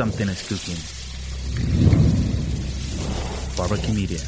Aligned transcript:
something 0.00 0.30
is 0.30 0.40
cooking. 0.48 0.80
Barbecue 3.54 3.92
Media. 3.92 4.18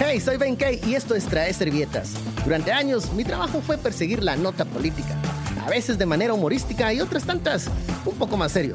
Hey, 0.00 0.18
soy 0.18 0.36
Ben 0.36 0.56
Kay 0.56 0.80
y 0.84 0.96
esto 0.96 1.14
es 1.14 1.26
Trae 1.26 1.52
Servietas. 1.52 2.14
Durante 2.42 2.72
años, 2.72 3.12
mi 3.12 3.22
trabajo 3.22 3.60
fue 3.60 3.78
perseguir 3.78 4.24
la 4.24 4.34
nota 4.34 4.64
política, 4.64 5.16
a 5.64 5.70
veces 5.70 5.96
de 5.96 6.06
manera 6.06 6.34
humorística 6.34 6.92
y 6.92 7.00
otras 7.00 7.22
tantas 7.22 7.68
un 8.04 8.16
poco 8.16 8.36
más 8.36 8.50
serio. 8.50 8.74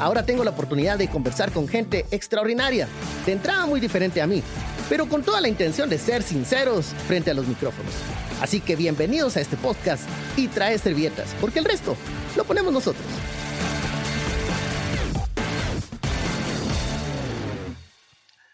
Ahora 0.00 0.26
tengo 0.26 0.42
la 0.42 0.50
oportunidad 0.50 0.98
de 0.98 1.06
conversar 1.06 1.52
con 1.52 1.68
gente 1.68 2.06
extraordinaria, 2.10 2.88
de 3.24 3.30
entrada 3.30 3.66
muy 3.66 3.78
diferente 3.78 4.20
a 4.20 4.26
mí, 4.26 4.42
pero 4.90 5.06
con 5.06 5.22
toda 5.22 5.40
la 5.40 5.46
intención 5.46 5.88
de 5.88 5.98
ser 5.98 6.20
sinceros 6.20 6.86
frente 7.06 7.30
a 7.30 7.34
los 7.34 7.46
micrófonos. 7.46 7.94
Así 8.42 8.60
que 8.60 8.74
bienvenidos 8.74 9.36
a 9.36 9.40
este 9.40 9.56
podcast 9.56 10.02
y 10.36 10.48
trae 10.48 10.76
servietas, 10.78 11.32
porque 11.40 11.60
el 11.60 11.64
resto 11.64 11.96
lo 12.36 12.42
ponemos 12.42 12.72
nosotros. 12.72 13.06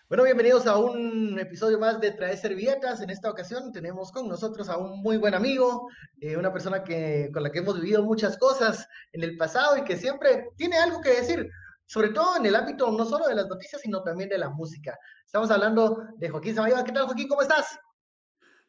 Bueno, 0.09 0.25
bienvenidos 0.25 0.67
a 0.67 0.77
un 0.77 1.39
episodio 1.41 1.81
más 1.81 2.01
de 2.01 2.13
Trae 2.13 2.37
Servietas. 2.37 3.01
En 3.01 3.11
esta 3.11 3.31
ocasión 3.31 3.73
tenemos 3.73 4.13
con 4.13 4.29
nosotros 4.29 4.69
a 4.69 4.77
un 4.77 5.01
muy 5.01 5.17
buen 5.17 5.35
amigo, 5.35 5.89
eh, 6.21 6.37
una 6.37 6.53
persona 6.53 6.85
que, 6.85 7.31
con 7.33 7.43
la 7.43 7.51
que 7.51 7.59
hemos 7.61 7.81
vivido 7.81 8.05
muchas 8.05 8.37
cosas 8.37 8.87
en 9.13 9.25
el 9.25 9.37
pasado 9.39 9.79
y 9.79 9.85
que 9.85 9.97
siempre 9.97 10.51
tiene 10.57 10.77
algo 10.77 11.01
que 11.01 11.11
decir, 11.11 11.51
sobre 11.87 12.11
todo 12.11 12.37
en 12.37 12.47
el 12.47 12.55
ámbito 12.55 12.91
no 12.91 13.05
solo 13.05 13.27
de 13.27 13.35
las 13.35 13.47
noticias, 13.47 13.81
sino 13.81 14.03
también 14.03 14.29
de 14.29 14.39
la 14.39 14.51
música. 14.51 14.99
Estamos 15.25 15.51
hablando 15.51 16.05
de 16.17 16.29
Joaquín 16.29 16.55
Samayoa. 16.55 16.85
¿Qué 16.85 16.93
tal, 16.93 17.07
Joaquín? 17.07 17.29
¿Cómo 17.29 17.43
estás? 17.43 17.79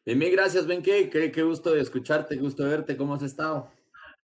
Bien, 0.04 0.18
bien, 0.18 0.32
gracias, 0.32 0.66
Ben. 0.66 0.82
Qué, 0.82 1.10
qué, 1.10 1.42
gusto 1.42 1.72
de 1.72 1.80
escucharte, 1.80 2.36
qué 2.36 2.40
gusto 2.40 2.62
de 2.64 2.70
verte. 2.70 2.96
¿Cómo 2.96 3.14
has 3.14 3.22
estado? 3.22 3.70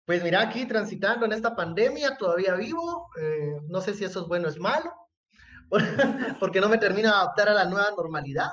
Pues 0.05 0.23
mira, 0.23 0.41
aquí 0.41 0.66
transitando 0.66 1.26
en 1.26 1.34
esta 1.34 1.55
pandemia, 1.55 2.18
todavía 2.18 2.55
vivo. 2.55 3.09
Eh, 3.20 3.62
no 3.68 3.82
sé 3.82 3.93
si 3.93 4.04
eso 4.04 4.21
es 4.21 4.27
bueno 4.27 4.48
o 4.48 4.49
es 4.52 4.60
malo 4.60 4.91
porque 6.40 6.60
no 6.60 6.70
me 6.70 6.77
termino 6.77 7.10
de 7.10 7.15
adaptar 7.15 7.49
a 7.49 7.54
la 7.54 7.65
nueva 7.65 7.91
normalidad 7.96 8.49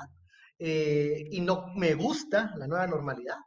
eh, 0.57 1.25
y 1.31 1.41
no 1.41 1.67
me 1.75 1.93
gusta 1.93 2.53
la 2.57 2.67
nueva 2.67 2.87
normalidad, 2.87 3.37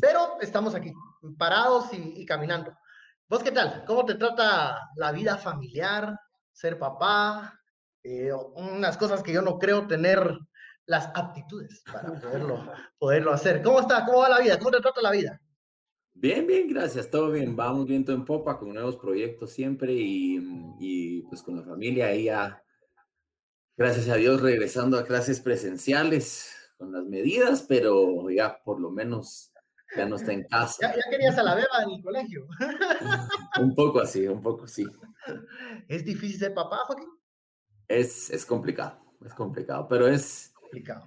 pero 0.00 0.38
estamos 0.40 0.74
aquí, 0.74 0.92
parados 1.38 1.86
y, 1.92 2.24
caminando. 2.26 2.76
¿Vos 3.28 3.42
qué 3.42 3.52
tal? 3.52 3.84
¿Cómo 3.86 4.04
te 4.04 4.14
trata 4.14 4.78
la 4.96 5.12
vida 5.12 5.36
familiar, 5.36 6.18
ser 6.58 6.78
papá? 6.78 7.60
Eh, 8.02 8.32
unas 8.54 8.96
cosas 8.96 9.22
que 9.22 9.32
yo 9.32 9.42
no 9.42 9.58
creo 9.58 9.86
tener 9.86 10.38
las 10.86 11.10
aptitudes 11.14 11.82
para 11.90 12.18
poderlo, 12.20 12.72
poderlo 12.98 13.32
hacer. 13.32 13.62
¿Cómo 13.62 13.80
está? 13.80 14.04
¿Cómo 14.04 14.20
va 14.20 14.28
la 14.28 14.40
vida? 14.40 14.58
¿Cómo 14.58 14.72
te 14.72 14.80
trata 14.80 15.00
la 15.00 15.12
vida? 15.12 15.40
Bien, 16.14 16.46
bien, 16.46 16.68
gracias, 16.68 17.10
todo 17.10 17.30
bien. 17.30 17.54
Vamos 17.54 17.86
viento 17.86 18.12
en 18.12 18.24
popa 18.24 18.58
con 18.58 18.74
nuevos 18.74 18.96
proyectos 18.96 19.52
siempre 19.52 19.92
y, 19.92 20.40
y 20.80 21.22
pues 21.22 21.42
con 21.42 21.56
la 21.56 21.62
familia 21.62 22.06
ahí 22.06 22.24
ya 22.24 22.60
gracias 23.76 24.08
a 24.08 24.16
Dios, 24.16 24.40
regresando 24.40 24.98
a 24.98 25.04
clases 25.04 25.40
presenciales 25.40 26.56
con 26.76 26.92
las 26.92 27.04
medidas, 27.04 27.64
pero 27.68 28.28
ya 28.30 28.60
por 28.64 28.80
lo 28.80 28.90
menos 28.90 29.52
ya 29.96 30.06
no 30.06 30.16
está 30.16 30.32
en 30.32 30.42
casa. 30.50 30.92
Ya, 30.92 31.10
querías 31.10 31.38
a 31.38 31.44
la 31.44 31.54
beba 31.54 31.84
en 31.84 31.90
el 31.90 32.02
colegio. 32.02 32.48
un 33.60 33.74
poco 33.76 34.00
así, 34.00 34.26
un 34.26 34.42
poco 34.42 34.66
sí. 34.66 34.84
¿Es 35.88 36.04
difícil 36.04 36.38
ser 36.38 36.54
papá, 36.54 36.78
Joaquín? 36.86 37.08
Es, 37.86 38.30
es 38.30 38.44
complicado, 38.44 39.00
es 39.24 39.34
complicado, 39.34 39.86
pero 39.88 40.06
es... 40.06 40.52
Complicado. 40.54 41.04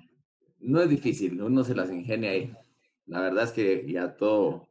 No 0.59 0.81
es 0.81 0.89
difícil, 0.89 1.41
uno 1.41 1.63
se 1.63 1.75
las 1.75 1.89
ingenia 1.89 2.31
ahí. 2.31 2.55
La 3.05 3.21
verdad 3.21 3.45
es 3.45 3.51
que 3.51 3.91
ya 3.91 4.15
todo, 4.15 4.69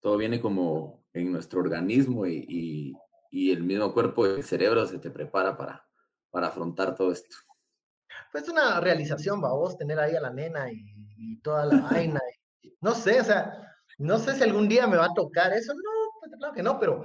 todo 0.00 0.16
viene 0.16 0.40
como 0.40 1.04
en 1.12 1.32
nuestro 1.32 1.60
organismo 1.60 2.26
y, 2.26 2.44
y, 2.48 2.96
y 3.30 3.50
el 3.50 3.62
mismo 3.62 3.92
cuerpo 3.92 4.26
y 4.26 4.30
el 4.30 4.44
cerebro 4.44 4.86
se 4.86 4.98
te 4.98 5.10
prepara 5.10 5.56
para, 5.56 5.86
para 6.32 6.48
afrontar 6.48 6.96
todo 6.96 7.12
esto? 7.12 7.36
Pues 8.32 8.48
una 8.48 8.80
realización, 8.80 9.42
va 9.42 9.52
vos 9.52 9.76
tener 9.76 10.00
ahí 10.00 10.16
a 10.16 10.20
la 10.20 10.30
nena 10.30 10.72
y, 10.72 10.90
toda 11.42 11.66
la 11.66 11.80
vaina. 11.80 12.20
no 12.80 12.94
sé, 12.94 13.20
o 13.20 13.24
sea, 13.24 13.76
no 13.98 14.18
sé 14.18 14.34
si 14.34 14.42
algún 14.42 14.68
día 14.68 14.86
me 14.86 14.96
va 14.96 15.06
a 15.06 15.14
tocar 15.14 15.52
eso, 15.52 15.72
no, 15.74 15.80
pues, 16.20 16.32
claro 16.38 16.54
que 16.54 16.62
no, 16.62 16.80
pero, 16.80 17.04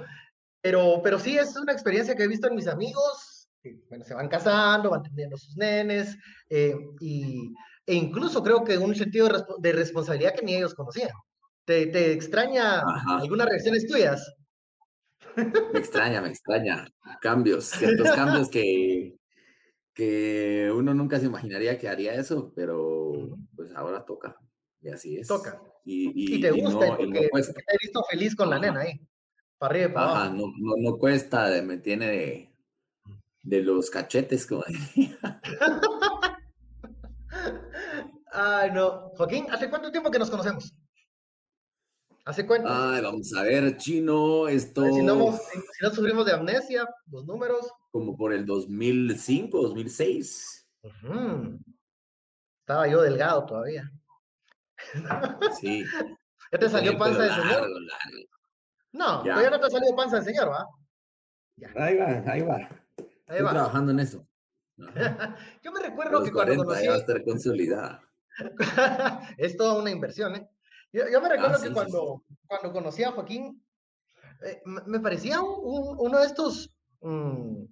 pero, 0.68 1.00
pero 1.02 1.18
sí 1.18 1.38
es 1.38 1.56
una 1.56 1.72
experiencia 1.72 2.14
que 2.14 2.24
he 2.24 2.28
visto 2.28 2.50
en 2.50 2.56
mis 2.56 2.68
amigos, 2.68 3.48
que 3.64 3.80
bueno, 3.88 4.04
se 4.04 4.14
van 4.14 4.28
casando, 4.28 4.90
van 4.90 5.02
teniendo 5.02 5.38
sus 5.38 5.56
nenes, 5.56 6.18
eh, 6.50 6.76
y, 7.00 7.54
e 7.86 7.94
incluso 7.94 8.44
creo 8.44 8.66
que 8.66 8.78
un 8.78 8.94
sentido 8.94 9.30
de, 9.60 9.72
responsabilidad 9.72 10.36
que 10.36 10.46
ni 10.46 10.56
ellos 10.56 10.74
conocían. 10.74 11.12
¿Te, 11.64 11.88
te 11.88 12.12
extraña 12.12 12.82
algunas 13.08 13.48
reacciones 13.48 13.88
tuyas? 13.88 14.36
Me 15.38 15.80
extraña, 15.80 16.20
me 16.20 16.28
extraña. 16.28 16.86
Cambios, 17.22 17.64
ciertos 17.68 18.12
cambios 18.16 18.50
que, 18.50 19.16
que 19.94 20.70
uno 20.76 20.94
nunca 20.94 21.18
se 21.18 21.28
imaginaría 21.28 21.78
que 21.78 21.88
haría 21.88 22.14
eso, 22.14 22.52
pero 22.58 23.14
pues 23.56 23.74
ahora 23.74 24.04
toca. 24.04 24.36
Y 24.82 24.90
así 24.90 25.16
es. 25.16 25.30
Toca. 25.30 25.62
Y, 25.86 26.42
te 26.42 26.52
gusta, 26.52 26.98
porque, 26.98 27.30
te 27.30 27.30
he 27.30 27.78
visto 27.82 28.04
feliz 28.12 28.36
con 28.36 28.50
la 28.50 28.60
nena 28.60 28.82
ahí. 28.82 29.00
Para 29.58 29.74
arriba 29.74 29.94
para 29.94 30.06
abajo. 30.06 30.36
No, 30.36 30.54
no, 30.58 30.76
no, 30.78 30.98
cuesta, 30.98 31.50
me 31.64 31.78
tiene 31.78 32.08
de, 32.08 32.52
de 33.44 33.64
los 33.64 33.90
cachetes, 33.90 34.46
como 34.46 34.64
Ay, 38.32 38.72
no. 38.72 39.10
Joaquín, 39.16 39.48
¿hace 39.50 39.70
cuánto 39.70 39.92
tiempo 39.92 40.12
que 40.12 40.20
nos 40.20 40.30
conocemos? 40.30 40.74
¿Hace 42.26 42.46
cuánto? 42.46 42.68
Ay, 42.70 43.02
vamos 43.02 43.34
a 43.36 43.42
ver, 43.44 43.78
chino, 43.78 44.48
esto... 44.48 44.84
Si 44.84 45.02
no, 45.02 45.32
si 45.32 45.60
no 45.82 45.90
sufrimos 45.92 46.26
de 46.26 46.34
amnesia, 46.34 46.88
los 47.10 47.26
números. 47.26 47.72
Como 47.92 48.16
por 48.18 48.34
el 48.34 48.46
2005, 48.46 49.62
2006. 49.62 50.68
Estaba 52.60 52.88
yo 52.88 53.02
delgado 53.02 53.46
todavía. 53.46 53.92
Sí. 55.60 55.84
¿Ya 56.52 56.60
te 56.60 56.70
salió 56.70 56.98
panza 56.98 57.24
de 57.24 57.30
señor? 57.30 57.68
No, 58.98 59.24
ya. 59.24 59.34
todavía 59.34 59.50
no 59.52 59.60
te 59.60 59.66
ha 59.68 59.70
salido 59.70 59.96
panza 59.96 60.18
de 60.18 60.24
señor, 60.24 60.50
¿va? 60.50 60.68
Ahí 61.76 61.98
va, 61.98 62.32
ahí 62.32 62.42
va. 62.42 62.56
Ahí 62.56 62.68
Estoy 63.28 63.42
va. 63.42 63.52
trabajando 63.52 63.92
en 63.92 64.00
eso. 64.00 64.28
yo 65.64 65.72
me 65.72 65.82
recuerdo 65.82 66.24
que 66.24 66.32
cuando 66.32 66.56
conocí... 66.64 66.84
Ya 66.84 66.90
va 66.92 66.96
a 66.96 67.00
estar 67.00 67.24
consolidada. 67.24 68.02
es 69.38 69.58
toda 69.58 69.80
una 69.80 69.92
inversión, 69.92 70.36
¿eh? 70.36 70.50
Yo, 70.94 71.22
me 71.22 71.30
recuerdo 71.30 71.58
ah, 71.58 71.64
que 71.64 71.72
cuando, 71.72 72.24
cuando 72.48 72.72
conocí 72.72 73.04
a 73.04 73.12
Joaquín, 73.12 73.64
eh, 74.42 74.62
me 74.66 75.00
parecía 75.00 75.42
uno 75.42 76.20
de 76.20 76.26
estos 76.26 76.76
mm, 77.02 77.66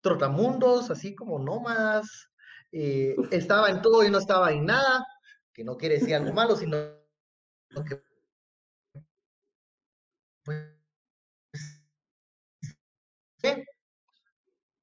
trotamundos, 0.00 0.90
así 0.90 1.14
como 1.14 1.38
nómadas, 1.38 2.30
eh, 2.72 3.16
estaba 3.30 3.70
en 3.70 3.80
todo 3.82 4.04
y 4.04 4.10
no 4.10 4.18
estaba 4.18 4.52
en 4.52 4.66
nada, 4.66 5.06
que 5.52 5.64
no 5.64 5.76
quiere 5.76 5.98
decir 5.98 6.16
algo 6.16 6.32
malo, 6.34 6.56
sino 6.56 6.76
que 7.88 8.02
pues, 10.46 10.58
¿qué? 13.42 13.64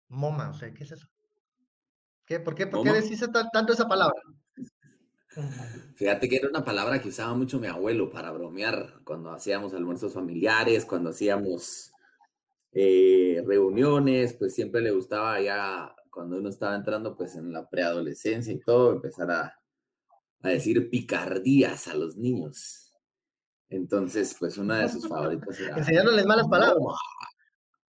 Moma, 0.10 0.52
o 0.52 0.54
sea, 0.54 0.72
¿qué 0.74 0.84
es 0.84 0.92
eso? 0.92 1.08
¿Qué, 2.26 2.40
¿Por 2.40 2.54
qué, 2.54 2.68
por 2.68 2.84
qué 2.84 2.94
decís 2.94 3.26
tanto 3.52 3.74
esa 3.74 3.88
palabra? 3.88 4.22
Fíjate 5.96 6.30
que 6.30 6.36
era 6.36 6.50
una 6.50 6.64
palabra 6.64 7.02
que 7.02 7.10
usaba 7.10 7.34
mucho 7.34 7.60
mi 7.60 7.68
abuelo 7.68 8.12
para 8.12 8.32
bromear 8.32 9.02
cuando 9.04 9.32
hacíamos 9.32 9.74
almuerzos 9.74 10.14
familiares, 10.14 10.86
cuando 10.86 11.10
hacíamos 11.10 11.92
eh, 12.72 13.44
reuniones, 13.46 14.34
pues 14.34 14.54
siempre 14.54 14.82
le 14.82 14.92
gustaba 14.92 15.42
ya 15.42 15.96
cuando 16.12 16.38
uno 16.38 16.50
estaba 16.50 16.76
entrando 16.76 17.16
pues 17.16 17.36
en 17.36 17.52
la 17.52 17.68
preadolescencia 17.68 18.54
y 18.54 18.60
todo, 18.60 18.94
empezar 18.94 19.32
a, 19.32 19.60
a 20.42 20.50
decir 20.50 20.90
picardías 20.90 21.88
a 21.88 21.96
los 21.96 22.16
niños. 22.18 22.83
Entonces, 23.70 24.36
pues 24.40 24.58
una 24.58 24.80
de 24.80 24.90
sus 24.90 25.08
favoritas 25.10 25.60
era... 25.60 25.78
Enseñándoles 25.78 26.26
malas 26.26 26.48
palabras. 26.48 26.84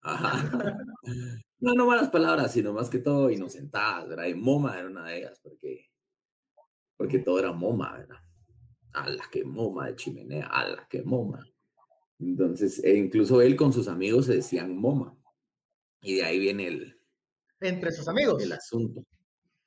No, 1.60 1.72
no 1.72 1.86
malas 1.86 2.10
palabras, 2.10 2.52
sino 2.52 2.74
más 2.74 2.90
que 2.90 2.98
todo 2.98 3.30
inocentadas, 3.30 4.06
¿verdad? 4.06 4.26
Y 4.26 4.34
Moma 4.34 4.78
era 4.78 4.86
una 4.86 5.06
de 5.06 5.20
ellas, 5.20 5.40
porque 5.42 5.88
porque 6.96 7.18
todo 7.18 7.38
era 7.38 7.52
moma, 7.52 7.92
¿verdad? 7.96 8.16
A 8.92 9.08
la 9.08 9.24
que 9.30 9.44
moma 9.44 9.88
de 9.88 9.96
chimenea, 9.96 10.46
a 10.46 10.68
la 10.68 10.88
que 10.88 11.02
moma. 11.02 11.44
Entonces, 12.20 12.82
e 12.84 12.94
incluso 12.94 13.42
él 13.42 13.56
con 13.56 13.72
sus 13.72 13.88
amigos 13.88 14.26
se 14.26 14.36
decían 14.36 14.76
moma. 14.76 15.16
Y 16.00 16.16
de 16.16 16.24
ahí 16.24 16.38
viene 16.38 16.68
el... 16.68 17.00
Entre 17.60 17.90
sus 17.90 18.06
amigos. 18.08 18.42
El 18.42 18.52
asunto. 18.52 19.04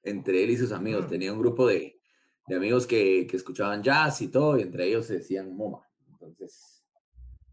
Entre 0.03 0.43
él 0.43 0.51
y 0.51 0.57
sus 0.57 0.71
amigos. 0.71 1.07
Tenía 1.07 1.33
un 1.33 1.39
grupo 1.39 1.67
de, 1.67 1.99
de 2.47 2.55
amigos 2.55 2.87
que, 2.87 3.27
que, 3.29 3.35
escuchaban 3.35 3.83
jazz 3.83 4.21
y 4.21 4.29
todo, 4.29 4.57
y 4.57 4.61
entre 4.61 4.87
ellos 4.87 5.07
se 5.07 5.15
decían 5.15 5.55
moma. 5.55 5.86
Entonces, 6.27 6.83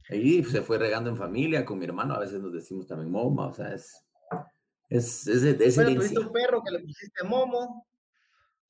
ahí 0.09 0.43
se 0.45 0.63
fue 0.63 0.79
regando 0.79 1.11
en 1.11 1.17
familia 1.17 1.65
con 1.65 1.79
mi 1.79 1.85
hermano. 1.85 2.15
A 2.15 2.21
veces 2.21 2.41
nos 2.41 2.53
decimos 2.53 2.87
también 2.87 3.11
moma, 3.11 3.49
o 3.49 3.53
sea, 3.53 3.73
es... 3.73 4.01
Es, 4.91 5.27
es, 5.27 5.43
es, 5.43 5.77
bueno, 5.77 5.95
tuviste 5.95 6.21
un 6.21 6.31
perro 6.31 6.63
que 6.63 6.71
le 6.71 6.81
pusiste 6.81 7.25
momo. 7.25 7.87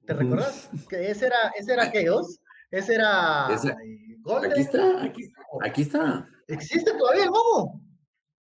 ¿Te 0.06 0.14
recuerdas? 0.14 0.70
Que 0.88 1.10
ese 1.10 1.26
era, 1.26 1.48
ese 1.58 1.72
era 1.72 1.92
Chaos, 1.92 2.40
ese 2.70 2.94
era 2.94 3.46
Aquí 3.46 4.60
está, 4.60 5.02
aquí, 5.04 5.32
aquí 5.62 5.82
está. 5.82 6.28
¿Existe 6.46 6.92
todavía 6.96 7.24
el 7.24 7.30
momo? 7.30 7.82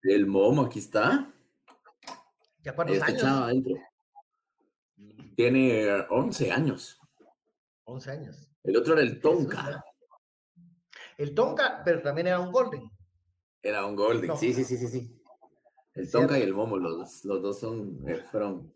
El 0.04 0.26
momo, 0.28 0.62
aquí 0.64 0.80
está. 0.80 1.34
¿Ya 2.62 2.76
cuántos 2.76 2.98
Este 2.98 3.12
años? 3.12 3.22
chavo 3.22 3.44
adentro. 3.44 3.76
Tiene 5.36 6.06
11 6.10 6.52
años. 6.52 7.00
11 7.86 8.12
años. 8.12 8.50
El 8.64 8.78
otro 8.78 8.94
era 8.94 9.02
el 9.02 9.20
Tonka. 9.20 9.84
El 11.18 11.34
Tonka, 11.36 11.82
pero 11.84 12.02
también 12.02 12.28
era 12.28 12.40
un 12.40 12.52
Golden. 12.52 12.90
Era 13.62 13.86
un 13.86 13.96
Golden. 13.96 14.28
No. 14.28 14.36
Sí, 14.38 14.54
sí, 14.54 14.64
sí, 14.64 14.78
sí, 14.78 14.88
sí. 14.88 15.22
El 15.94 16.08
Cierto. 16.08 16.28
Tonka 16.28 16.40
y 16.40 16.44
el 16.44 16.54
Momo, 16.54 16.78
los, 16.78 16.98
dos- 16.98 17.26
los 17.26 17.42
dos 17.42 17.60
son, 17.60 18.00
eh, 18.08 18.24
fueron. 18.32 18.74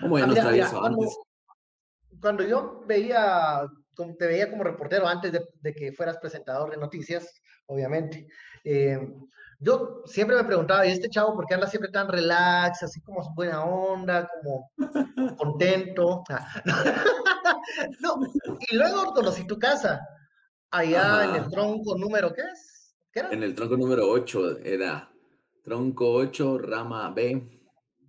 Momo 0.00 0.18
ya 0.18 0.24
Ah, 0.24 0.26
nos 0.28 0.38
traía 0.38 0.66
eso 0.66 0.78
cuando, 0.80 1.02
antes. 1.02 1.18
cuando 2.20 2.44
yo 2.44 2.82
veía, 2.86 3.62
te 4.18 4.26
veía 4.26 4.50
como 4.50 4.64
reportero 4.64 5.08
antes 5.08 5.32
de, 5.32 5.44
de 5.60 5.74
que 5.74 5.92
fueras 5.92 6.18
presentador 6.18 6.70
de 6.70 6.76
noticias, 6.76 7.40
obviamente, 7.66 8.28
eh, 8.64 8.98
yo 9.60 10.02
siempre 10.06 10.36
me 10.36 10.44
preguntaba, 10.44 10.86
¿y 10.86 10.92
este 10.92 11.08
chavo 11.10 11.34
por 11.34 11.46
qué 11.46 11.54
anda 11.54 11.66
siempre 11.66 11.90
tan 11.90 12.06
relax, 12.08 12.84
así 12.84 13.00
como 13.00 13.34
buena 13.34 13.64
onda, 13.64 14.28
como 14.40 14.70
contento? 15.36 16.22
Ah, 16.28 16.62
no, 18.00 18.20
y 18.70 18.76
luego 18.76 19.12
conocí 19.14 19.46
tu 19.46 19.58
casa, 19.58 20.00
allá 20.70 21.24
en 21.24 21.34
el 21.44 21.50
tronco 21.50 21.96
número, 21.96 22.32
¿qué 22.34 22.42
es? 22.42 22.94
¿Qué 23.12 23.20
era? 23.20 23.30
En 23.32 23.42
el 23.42 23.54
tronco 23.54 23.76
número 23.76 24.08
8 24.08 24.58
era 24.58 25.10
tronco 25.62 26.10
8, 26.12 26.58
rama 26.58 27.10
B, 27.10 27.60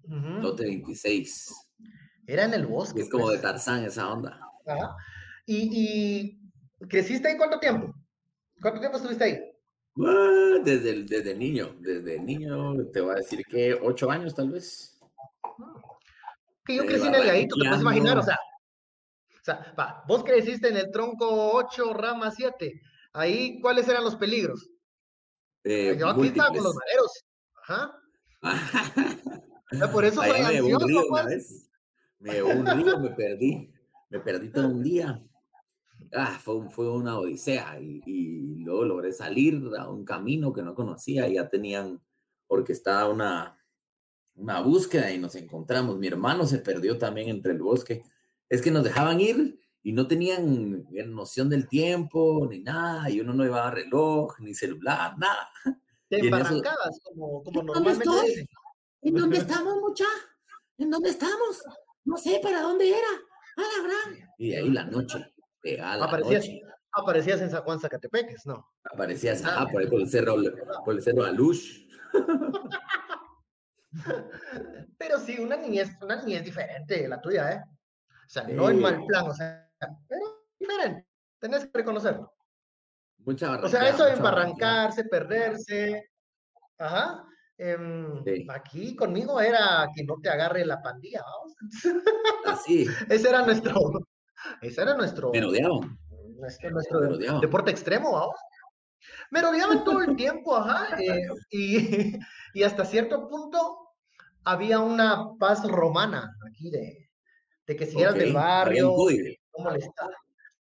Ujú, 0.04 0.42
lote 0.42 0.64
26. 0.64 1.54
Era 2.28 2.46
en 2.46 2.54
el 2.54 2.68
bosque. 2.68 3.02
Es 3.02 3.10
como 3.10 3.30
de 3.30 3.38
pues. 3.38 3.42
Tarzán 3.42 3.84
esa 3.84 4.12
onda. 4.12 4.40
Ajá. 4.66 4.96
¿Y, 5.46 5.70
y 6.82 6.88
creciste 6.88 7.28
ahí 7.28 7.38
cuánto 7.38 7.60
tiempo? 7.60 7.94
¿Cuánto 8.62 8.80
tiempo 8.80 8.98
estuviste 8.98 9.24
ahí? 9.24 9.40
Ah, 10.06 10.60
Desde, 10.64 10.92
el- 10.92 11.06
desde 11.08 11.36
niño, 11.36 11.76
desde 11.80 12.20
niño, 12.20 12.76
te 12.94 13.02
voy 13.02 13.12
a 13.14 13.16
decir 13.16 13.44
que 13.46 13.74
8 13.74 14.10
años 14.12 14.36
tal 14.36 14.50
vez. 14.52 15.00
Que 16.66 16.76
yo 16.76 16.86
crecí 16.86 17.08
en 17.08 17.16
el 17.16 17.22
Galladito, 17.26 17.56
te 17.56 17.66
puedes 17.68 17.82
imaginar, 17.82 18.18
o 18.20 18.22
sea, 18.24 18.38
o 19.42 19.44
sea, 19.44 19.74
va, 19.78 20.04
vos 20.08 20.24
creciste 20.24 20.70
en 20.70 20.78
el 20.78 20.92
tronco 20.92 21.52
8, 21.54 21.94
rama 21.94 22.32
7. 22.32 22.82
Ahí, 23.14 23.60
¿cuáles 23.62 23.88
eran 23.88 24.04
los 24.04 24.16
peligros? 24.16 24.70
Eh, 25.64 25.96
yo 26.00 26.10
aquí 26.10 26.28
estaba 26.28 26.50
con 26.50 26.64
los 26.64 26.76
maderos. 26.76 27.26
Ajá. 27.64 27.94
Por 29.92 30.06
eso 30.06 30.22
soy 30.24 30.42
me 30.42 30.46
ansioso, 30.46 30.88
río 30.88 31.08
una 31.08 31.24
vez. 31.24 31.70
Me 32.20 32.44
un 32.44 32.66
río, 32.66 33.00
me 33.00 33.10
perdí. 33.12 33.72
Me 34.10 34.20
perdí 34.20 34.50
todo 34.50 34.68
un 34.68 34.84
día. 34.84 35.24
Ah, 36.14 36.40
fue, 36.42 36.70
fue 36.70 36.92
una 36.92 37.20
odisea 37.20 37.80
y, 37.80 38.02
y 38.06 38.64
luego 38.64 38.86
logré 38.86 39.12
salir 39.12 39.62
a 39.78 39.90
un 39.90 40.06
camino 40.06 40.52
que 40.52 40.62
no 40.62 40.76
conocía. 40.76 41.28
y 41.28 41.36
Ya 41.36 41.50
tenían 41.50 42.02
orquestada 42.48 43.08
una, 43.08 43.58
una 44.36 44.62
búsqueda 44.62 45.12
y 45.12 45.18
nos 45.18 45.36
encontramos. 45.36 45.98
Mi 45.98 46.08
hermano 46.08 46.46
se 46.46 46.60
perdió 46.60 46.98
también 46.98 47.30
entre 47.30 47.54
el 47.54 47.62
bosque. 47.62 48.04
Es 48.50 48.62
que 48.62 48.72
nos 48.72 48.84
dejaban 48.84 49.20
ir 49.22 49.60
y 49.84 49.94
no 49.94 50.08
tenían 50.08 50.86
eh, 50.94 51.06
noción 51.06 51.50
del 51.50 51.68
tiempo 51.68 52.48
ni 52.50 52.60
nada. 52.60 53.10
Y 53.10 53.22
uno 53.22 53.34
no 53.34 53.44
llevaba 53.44 53.72
reloj, 53.72 54.40
ni 54.40 54.54
celular, 54.54 55.18
nada. 55.18 55.50
Te 56.10 56.20
en 56.20 56.34
eso- 56.34 56.62
como, 57.04 57.44
como 57.44 57.62
¿Dónde 57.62 57.64
normalmente 57.74 58.04
estoy? 58.10 58.28
dicen. 58.30 58.48
¿En 59.02 59.14
dónde 59.16 59.38
estamos, 59.38 59.76
mucha? 59.80 60.06
¿En 60.78 60.90
dónde 60.90 61.10
estamos? 61.10 61.64
No 62.06 62.18
sé 62.18 62.40
para 62.42 62.62
dónde 62.62 62.90
era. 62.90 63.08
A 63.58 63.62
la 63.62 63.88
gran. 63.88 64.30
Y 64.38 64.50
de 64.52 64.58
ahí 64.58 64.70
la 64.70 64.86
noche. 64.86 65.34
Pegada 65.62 65.98
la 65.98 66.06
Aparecías, 66.06 66.46
noche. 66.46 66.62
aparecías 66.94 67.42
en 67.42 67.50
San 67.52 67.64
Juan 67.64 67.80
Zacatepeques, 67.80 68.46
¿no? 68.46 68.66
Aparecías, 68.92 69.44
Ah. 69.46 69.68
por 69.72 69.82
ahí 69.82 69.88
por 69.88 70.00
el 70.02 70.10
cerro, 70.10 70.36
por 70.86 70.96
el 70.96 71.02
cerro 71.04 71.24
Alush. 71.26 71.88
Pero 74.98 75.20
sí, 75.20 75.38
una 75.40 75.58
niñez, 75.58 75.90
una 76.02 76.16
niñez 76.22 76.44
diferente, 76.44 77.08
la 77.08 77.20
tuya, 77.22 77.52
¿eh? 77.52 77.64
O 78.30 78.32
sea, 78.32 78.44
no 78.44 78.70
en 78.70 78.80
mal 78.80 79.04
plan, 79.08 79.28
o 79.28 79.34
sea, 79.34 79.68
pero 80.08 80.22
diferente. 80.60 81.08
Tenés 81.40 81.66
que 81.66 81.72
reconocerlo. 81.74 82.32
Mucha 83.26 83.60
O 83.60 83.68
sea, 83.68 83.90
eso 83.90 84.06
de 84.06 84.12
embarrancarse, 84.14 85.06
perderse. 85.06 86.12
Ajá. 86.78 87.26
em, 87.58 88.24
Sí. 88.24 88.46
Aquí 88.54 88.96
conmigo 88.96 89.42
era 89.42 89.90
que 89.96 90.04
no 90.04 90.18
te 90.22 90.30
agarre 90.30 90.64
la 90.64 90.80
pandilla, 90.80 91.24
vamos. 91.24 91.56
Así, 92.46 92.86
Ese 93.10 93.30
era 93.30 93.44
nuestro, 93.44 93.74
ese 94.62 94.82
era 94.84 94.94
nuestro, 94.96 95.32
me 95.32 95.42
rodeaban. 95.42 95.98
nuestro, 96.38 96.70
nuestro 96.70 97.40
deporte 97.40 97.72
extremo, 97.72 98.12
vamos. 98.12 98.36
Me 99.32 99.42
rodeaban 99.42 99.84
todo 99.84 100.04
el 100.04 100.16
tiempo, 100.16 100.56
ajá. 100.56 101.02
eh, 101.02 101.28
y, 101.50 102.20
y 102.54 102.64
hasta 102.64 102.86
cierto 102.86 103.28
punto 103.28 103.90
había 104.44 104.80
una 104.82 105.34
paz 105.40 105.68
romana 105.68 106.32
aquí 106.48 106.70
de, 106.70 107.09
de 107.70 107.76
que 107.76 107.86
si 107.86 108.02
eras 108.02 108.16
Ok, 108.16 108.20
del 108.20 108.34
barrio, 108.34 108.96
no 109.58 109.64
molestabas. 109.64 110.16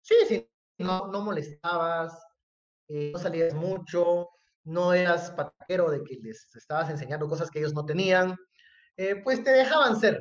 Sí, 0.00 0.14
sí, 0.28 0.50
no, 0.78 1.06
no 1.06 1.20
molestabas, 1.22 2.20
eh, 2.88 3.10
no 3.12 3.18
salías 3.20 3.54
mucho, 3.54 4.28
no 4.64 4.92
eras 4.92 5.30
pataquero 5.30 5.88
de 5.90 6.02
que 6.02 6.16
les 6.16 6.54
estabas 6.56 6.90
enseñando 6.90 7.28
cosas 7.28 7.48
que 7.50 7.60
ellos 7.60 7.74
no 7.74 7.84
tenían, 7.86 8.36
eh, 8.96 9.16
pues 9.22 9.44
te 9.44 9.52
dejaban 9.52 10.00
ser, 10.00 10.18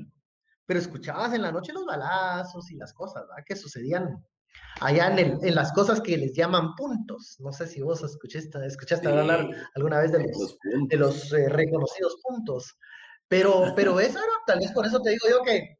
pero 0.67 0.79
escuchabas 0.79 1.33
en 1.33 1.41
la 1.41 1.51
noche 1.51 1.73
los 1.73 1.85
balazos 1.87 2.69
y 2.71 2.75
las 2.75 2.93
cosas 2.93 3.23
¿verdad? 3.27 3.43
que 3.47 3.55
sucedían 3.55 4.23
allá 4.81 5.07
en, 5.11 5.19
el- 5.19 5.39
en 5.43 5.55
las 5.55 5.73
cosas 5.73 6.01
que 6.01 6.17
les 6.17 6.33
llaman 6.35 6.75
puntos. 6.75 7.35
No 7.39 7.51
sé 7.51 7.67
si 7.67 7.81
vos 7.81 8.03
escuchaste, 8.03 8.65
escuchaste 8.65 9.07
hablar 9.07 9.41
Sí, 9.41 9.51
alguna 9.75 9.99
vez 10.01 10.11
de 10.11 10.19
los, 10.19 10.37
los 10.37 10.57
de 10.89 10.97
los 10.97 11.33
eh, 11.33 11.49
reconocidos 11.49 12.17
puntos. 12.23 12.75
Pero, 13.27 13.73
pero 13.75 13.99
eso 13.99 14.17
era, 14.19 14.33
tal 14.47 14.59
vez 14.59 14.71
por 14.71 14.85
eso 14.85 15.01
te 15.01 15.11
digo 15.11 15.27
yo 15.29 15.43
que, 15.43 15.77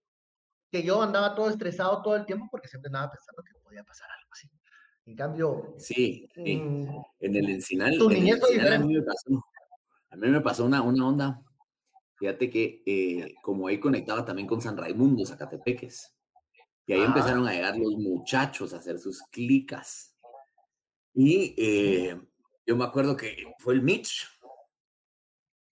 que 0.71 0.83
yo 0.83 1.01
andaba 1.01 1.36
todo 1.36 1.50
estresado 1.50 2.01
todo 2.01 2.16
el 2.16 2.25
tiempo 2.25 2.48
porque 2.51 2.68
siempre 2.68 2.89
andaba 2.89 3.12
pensando 3.12 3.44
que 3.44 3.54
podía 3.63 3.83
pasar 3.83 4.07
algo 4.12 4.30
así. 4.31 4.50
En 5.06 5.16
cambio, 5.16 5.74
Sí, 5.77 6.30
sí. 6.36 6.56
mm, 6.57 6.88
En 7.19 7.36
el 7.36 7.50
Encinal, 7.50 7.98
Tu 7.98 8.10
en 8.10 8.16
el 8.18 8.24
niñez 8.24 8.39
fue 8.39 8.50
Encinal 8.54 8.74
a 8.74 8.80
mí 8.80 8.94
me 8.94 9.01
pasó, 9.01 9.45
a 10.12 10.16
mí 10.16 10.27
me 10.27 10.42
pasó 10.42 10.66
una, 10.66 10.81
una 10.81 11.07
onda. 11.07 11.42
Fíjate 12.18 12.50
que 12.50 12.83
eh, 12.86 13.36
como 13.42 13.68
ahí 13.68 13.80
conectaba 13.80 14.25
también 14.25 14.48
con 14.48 14.62
San 14.62 14.77
Raimundo, 14.77 15.25
Zacatepeques. 15.25 16.13
Y 16.86 16.94
ahí 16.94 17.01
Ah. 17.01 17.06
empezaron 17.06 17.48
a 17.48 17.54
llegar 17.54 17.77
los 17.77 17.95
muchachos 17.95 18.74
a 18.74 18.77
hacer 18.77 19.00
sus 19.00 19.21
clicas. 19.31 20.16
Y 21.13 21.56
eh, 21.57 22.19
yo 22.66 22.75
me 22.75 22.83
acuerdo 22.86 23.16
que 23.16 23.36
fue 23.60 23.74
el 23.74 23.81
Mitch. 23.81 24.27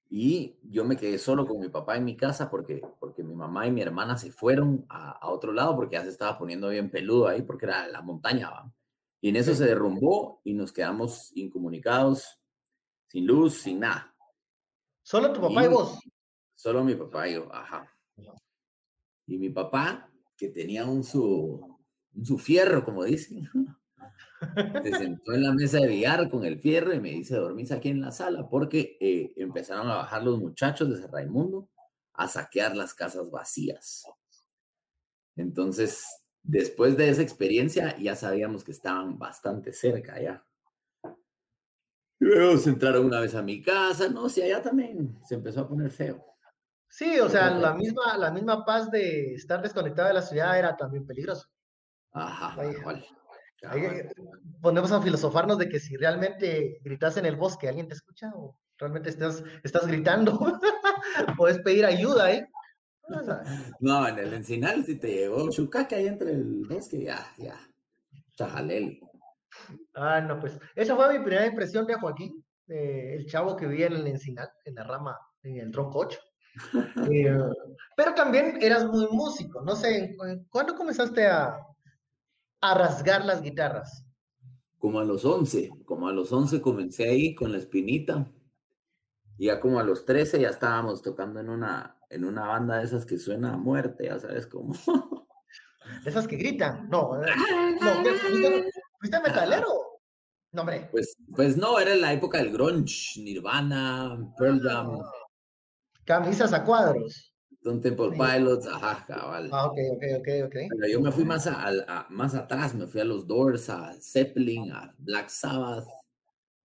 Y 0.10 0.56
yo 0.64 0.86
me 0.86 0.96
quedé 0.96 1.18
solo 1.18 1.46
con 1.46 1.60
mi 1.60 1.68
papá 1.70 1.98
en 1.98 2.06
mi 2.06 2.16
casa 2.16 2.50
porque, 2.50 2.82
porque 3.00 3.24
mi 3.24 3.36
mamá 3.36 3.68
y 3.68 3.72
mi 3.72 3.82
hermana 3.82 4.18
se 4.18 4.32
fueron 4.32 4.86
a, 4.90 5.12
a 5.12 5.30
otro 5.30 5.52
lado 5.52 5.76
porque 5.76 5.96
ya 5.96 6.04
se 6.04 6.10
estaba 6.10 6.38
poniendo 6.38 6.70
bien 6.70 6.90
peludo 6.90 7.28
ahí 7.28 7.42
porque 7.42 7.66
era 7.66 7.88
la 7.88 8.02
montaña, 8.02 8.50
¿va? 8.50 8.74
Y 9.20 9.30
en 9.30 9.36
eso 9.36 9.54
se 9.54 9.66
derrumbó 9.66 10.42
y 10.46 10.54
nos 10.54 10.72
quedamos 10.72 11.36
incomunicados, 11.36 12.40
sin 13.08 13.26
luz, 13.28 13.56
sin 13.56 13.80
nada. 13.82 14.16
solo 15.02 15.34
tu 15.34 15.42
papá 15.42 15.64
y 15.64 15.66
Y- 15.66 15.70
vos. 15.70 16.00
Solo 16.56 16.84
mi 16.84 16.96
papá 16.96 17.28
y 17.30 17.34
yo, 17.36 17.54
ajá. 17.54 17.92
Y 19.28 19.38
mi 19.38 19.50
papá, 19.50 20.10
que 20.38 20.50
tenía 20.50 20.86
un 20.86 21.04
su, 21.04 21.78
un 22.16 22.26
su 22.26 22.38
fierro, 22.38 22.84
como 22.84 23.04
dicen, 23.04 23.48
se 24.84 24.94
sentó 24.98 25.34
en 25.34 25.44
la 25.44 25.54
mesa 25.54 25.80
de 25.80 25.88
billar 25.88 26.30
con 26.30 26.46
el 26.46 26.60
fierro 26.60 26.94
y 26.94 27.00
me 27.00 27.10
dice, 27.12 27.36
dormís 27.36 27.72
aquí 27.72 27.90
en 27.90 28.02
la 28.02 28.12
sala, 28.12 28.48
porque 28.50 28.98
eh, 29.00 29.34
empezaron 29.38 29.90
a 29.90 29.96
bajar 29.98 30.24
los 30.24 30.40
muchachos 30.40 30.90
de 30.90 30.98
San 31.02 31.12
Raimundo 31.12 31.70
a 32.14 32.28
saquear 32.28 32.76
las 32.76 32.94
casas 32.94 33.30
vacías. 33.32 34.06
Entonces, 35.36 36.06
después 36.44 36.98
de 36.98 37.10
esa 37.10 37.22
experiencia, 37.22 37.98
ya 37.98 38.16
sabíamos 38.16 38.64
que 38.64 38.72
estaban 38.72 39.18
bastante 39.20 39.74
cerca 39.74 40.20
ya. 40.20 40.44
Luego 42.20 42.58
se 42.58 42.72
entraron 42.72 43.06
una 43.06 43.20
vez 43.20 43.36
a 43.36 43.44
mi 43.44 43.62
casa, 43.62 44.10
no, 44.10 44.28
sí, 44.28 44.42
allá 44.42 44.62
también 44.62 45.20
se 45.24 45.36
empezó 45.36 45.62
a 45.62 45.68
poner 45.68 45.92
feo. 45.92 46.26
Sí, 46.90 47.20
o 47.20 47.30
sea, 47.30 47.52
la 47.52 47.74
misma, 47.74 48.18
la 48.18 48.32
misma 48.32 48.66
paz 48.66 48.90
de 48.90 49.34
estar 49.36 49.62
desconectado 49.62 50.08
de 50.08 50.14
la 50.16 50.22
ciudad 50.22 50.58
era 50.58 50.76
también 50.76 51.06
peligroso. 51.06 51.48
Ajá, 52.14 52.60
Ahí- 52.60 52.74
cabal, 52.76 53.06
Ahí 53.64 53.82
eh, 53.86 54.10
ponemos 54.62 54.92
a 54.92 55.02
filosofarnos 55.02 55.58
de 55.58 55.68
que 55.70 55.80
si 55.80 55.96
realmente 55.98 56.80
gritas 56.84 57.18
en 57.18 57.26
el 57.26 57.36
bosque, 57.36 57.68
¿alguien 57.68 57.88
te 57.88 57.96
escucha? 57.96 58.32
¿O 58.36 58.58
realmente 58.78 59.10
estás, 59.10 59.44
estás 59.64 59.88
gritando? 59.88 60.40
Puedes 61.38 61.60
pedir 61.60 61.86
ayuda, 61.86 62.32
¿eh? 62.32 62.48
No, 63.80 64.08
en 64.08 64.20
el 64.20 64.34
Encinal, 64.34 64.86
si 64.86 64.96
te 65.00 65.08
llegó 65.08 65.50
Chucaca 65.50 65.96
ahí 65.96 66.08
entre 66.08 66.32
el 66.32 66.66
bosque, 66.68 67.04
ya, 67.04 67.26
ya. 67.38 67.58
Chajalele. 68.36 69.00
Ah, 69.96 70.22
no, 70.22 70.40
pues 70.40 70.60
esa 70.76 70.96
fue 70.96 71.18
mi 71.18 71.24
primera 71.26 71.48
impresión 71.48 71.88
de 71.88 71.96
Joaquín, 71.96 72.44
eh, 72.68 73.16
el 73.18 73.26
chavo 73.26 73.56
que 73.56 73.66
vivía 73.66 73.88
en 73.88 73.94
el 73.94 74.08
Encinal, 74.08 74.50
en 74.66 74.76
la 74.76 74.84
rama, 74.84 75.18
en 75.44 75.58
el 75.58 75.72
tronco 75.72 76.00
8. 76.00 76.20
Eh, 77.12 77.38
pero 77.96 78.14
también 78.14 78.58
eras 78.62 78.86
muy 78.86 79.08
músico, 79.12 79.62
no 79.62 79.76
sé, 79.76 80.16
¿cu- 80.18 80.46
¿cuándo 80.50 80.76
comenzaste 80.76 81.26
a, 81.28 81.58
a 82.62 82.74
rasgar 82.74 83.26
las 83.26 83.42
guitarras? 83.42 84.08
como 84.78 85.00
a 85.00 85.04
los 85.04 85.26
11, 85.26 85.72
como 85.86 86.08
a 86.08 86.14
los 86.14 86.32
11 86.32 86.62
comencé 86.62 87.10
ahí 87.10 87.36
con 87.36 87.52
la 87.52 87.58
espinita. 87.58 88.32
Y 89.38 89.48
ya 89.48 89.60
como 89.60 89.80
a 89.80 89.84
los 89.84 90.06
13 90.06 90.40
ya 90.40 90.50
estábamos 90.50 91.02
tocando 91.02 91.40
en 91.40 91.50
una, 91.50 92.00
en 92.10 92.26
una 92.26 92.48
banda 92.48 92.78
de 92.78 92.86
esas 92.86 93.06
que 93.06 93.18
suena 93.18 93.54
a 93.54 93.58
muerte, 93.58 94.06
ya 94.06 94.20
sabes 94.20 94.48
cómo. 94.48 94.74
Esas 96.06 96.28
que 96.28 96.36
gritan. 96.36 96.90
No, 96.90 97.16
eh, 97.24 97.30
no, 97.80 98.04
¿fuiste, 98.04 98.72
fuiste 99.00 99.22
metalero? 99.22 99.68
No, 100.52 100.62
hombre. 100.62 100.90
Pues, 100.92 101.16
pues 101.34 101.56
no, 101.56 101.80
era 101.80 101.96
la 101.96 102.12
época 102.12 102.40
del 102.40 102.52
grunge, 102.52 103.22
Nirvana, 103.22 104.18
Pearl 104.38 104.62
Jam, 104.62 105.00
Ah, 105.02 105.12
Camisas 106.04 106.52
a 106.52 106.64
cuadros. 106.66 107.27
Stone 107.68 107.82
Temple. 107.82 108.12
Pilots, 108.12 108.66
ajá, 108.68 109.04
cabal. 109.06 109.50
Ah, 109.52 109.66
ok, 109.66 109.78
ok, 109.96 110.04
ok, 110.20 110.28
ok. 110.46 110.56
Pero 110.70 110.88
yo 110.90 111.02
me 111.02 111.12
fui 111.12 111.26
más, 111.26 111.48
a, 111.48 111.68
a- 111.68 112.08
más 112.10 112.34
atrás, 112.34 112.74
me 112.74 112.88
fui 112.88 113.02
a 113.02 113.06
los 113.06 113.28
Doors, 113.28 113.70
a 113.70 113.94
Zeppelin, 114.02 114.72
a 114.72 114.96
Black 114.98 115.28
Sabbath. 115.30 115.86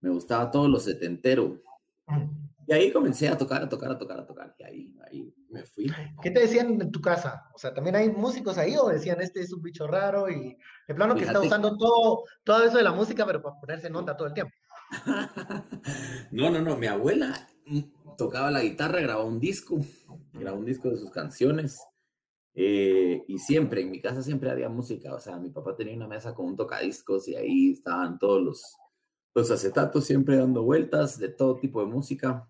Me 0.00 0.10
gustaba 0.10 0.50
todo 0.50 0.68
lo 0.68 0.78
setentero. 0.78 1.60
Mm. 2.06 2.42
Y 2.68 2.72
ahí 2.72 2.92
comencé 2.92 3.28
a 3.28 3.36
tocar, 3.36 3.62
a 3.62 3.68
tocar, 3.68 3.90
a 3.90 3.98
tocar, 3.98 4.20
a 4.20 4.26
tocar. 4.26 4.54
Y 4.58 4.62
ahí, 4.62 4.96
ahí 5.10 5.34
me 5.50 5.64
fui. 5.64 5.92
¿Qué 6.22 6.30
te 6.30 6.40
decían 6.40 6.80
en 6.80 6.92
tu 6.92 7.00
casa? 7.00 7.50
O 7.52 7.58
sea, 7.58 7.74
¿también 7.74 7.96
hay 7.96 8.08
músicos 8.10 8.56
ahí 8.56 8.76
o 8.76 8.88
decían 8.88 9.20
este 9.20 9.40
es 9.40 9.52
un 9.52 9.60
bicho 9.62 9.86
raro 9.88 10.30
y 10.30 10.56
de 10.86 10.94
plano 10.94 11.14
que 11.14 11.22
está 11.22 11.32
Fíjate- 11.40 11.46
usando 11.48 11.76
todo, 11.76 12.22
todo 12.44 12.62
eso 12.62 12.76
de 12.76 12.84
la 12.84 12.92
música, 12.92 13.26
pero 13.26 13.42
para 13.42 13.58
ponerse 13.58 13.88
en 13.88 13.96
onda 13.96 14.16
todo 14.16 14.28
el 14.28 14.34
tiempo? 14.34 14.52
No, 16.30 16.48
no, 16.50 16.60
no. 16.62 16.76
Mi 16.76 16.86
abuela 16.86 17.46
tocaba 18.16 18.50
la 18.50 18.62
guitarra, 18.62 19.00
grababa 19.00 19.24
un 19.26 19.40
disco, 19.40 19.78
grababa 20.32 20.58
un 20.58 20.64
disco 20.66 20.88
de 20.90 20.96
sus 20.96 21.10
canciones. 21.10 21.80
eh, 22.54 23.24
y 23.28 23.38
siempre, 23.38 23.80
en 23.82 23.90
mi 23.90 24.00
casa 24.00 24.22
siempre 24.22 24.50
había 24.50 24.68
música. 24.68 25.14
O 25.14 25.20
sea, 25.20 25.38
mi 25.38 25.48
papá 25.50 25.74
tenía 25.74 25.94
una 25.96 26.06
mesa 26.08 26.34
con 26.34 26.46
un 26.46 26.56
tocadiscos 26.56 27.26
y 27.28 27.34
ahí 27.34 27.72
estaban 27.72 28.18
todos 28.18 28.42
los, 28.42 28.76
los 29.34 29.50
acetatos 29.50 30.04
siempre 30.04 30.36
dando 30.36 30.62
vueltas 30.62 31.18
de 31.18 31.28
todo 31.30 31.56
tipo 31.58 31.80
de 31.80 31.86
música. 31.86 32.46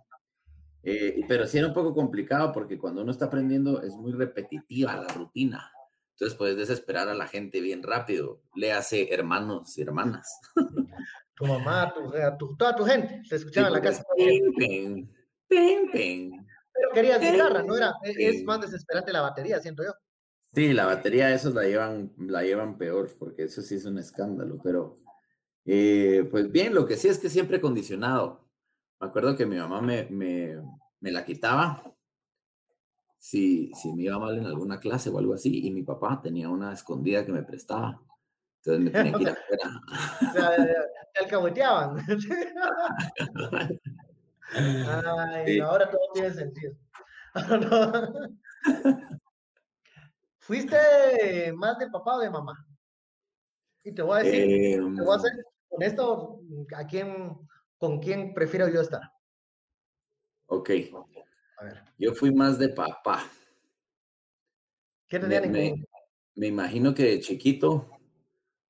Eh, 0.82 1.20
pero 1.28 1.46
sí 1.46 1.58
era 1.58 1.68
un 1.68 1.74
poco 1.74 1.94
complicado 1.94 2.52
porque 2.52 2.76
cuando 2.78 3.02
uno 3.02 3.12
está 3.12 3.26
aprendiendo 3.26 3.82
es 3.82 3.94
muy 3.94 4.10
repetitiva 4.12 4.96
la 4.96 5.06
rutina. 5.14 5.70
Entonces 6.14 6.36
puedes 6.36 6.56
desesperar 6.56 7.08
a 7.08 7.14
la 7.14 7.28
gente 7.28 7.60
bien 7.60 7.82
rápido. 7.84 8.40
Le 8.56 8.72
hace 8.72 9.12
hermanos 9.14 9.78
y 9.78 9.82
hermanas. 9.82 10.40
Tu 11.34 11.46
mamá, 11.46 11.92
tu, 11.94 12.10
tu- 12.38 12.56
toda 12.56 12.74
tu 12.74 12.84
gente 12.84 13.22
se 13.24 13.36
escuchaba 13.36 13.68
en 13.68 13.72
la 13.74 13.80
casa. 13.80 14.04
Ping, 14.16 15.06
ping, 15.52 15.90
ping, 15.90 15.90
ping. 15.92 16.46
Pero 16.74 16.88
querías 16.94 17.20
guitarra, 17.20 17.62
¿no 17.62 17.76
era? 17.76 17.92
Es- 18.02 18.44
más 18.44 18.60
desesperante 18.60 19.12
la 19.12 19.20
batería, 19.20 19.60
siento 19.60 19.82
yo. 19.84 19.92
Sí, 20.54 20.72
la 20.72 20.84
batería, 20.86 21.32
esos 21.32 21.54
la 21.54 21.62
llevan, 21.62 22.12
la 22.18 22.42
llevan 22.42 22.76
peor, 22.76 23.10
porque 23.18 23.44
eso 23.44 23.62
sí 23.62 23.76
es 23.76 23.86
un 23.86 23.98
escándalo, 23.98 24.58
pero 24.62 24.96
eh, 25.64 26.28
pues 26.30 26.50
bien, 26.50 26.74
lo 26.74 26.86
que 26.86 26.96
sí 26.96 27.08
es 27.08 27.18
que 27.18 27.30
siempre 27.30 27.60
condicionado. 27.60 28.48
Me 29.00 29.08
acuerdo 29.08 29.36
que 29.36 29.46
mi 29.46 29.56
mamá 29.56 29.80
me, 29.80 30.04
me, 30.10 30.56
me 31.00 31.10
la 31.10 31.24
quitaba 31.24 31.82
si, 33.18 33.70
si 33.74 33.92
me 33.94 34.02
iba 34.04 34.18
mal 34.18 34.36
en 34.36 34.46
alguna 34.46 34.78
clase 34.80 35.08
o 35.10 35.18
algo 35.18 35.34
así, 35.34 35.66
y 35.66 35.70
mi 35.70 35.82
papá 35.82 36.20
tenía 36.22 36.48
una 36.48 36.72
escondida 36.72 37.24
que 37.24 37.32
me 37.32 37.42
prestaba. 37.42 38.00
Entonces 38.64 38.84
me 38.84 38.90
tenía 38.90 39.12
que 39.16 39.22
ir 39.22 39.28
afuera. 39.30 39.80
O 40.28 40.32
sea, 40.32 40.56
eh, 40.56 40.74
te 41.14 41.24
alcahueteaban. 41.24 41.96
Ay, 44.54 45.44
Sí. 45.46 45.58
no, 45.58 45.66
ahora 45.66 45.90
todo 45.90 46.00
tiene 46.12 46.32
sentido. 46.32 46.74
No. 47.60 49.18
¿Fuiste 50.38 51.52
más 51.54 51.78
de 51.78 51.88
papá 51.88 52.16
o 52.16 52.20
de 52.20 52.28
mamá? 52.30 52.66
Y 53.84 53.94
te 53.94 54.02
voy 54.02 54.20
a 54.20 54.22
decir, 54.24 54.42
Eh, 54.42 54.74
te 54.76 55.02
voy 55.02 55.12
a 55.12 55.16
hacer 55.16 55.32
con 55.68 55.82
esto, 55.82 56.40
¿a 56.76 56.86
quién, 56.86 57.38
con 57.78 58.00
quién 58.00 58.34
prefiero 58.34 58.68
yo 58.68 58.80
estar? 58.80 59.00
ok, 60.46 60.70
A 61.58 61.64
ver, 61.64 61.82
yo 61.96 62.12
fui 62.12 62.34
más 62.34 62.58
de 62.58 62.68
papá. 62.68 63.24
¿qué 65.08 65.18
Me, 65.18 65.22
tenían 65.28 65.44
en 65.44 65.52
me- 65.52 65.70
común? 65.70 65.86
me 66.34 66.46
imagino 66.48 66.94
que 66.94 67.04
de 67.04 67.20
chiquito, 67.20 67.88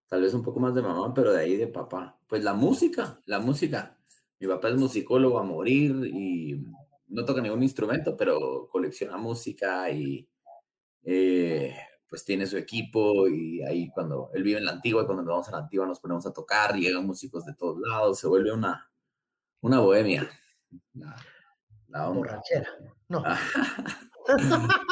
tal 0.09 0.23
vez 0.23 0.35
un 0.35 0.43
poco 0.43 0.61
más 0.61 0.75
de 0.75 0.83
mamá, 0.83 1.12
pero 1.15 1.33
de 1.33 1.41
ahí 1.41 1.57
de 1.57 1.69
papá. 1.69 2.19
Pues 2.29 2.45
la 2.45 2.55
música, 2.55 3.19
la 3.27 3.41
música. 3.41 3.99
Mi 4.43 4.49
papá 4.49 4.71
es 4.71 4.75
musicólogo 4.75 5.39
a 5.39 5.45
morir 5.45 6.05
y 6.13 6.67
no 7.07 7.25
toca 7.25 7.41
ningún 7.41 7.63
instrumento, 7.63 8.17
pero 8.17 8.69
colecciona 8.73 9.17
música 9.17 9.89
y 9.89 10.29
eh, 11.05 11.73
pues 12.09 12.25
tiene 12.25 12.49
su 12.49 12.57
equipo 12.57 13.29
y 13.29 13.63
ahí 13.63 13.89
cuando 13.91 14.31
él 14.35 14.43
vive 14.43 14.59
en 14.59 14.65
la 14.65 14.73
antigua, 14.73 15.07
cuando 15.07 15.23
nos 15.23 15.31
vamos 15.31 15.49
a 15.49 15.53
la 15.53 15.59
antigua 15.59 15.87
nos 15.87 16.01
ponemos 16.01 16.27
a 16.27 16.33
tocar, 16.33 16.75
llegan 16.75 17.07
músicos 17.07 17.45
de 17.45 17.55
todos 17.55 17.79
lados, 17.79 18.19
se 18.19 18.27
vuelve 18.27 18.53
una, 18.53 18.91
una 19.61 19.79
bohemia. 19.79 20.29
La, 20.95 21.15
la. 21.87 22.09
Borrachera. 22.09 22.69
No, 23.09 23.23
Ah. 23.25 23.39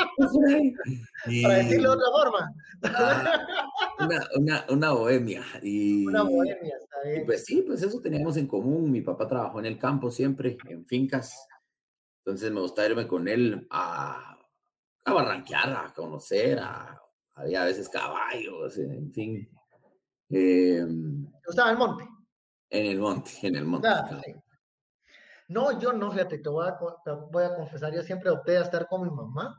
Y- 1.26 1.42
para 1.42 1.54
decirlo 1.56 1.90
de 1.90 1.96
otra 1.96 2.10
forma. 2.10 2.54
Ah, 2.84 3.46
una, 3.98 4.28
una, 4.36 4.66
una 4.70 4.92
bohemia. 4.92 5.42
Y, 5.62 6.06
Una 6.06 6.22
bohemia, 6.22 6.76
está 6.76 7.14
y 7.14 7.24
pues 7.24 7.44
sí, 7.44 7.62
pues 7.66 7.82
eso 7.82 8.00
teníamos 8.00 8.36
en 8.36 8.46
común. 8.46 8.90
Mi 8.90 9.00
papá 9.00 9.26
trabajó 9.26 9.58
en 9.60 9.66
el 9.66 9.78
campo 9.78 10.10
siempre, 10.10 10.56
en 10.68 10.86
fincas. 10.86 11.46
Entonces 12.24 12.50
me 12.52 12.60
gustaba 12.60 12.88
irme 12.88 13.06
con 13.06 13.28
él 13.28 13.66
a, 13.70 14.38
a 15.04 15.12
barranquear, 15.12 15.70
a 15.72 15.92
conocer, 15.94 16.58
a, 16.58 17.00
había 17.34 17.62
a 17.62 17.66
veces 17.66 17.88
caballos, 17.88 18.76
en 18.78 19.12
fin. 19.12 19.50
Eh, 20.28 20.84
¿Te 20.86 21.46
gustaba 21.46 21.70
el 21.70 21.78
monte? 21.78 22.04
en 22.72 22.86
el 22.86 22.98
monte, 23.00 23.30
en 23.42 23.56
el 23.56 23.64
monte. 23.64 23.88
Sí. 24.24 24.32
No, 25.48 25.76
yo 25.80 25.92
no, 25.92 26.12
fíjate, 26.12 26.38
te 26.38 26.48
voy, 26.48 26.68
a, 26.68 26.78
te 27.04 27.10
voy 27.32 27.42
a 27.42 27.56
confesar, 27.56 27.92
yo 27.92 28.02
siempre 28.02 28.30
opté 28.30 28.56
a 28.56 28.62
estar 28.62 28.86
con 28.86 29.02
mi 29.02 29.10
mamá. 29.10 29.56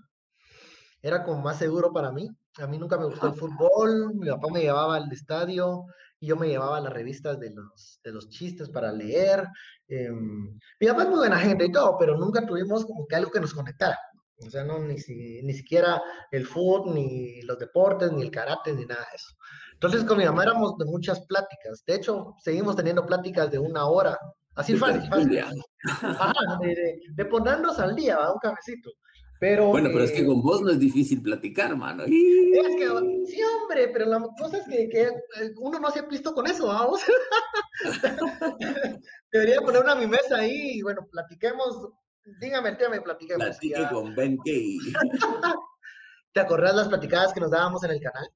Era 1.01 1.23
como 1.23 1.41
más 1.41 1.57
seguro 1.57 1.91
para 1.91 2.11
mí. 2.11 2.29
A 2.57 2.67
mí 2.67 2.77
nunca 2.77 2.97
me 2.97 3.05
gustó 3.05 3.27
el 3.27 3.33
fútbol, 3.33 4.13
mi 4.15 4.29
papá 4.29 4.47
me 4.51 4.61
llevaba 4.61 4.95
al 4.97 5.11
estadio 5.11 5.85
y 6.19 6.27
yo 6.27 6.35
me 6.35 6.47
llevaba 6.49 6.79
las 6.81 6.93
revistas 6.93 7.39
de 7.39 7.49
los, 7.51 7.99
de 8.03 8.11
los 8.11 8.29
chistes 8.29 8.69
para 8.69 8.91
leer. 8.91 9.47
em, 9.87 10.59
mi 10.79 10.87
papá 10.87 11.03
es 11.03 11.09
muy 11.09 11.17
buena 11.19 11.37
gente 11.39 11.65
y 11.65 11.71
todo, 11.71 11.97
pero 11.97 12.17
nunca 12.17 12.45
tuvimos 12.45 12.85
como 12.85 13.07
que 13.07 13.15
algo 13.15 13.31
que 13.31 13.39
nos 13.39 13.53
conectara. 13.53 13.97
O 14.45 14.49
sea, 14.49 14.63
no, 14.63 14.79
ni, 14.79 14.97
si- 14.97 15.41
ni 15.43 15.53
siquiera 15.53 16.01
el 16.31 16.45
fútbol, 16.47 16.93
ni 16.95 17.41
los 17.43 17.57
deportes, 17.59 18.11
ni 18.11 18.21
el 18.23 18.31
karate, 18.31 18.73
ni 18.73 18.85
nada 18.85 19.01
de 19.09 19.15
eso. 19.15 19.35
Entonces 19.73 20.03
con 20.03 20.17
mi 20.17 20.25
mamá 20.25 20.43
éramos 20.43 20.77
de 20.77 20.85
muchas 20.85 21.21
pláticas. 21.25 21.83
De 21.85 21.95
hecho, 21.95 22.35
seguimos 22.43 22.75
teniendo 22.75 23.05
pláticas 23.05 23.49
de 23.51 23.59
una 23.59 23.85
hora. 23.85 24.17
Así 24.55 24.73
De 24.73 24.79
fácil, 24.79 25.09
fácil. 25.09 25.39
Ajá, 26.19 26.33
de, 26.61 26.67
de- 26.69 26.99
de 27.13 27.25
ponernos 27.25 27.79
al 27.79 27.95
día, 27.95 28.17
¿va? 28.17 28.33
un 28.33 28.39
cafecito. 28.39 28.91
Pero, 29.41 29.69
Bueno, 29.69 29.89
pero 29.91 30.03
es 30.03 30.11
que 30.11 30.21
eh, 30.21 30.25
con 30.27 30.39
vos 30.43 30.61
no 30.61 30.69
es 30.69 30.77
difícil 30.77 31.23
platicar, 31.23 31.75
mano. 31.75 32.03
es 32.03 32.09
que, 32.11 33.25
sí, 33.25 33.41
hombre, 33.41 33.87
pero 33.87 34.05
la 34.05 34.19
cosa 34.37 34.57
es 34.57 34.67
que, 34.67 34.87
que, 34.87 35.01
eh, 35.01 35.53
uno 35.57 35.79
no 35.79 35.89
se 35.89 35.97
ha 35.97 36.03
visto 36.03 36.31
con 36.35 36.45
eso, 36.45 36.67
vamos. 36.67 37.01
Debería 39.31 39.59
poner 39.61 39.81
una 39.81 39.95
mi 39.95 40.05
mesa 40.05 40.37
ahí 40.37 40.77
y 40.77 40.81
bueno, 40.83 41.07
platiquemos. 41.11 41.89
Dígame 42.39 42.69
el 42.69 42.77
tema 42.77 42.97
y 42.97 42.99
platiquemos. 42.99 43.43
Platique 43.43 43.81
ya. 43.81 43.89
con 43.89 44.13
Ben 44.13 44.37
Kay. 44.45 44.77
¿Te 46.33 46.39
acordás 46.39 46.75
las 46.75 46.87
platicadas 46.87 47.33
que 47.33 47.39
nos 47.39 47.49
dábamos 47.49 47.83
en 47.83 47.91
el 47.91 47.99
canal? 47.99 48.29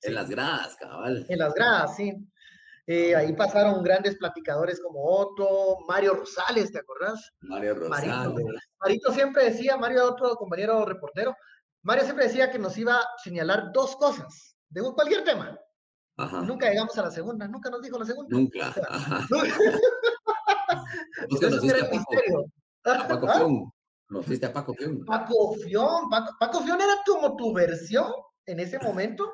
En 0.00 0.14
las 0.14 0.30
gradas, 0.30 0.76
cabal. 0.76 1.26
En 1.28 1.38
las 1.40 1.52
gradas, 1.52 1.94
sí. 1.94 2.14
Eh, 2.88 3.16
ahí 3.16 3.32
pasaron 3.32 3.82
grandes 3.82 4.16
platicadores 4.16 4.80
como 4.80 5.04
Otto, 5.04 5.78
Mario 5.88 6.14
Rosales, 6.14 6.70
¿te 6.70 6.78
acordás? 6.78 7.32
Mario. 7.40 7.74
Rosales. 7.74 8.44
Marito 8.80 9.12
siempre 9.12 9.44
decía, 9.50 9.76
Mario, 9.76 10.04
otro 10.04 10.36
compañero 10.36 10.84
reportero, 10.84 11.34
Mario 11.82 12.04
siempre 12.04 12.26
decía 12.26 12.50
que 12.50 12.60
nos 12.60 12.78
iba 12.78 12.96
a 12.96 13.06
señalar 13.22 13.72
dos 13.72 13.96
cosas 13.96 14.56
de 14.68 14.82
cualquier 14.94 15.24
tema. 15.24 15.58
Ajá. 16.16 16.42
Nunca 16.42 16.70
llegamos 16.70 16.96
a 16.96 17.02
la 17.02 17.10
segunda, 17.10 17.48
nunca 17.48 17.70
nos 17.70 17.82
dijo 17.82 17.98
la 17.98 18.06
segunda. 18.06 18.36
Nunca. 18.36 18.74
Ajá. 18.88 19.26
Eso 21.28 21.40
conociste 21.40 21.66
era 21.66 21.86
el 21.86 21.90
misterio. 21.90 22.44
a 22.84 23.08
Paco 23.08 23.26
¿Ah? 23.30 23.34
Fion. 23.34 23.72
Conociste 24.08 24.46
a 24.46 24.52
Paco 24.52 24.74
Fion. 24.74 25.04
Paco 25.04 25.54
Fión, 25.54 26.08
Paco, 26.08 26.36
Paco 26.38 26.60
Fión 26.62 26.80
era 26.80 26.94
como 27.04 27.36
tu 27.36 27.52
versión 27.52 28.12
en 28.46 28.60
ese 28.60 28.78
momento, 28.78 29.32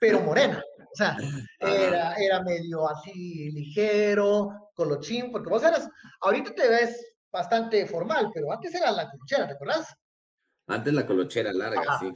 pero 0.00 0.20
morena. 0.20 0.62
O 0.94 0.96
sea, 0.96 1.16
era, 1.60 2.14
era 2.14 2.42
medio 2.42 2.88
así 2.88 3.50
ligero, 3.50 4.70
colochín, 4.74 5.32
porque 5.32 5.50
vos 5.50 5.62
eras, 5.62 5.88
ahorita 6.20 6.54
te 6.54 6.68
ves 6.68 7.04
bastante 7.32 7.84
formal, 7.86 8.30
pero 8.32 8.52
antes 8.52 8.72
era 8.74 8.92
la 8.92 9.10
colochera, 9.10 9.46
¿te 9.48 9.54
acuerdas? 9.54 9.92
Antes 10.68 10.94
la 10.94 11.04
colochera 11.06 11.52
larga, 11.52 11.82
Ajá. 11.82 11.98
sí. 11.98 12.14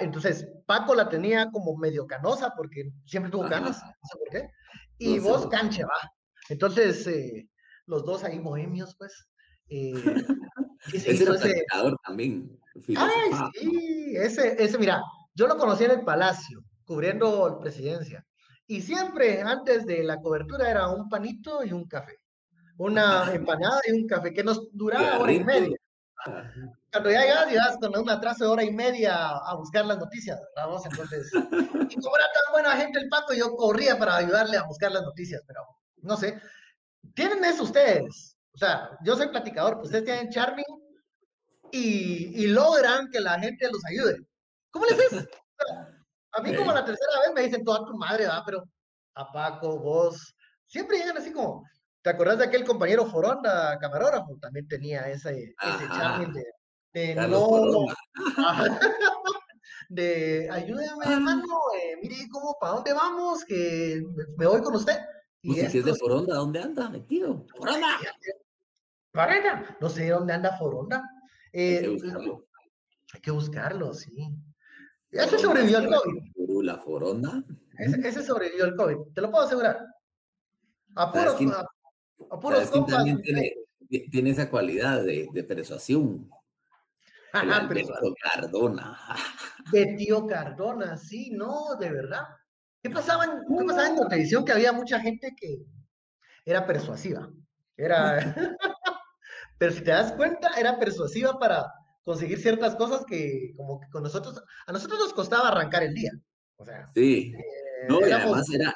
Entonces, 0.00 0.46
Paco 0.66 0.94
la 0.94 1.08
tenía 1.08 1.50
como 1.50 1.76
medio 1.76 2.06
canosa, 2.06 2.52
porque 2.56 2.90
siempre 3.06 3.30
tuvo 3.30 3.44
Ajá. 3.44 3.54
canas, 3.56 3.82
no 3.82 4.08
sé 4.10 4.18
por 4.18 4.28
qué. 4.30 4.50
Y 4.98 5.08
No 5.08 5.14
sé 5.14 5.20
vos 5.30 5.40
por 5.42 5.50
qué. 5.50 5.56
cancha, 5.56 5.82
va. 5.86 6.10
Entonces, 6.48 7.06
eh, 7.06 7.48
los 7.86 8.04
dos 8.04 8.24
ahí 8.24 8.38
bohemios, 8.38 8.94
pues. 8.98 9.26
eh, 9.68 9.92
Ese 10.92 11.10
ese, 11.12 11.26
platicador 11.26 11.96
también. 12.06 12.58
Ay, 12.96 13.30
sí, 13.60 14.14
ese, 14.16 14.62
ese, 14.62 14.78
mira, 14.78 15.02
yo 15.34 15.46
lo 15.46 15.56
conocí 15.58 15.84
en 15.84 15.90
el 15.92 16.04
Palacio, 16.04 16.62
cubriendo 16.90 17.60
presidencia. 17.60 18.26
Y 18.66 18.82
siempre 18.82 19.42
antes 19.42 19.86
de 19.86 20.02
la 20.02 20.16
cobertura 20.16 20.68
era 20.68 20.88
un 20.88 21.08
panito 21.08 21.62
y 21.62 21.72
un 21.72 21.86
café. 21.86 22.16
Una 22.78 23.32
empanada 23.32 23.80
y 23.86 23.92
un 23.92 24.08
café 24.08 24.32
que 24.32 24.42
nos 24.42 24.68
duraba 24.72 25.20
hora 25.20 25.32
y 25.32 25.44
media. 25.44 25.76
Cuando 26.90 27.10
ya 27.12 27.22
llegas, 27.22 27.46
llegas 27.46 27.78
con 27.80 27.96
un 27.96 28.10
atraso 28.10 28.42
de 28.42 28.50
hora 28.50 28.64
y 28.64 28.72
media 28.72 29.28
a 29.28 29.54
buscar 29.54 29.86
las 29.86 29.98
noticias, 29.98 30.38
vamos, 30.56 30.84
entonces, 30.84 31.30
y 31.32 31.94
como 31.94 32.16
era 32.16 32.26
tan 32.34 32.52
buena 32.52 32.72
gente 32.72 32.98
el 32.98 33.08
Paco, 33.08 33.32
yo 33.34 33.54
corría 33.54 33.96
para 33.96 34.16
ayudarle 34.16 34.56
a 34.56 34.64
buscar 34.64 34.90
las 34.90 35.02
noticias, 35.02 35.40
pero 35.46 35.62
no 36.02 36.16
sé, 36.16 36.38
tienen 37.14 37.42
eso 37.44 37.62
ustedes, 37.62 38.36
o 38.52 38.58
sea, 38.58 38.90
yo 39.02 39.16
soy 39.16 39.28
platicador, 39.28 39.76
pues 39.76 39.86
ustedes 39.86 40.04
tienen 40.04 40.30
Charming 40.30 40.64
y, 41.70 42.42
y 42.42 42.48
logran 42.48 43.08
que 43.10 43.20
la 43.20 43.38
gente 43.38 43.70
los 43.70 43.82
ayude. 43.86 44.26
¿Cómo 44.70 44.84
les 44.86 44.98
es? 44.98 45.28
A 46.32 46.42
mí 46.42 46.54
como 46.54 46.72
la 46.72 46.84
tercera 46.84 47.20
vez 47.20 47.34
me 47.34 47.42
dicen 47.42 47.64
toda 47.64 47.84
tu 47.84 47.96
madre, 47.96 48.26
va, 48.26 48.42
pero 48.44 48.64
a 49.14 49.32
Paco, 49.32 49.78
vos, 49.78 50.34
siempre 50.66 50.98
llegan 50.98 51.18
así 51.18 51.32
como, 51.32 51.64
¿te 52.02 52.10
acordás 52.10 52.38
de 52.38 52.44
aquel 52.44 52.64
compañero 52.64 53.06
Foronda, 53.06 53.78
camarógrafo? 53.78 54.38
También 54.40 54.68
tenía 54.68 55.08
ese, 55.10 55.54
ese 55.60 55.88
charming 55.88 56.32
de, 56.32 56.44
de 56.92 57.14
no, 57.14 57.86
de 59.88 60.48
ayúdame 60.50 61.04
hermano, 61.04 61.58
eh, 61.76 61.96
mire 62.00 62.28
cómo, 62.30 62.56
para 62.60 62.74
dónde 62.74 62.92
vamos, 62.92 63.44
que 63.44 64.02
me 64.36 64.46
voy 64.46 64.62
con 64.62 64.76
usted. 64.76 64.98
Y 65.42 65.54
si 65.54 65.78
es 65.78 65.84
de 65.84 65.94
Foronda, 65.94 66.36
¿dónde 66.36 66.60
anda 66.60 66.88
metido? 66.88 67.46
¡Foronda! 67.56 67.98
¡Foronda! 69.12 69.76
No 69.80 69.88
sé 69.88 70.08
dónde 70.10 70.34
anda 70.34 70.56
Foronda. 70.58 71.02
Eh, 71.52 71.76
hay 71.76 71.82
que 71.82 71.88
buscarlo. 71.88 72.46
Hay 73.12 73.20
que 73.20 73.30
buscarlo, 73.30 73.94
sí. 73.94 74.28
Ese 75.10 75.38
sobrevivió 75.38 75.78
al 75.78 75.88
COVID. 75.88 76.64
¿La 76.64 76.78
Foronda? 76.78 77.42
Ese, 77.78 78.08
ese, 78.08 78.22
sobrevivió 78.22 78.64
al 78.64 78.76
COVID, 78.76 79.14
te 79.14 79.20
lo 79.20 79.30
puedo 79.30 79.44
asegurar. 79.44 79.86
A 80.94 81.12
puros, 81.12 81.40
a, 81.52 81.66
a 82.30 82.40
puros 82.40 82.70
compas, 82.70 83.04
tiene, 83.04 83.54
tiene, 84.10 84.30
esa 84.30 84.50
cualidad 84.50 85.02
de, 85.02 85.28
de 85.32 85.44
persuasión. 85.44 86.28
Ajá, 87.32 87.66
de 87.66 87.82
tío 87.82 88.14
Cardona. 88.22 88.98
De 89.72 89.86
tío 89.96 90.26
Cardona, 90.26 90.96
sí, 90.96 91.30
no, 91.30 91.76
de 91.78 91.90
verdad. 91.90 92.24
¿Qué 92.82 92.90
pasaba 92.90 93.24
en, 93.24 93.30
qué 93.30 93.64
pasaba 93.64 93.88
en 93.88 94.08
televisión? 94.08 94.44
Que 94.44 94.52
había 94.52 94.72
mucha 94.72 95.00
gente 95.00 95.34
que 95.36 95.58
era 96.44 96.66
persuasiva. 96.66 97.30
Era. 97.76 98.34
Pero 99.58 99.72
si 99.72 99.82
te 99.82 99.90
das 99.90 100.12
cuenta, 100.12 100.50
era 100.58 100.78
persuasiva 100.78 101.38
para 101.38 101.72
conseguir 102.10 102.40
ciertas 102.40 102.74
cosas 102.74 103.04
que, 103.06 103.54
como 103.56 103.78
que 103.80 103.88
con 103.88 104.02
nosotros, 104.02 104.42
a 104.66 104.72
nosotros 104.72 104.98
nos 104.98 105.12
costaba 105.12 105.48
arrancar 105.50 105.84
el 105.84 105.94
día. 105.94 106.10
O 106.56 106.64
sea, 106.64 106.88
sí. 106.92 107.32
Eh, 107.36 107.86
no, 107.88 108.00
y 108.00 108.10
además 108.10 108.50
era, 108.52 108.74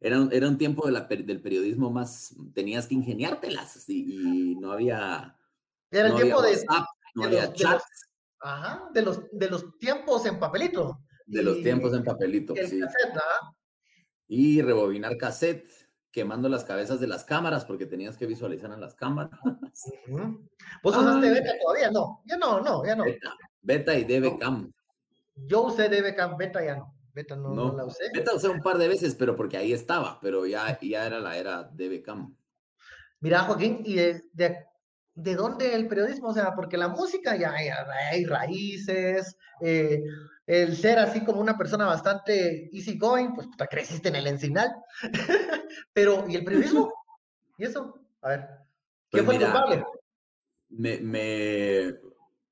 era, 0.00 0.20
un, 0.20 0.32
era 0.32 0.48
un 0.48 0.58
tiempo 0.58 0.84
de 0.86 0.90
la, 0.92 1.02
del 1.02 1.40
periodismo 1.40 1.90
más, 1.92 2.34
tenías 2.52 2.88
que 2.88 2.94
ingeniártelas 2.94 3.88
y, 3.88 4.52
y 4.52 4.54
no 4.56 4.72
había. 4.72 5.36
Era 5.88 6.06
el 6.08 6.12
no 6.14 6.18
tiempo 6.18 6.40
había 6.40 6.56
de. 6.56 6.64
No 7.14 7.22
de 7.22 7.26
había 7.28 7.42
los- 7.44 7.50
de 7.52 7.56
chat. 7.56 7.72
los- 7.74 7.82
Ajá, 8.40 8.90
de 8.92 9.02
los, 9.02 9.20
de 9.30 9.48
los 9.48 9.78
tiempos 9.78 10.26
en 10.26 10.38
papelito. 10.40 10.98
De 11.26 11.42
los 11.44 11.62
tiempos 11.62 11.94
en 11.94 12.02
papelito, 12.02 12.54
el 12.56 12.68
sí. 12.68 12.80
cassette. 12.80 13.18
Y 14.26 14.60
rebobinar 14.62 15.16
cassette, 15.16 15.68
quemando 16.14 16.48
las 16.48 16.62
cabezas 16.64 17.00
de 17.00 17.08
las 17.08 17.24
cámaras, 17.24 17.64
porque 17.64 17.86
tenías 17.86 18.16
que 18.16 18.24
visualizar 18.26 18.70
en 18.70 18.80
las 18.80 18.94
cámaras. 18.94 19.36
¿Vos 20.82 20.96
usaste 20.96 21.28
beta 21.28 21.52
todavía? 21.60 21.90
No, 21.90 22.22
ya 22.24 22.36
no, 22.36 22.60
no, 22.60 22.86
ya 22.86 22.94
no. 22.94 23.02
Beta, 23.04 23.34
beta 23.60 23.94
y 23.98 24.04
DBCam. 24.04 24.72
Yo 25.34 25.62
usé 25.64 25.88
DBCam, 25.88 26.36
beta 26.36 26.64
ya 26.64 26.76
no. 26.76 26.94
Beta 27.12 27.34
no, 27.34 27.48
no 27.52 27.72
No. 27.72 27.76
la 27.76 27.84
usé. 27.84 28.04
Beta 28.14 28.32
usé 28.32 28.48
un 28.48 28.60
par 28.60 28.78
de 28.78 28.86
veces, 28.86 29.16
pero 29.16 29.34
porque 29.34 29.56
ahí 29.56 29.72
estaba, 29.72 30.20
pero 30.20 30.46
ya, 30.46 30.78
ya 30.80 31.04
era 31.04 31.18
la 31.18 31.36
era 31.36 31.64
DBCam. 31.64 32.32
Mira, 33.18 33.40
Joaquín, 33.40 33.80
¿y 33.84 33.94
de, 33.96 34.22
de, 34.32 34.58
de 35.14 35.34
dónde 35.34 35.74
el 35.74 35.88
periodismo? 35.88 36.28
O 36.28 36.34
sea, 36.34 36.54
porque 36.54 36.76
la 36.76 36.88
música 36.88 37.34
ya, 37.34 37.52
ya 37.60 37.84
hay 38.10 38.24
raíces, 38.24 39.36
eh, 39.60 40.00
el 40.46 40.76
ser 40.76 40.98
así 40.98 41.24
como 41.24 41.40
una 41.40 41.56
persona 41.56 41.86
bastante 41.86 42.68
easy 42.76 42.98
going, 42.98 43.34
pues 43.34 43.46
puta, 43.46 43.66
creciste 43.66 44.08
en 44.08 44.16
el 44.16 44.26
encinal. 44.26 44.70
Pero, 45.92 46.24
¿y 46.28 46.36
el 46.36 46.44
periodismo? 46.44 46.92
¿Y 47.58 47.64
eso? 47.64 48.00
A 48.22 48.28
ver, 48.30 48.40
¿qué 49.10 49.22
Pues 49.22 49.24
fue 49.24 49.34
el 49.34 49.40
mira, 49.40 49.52
culpable? 49.52 49.84
me, 50.70 50.98
me 51.00 51.94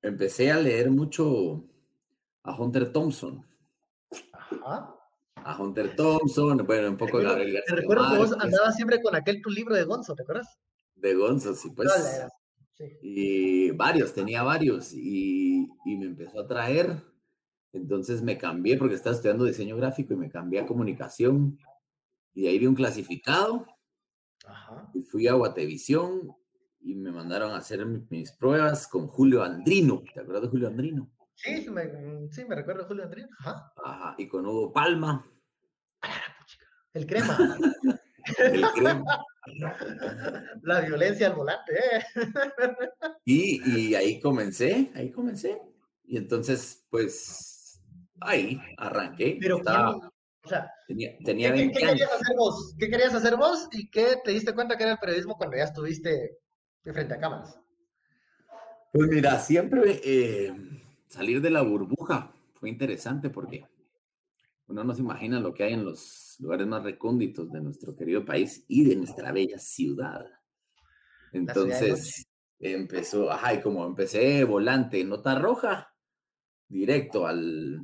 empecé 0.01 0.51
a 0.51 0.57
leer 0.57 0.89
mucho 0.91 1.63
a 2.43 2.55
Hunter 2.55 2.91
Thompson. 2.91 3.45
Ajá. 4.31 4.95
A 5.35 5.61
Hunter 5.61 5.95
Thompson, 5.95 6.57
bueno, 6.65 6.89
un 6.89 6.97
poco 6.97 7.17
Recuerdo- 7.17 7.29
Gabriel 7.29 7.63
Te 7.67 7.75
recuerdo 7.75 8.11
que 8.11 8.17
vos 8.17 8.33
andabas 8.39 8.75
siempre 8.75 9.01
con 9.01 9.13
aquel 9.15 9.41
tu 9.41 9.49
libro 9.49 9.75
de 9.75 9.83
Gonzo, 9.83 10.15
¿te 10.15 10.23
acuerdas? 10.23 10.57
de 10.95 11.15
Gonzo, 11.15 11.53
sí, 11.53 11.69
pues. 11.71 11.91
Sí. 12.75 12.85
Y 13.01 13.71
varios, 13.71 14.13
tenía 14.13 14.41
varios, 14.41 14.93
y, 14.93 15.67
y 15.85 15.97
me 15.97 16.05
empezó 16.05 16.39
a 16.39 16.47
traer. 16.47 17.03
Entonces 17.73 18.21
me 18.21 18.37
cambié 18.37 18.77
porque 18.77 18.95
estaba 18.95 19.15
estudiando 19.15 19.45
diseño 19.45 19.75
gráfico 19.75 20.13
y 20.13 20.17
me 20.17 20.29
cambié 20.29 20.61
a 20.61 20.65
comunicación. 20.65 21.57
Y 22.33 22.43
de 22.43 22.49
ahí 22.49 22.59
vi 22.59 22.67
un 22.67 22.75
clasificado 22.75 23.65
Ajá. 24.45 24.89
y 24.93 25.01
fui 25.01 25.27
a 25.27 25.33
Guatevisión 25.33 26.35
y 26.81 26.95
me 26.95 27.11
mandaron 27.11 27.51
a 27.51 27.57
hacer 27.57 27.85
mi- 27.85 28.05
mis 28.09 28.31
pruebas 28.31 28.87
con 28.87 29.07
Julio 29.07 29.43
Andrino. 29.43 30.03
¿Te 30.13 30.19
acuerdas 30.21 30.43
de 30.43 30.49
Julio 30.49 30.67
Andrino? 30.67 31.09
Sí, 31.35 31.67
me, 31.69 31.89
sí, 32.31 32.45
me 32.45 32.55
recuerdo 32.55 32.83
a 32.83 32.87
Julio 32.87 33.03
Andrés. 33.05 33.25
Ajá. 33.39 33.73
Ajá, 33.83 34.15
y 34.17 34.27
con 34.27 34.45
Hugo 34.45 34.71
Palma. 34.71 35.25
El 36.93 37.07
crema. 37.07 37.37
el 38.39 38.61
crema. 38.75 39.03
La 40.61 40.81
violencia 40.81 41.27
al 41.27 41.35
volante, 41.35 41.73
¿eh? 41.73 42.03
Y, 43.25 43.89
y 43.89 43.95
ahí 43.95 44.19
comencé, 44.19 44.91
ahí 44.95 45.11
comencé. 45.11 45.59
Y 46.05 46.17
entonces, 46.17 46.85
pues, 46.89 47.52
ahí 48.21 48.59
arranqué. 48.77 49.37
Pero, 49.39 49.57
Estaba- 49.57 49.93
¿quién- 49.93 50.09
o 50.45 50.47
sea, 50.49 50.71
tenía, 50.87 51.17
¿qué, 51.17 51.23
tenía 51.23 51.49
qué- 51.53 51.59
20 51.59 51.79
qué 51.79 51.85
años. 51.85 51.93
querías 51.93 52.11
hacer 52.21 52.35
vos? 52.37 52.75
¿Qué 52.77 52.89
querías 52.89 53.13
hacer 53.13 53.35
vos? 53.37 53.67
¿Y 53.71 53.89
qué 53.89 54.17
te 54.23 54.31
diste 54.31 54.53
cuenta 54.53 54.75
que 54.77 54.83
era 54.83 54.93
el 54.93 54.99
periodismo 54.99 55.37
cuando 55.37 55.55
ya 55.57 55.63
estuviste 55.63 56.37
de 56.83 56.93
frente 56.93 57.13
a 57.13 57.19
cámaras? 57.19 57.57
Pues 58.91 59.09
mira, 59.09 59.39
siempre 59.39 60.01
eh, 60.03 60.53
salir 61.07 61.41
de 61.41 61.49
la 61.49 61.61
burbuja 61.61 62.31
fue 62.53 62.69
interesante 62.69 63.29
porque 63.29 63.65
uno 64.67 64.83
no 64.83 64.93
se 64.93 65.01
imagina 65.01 65.39
lo 65.39 65.53
que 65.53 65.63
hay 65.63 65.73
en 65.73 65.85
los 65.85 66.35
lugares 66.39 66.67
más 66.67 66.83
recónditos 66.83 67.51
de 67.51 67.61
nuestro 67.61 67.95
querido 67.95 68.23
país 68.25 68.63
y 68.67 68.83
de 68.87 68.95
nuestra 68.95 69.31
bella 69.31 69.57
ciudad. 69.59 70.25
Entonces 71.31 72.27
empezó, 72.59 73.31
ajá, 73.31 73.55
y 73.55 73.61
como 73.61 73.85
empecé 73.85 74.43
volante, 74.43 75.03
nota 75.03 75.39
roja, 75.39 75.93
directo 76.67 77.25
al, 77.27 77.81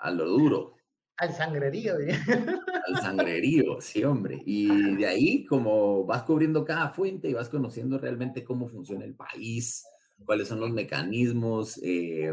a 0.00 0.10
lo 0.10 0.26
duro, 0.28 0.74
Al 1.18 1.34
sangrerío, 1.34 1.98
diría. 1.98 2.16
al 2.86 2.96
sangrerío, 3.00 3.80
sí, 3.80 4.02
hombre. 4.04 4.38
Y 4.46 4.96
de 4.96 5.06
ahí, 5.06 5.44
como 5.44 6.04
vas 6.06 6.22
cubriendo 6.22 6.64
cada 6.64 6.88
fuente 6.90 7.28
y 7.28 7.34
vas 7.34 7.48
conociendo 7.48 7.98
realmente 7.98 8.42
cómo 8.44 8.68
funciona 8.68 9.04
el 9.04 9.14
país, 9.14 9.84
cuáles 10.24 10.48
son 10.48 10.60
los 10.60 10.70
mecanismos, 10.70 11.78
eh, 11.82 12.32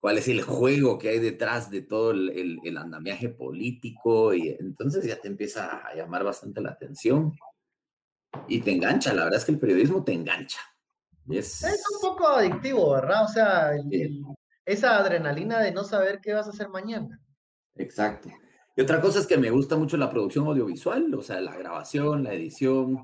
cuál 0.00 0.18
es 0.18 0.28
el 0.28 0.42
juego 0.42 0.98
que 0.98 1.08
hay 1.08 1.18
detrás 1.18 1.70
de 1.70 1.82
todo 1.82 2.12
el, 2.12 2.30
el- 2.30 2.58
el 2.64 2.76
andamiaje 2.78 3.28
político, 3.28 4.32
y 4.34 4.48
entonces 4.58 5.04
ya 5.04 5.20
te 5.20 5.28
empieza 5.28 5.78
a 5.86 5.94
llamar 5.94 6.24
bastante 6.24 6.60
la 6.60 6.70
atención 6.70 7.34
y 8.46 8.60
te 8.60 8.72
engancha. 8.72 9.12
La 9.12 9.24
verdad 9.24 9.38
es 9.40 9.44
que 9.44 9.52
el 9.52 9.58
periodismo 9.58 10.04
te 10.04 10.12
engancha. 10.12 10.60
Es, 11.28 11.62
Es 11.62 11.82
un 11.94 12.00
poco 12.10 12.28
adictivo, 12.28 12.92
¿verdad? 12.92 13.24
O 13.24 13.28
sea, 13.28 13.72
el- 13.74 14.22
esa 14.72 14.98
adrenalina 14.98 15.60
de 15.60 15.72
no 15.72 15.84
saber 15.84 16.20
qué 16.20 16.32
vas 16.34 16.46
a 16.46 16.50
hacer 16.50 16.68
mañana. 16.68 17.20
Exacto. 17.76 18.28
Y 18.76 18.80
otra 18.82 19.00
cosa 19.00 19.18
es 19.18 19.26
que 19.26 19.36
me 19.38 19.50
gusta 19.50 19.76
mucho 19.76 19.96
la 19.96 20.10
producción 20.10 20.46
audiovisual, 20.46 21.12
o 21.14 21.22
sea, 21.22 21.40
la 21.40 21.56
grabación, 21.56 22.22
la 22.24 22.32
edición. 22.34 22.98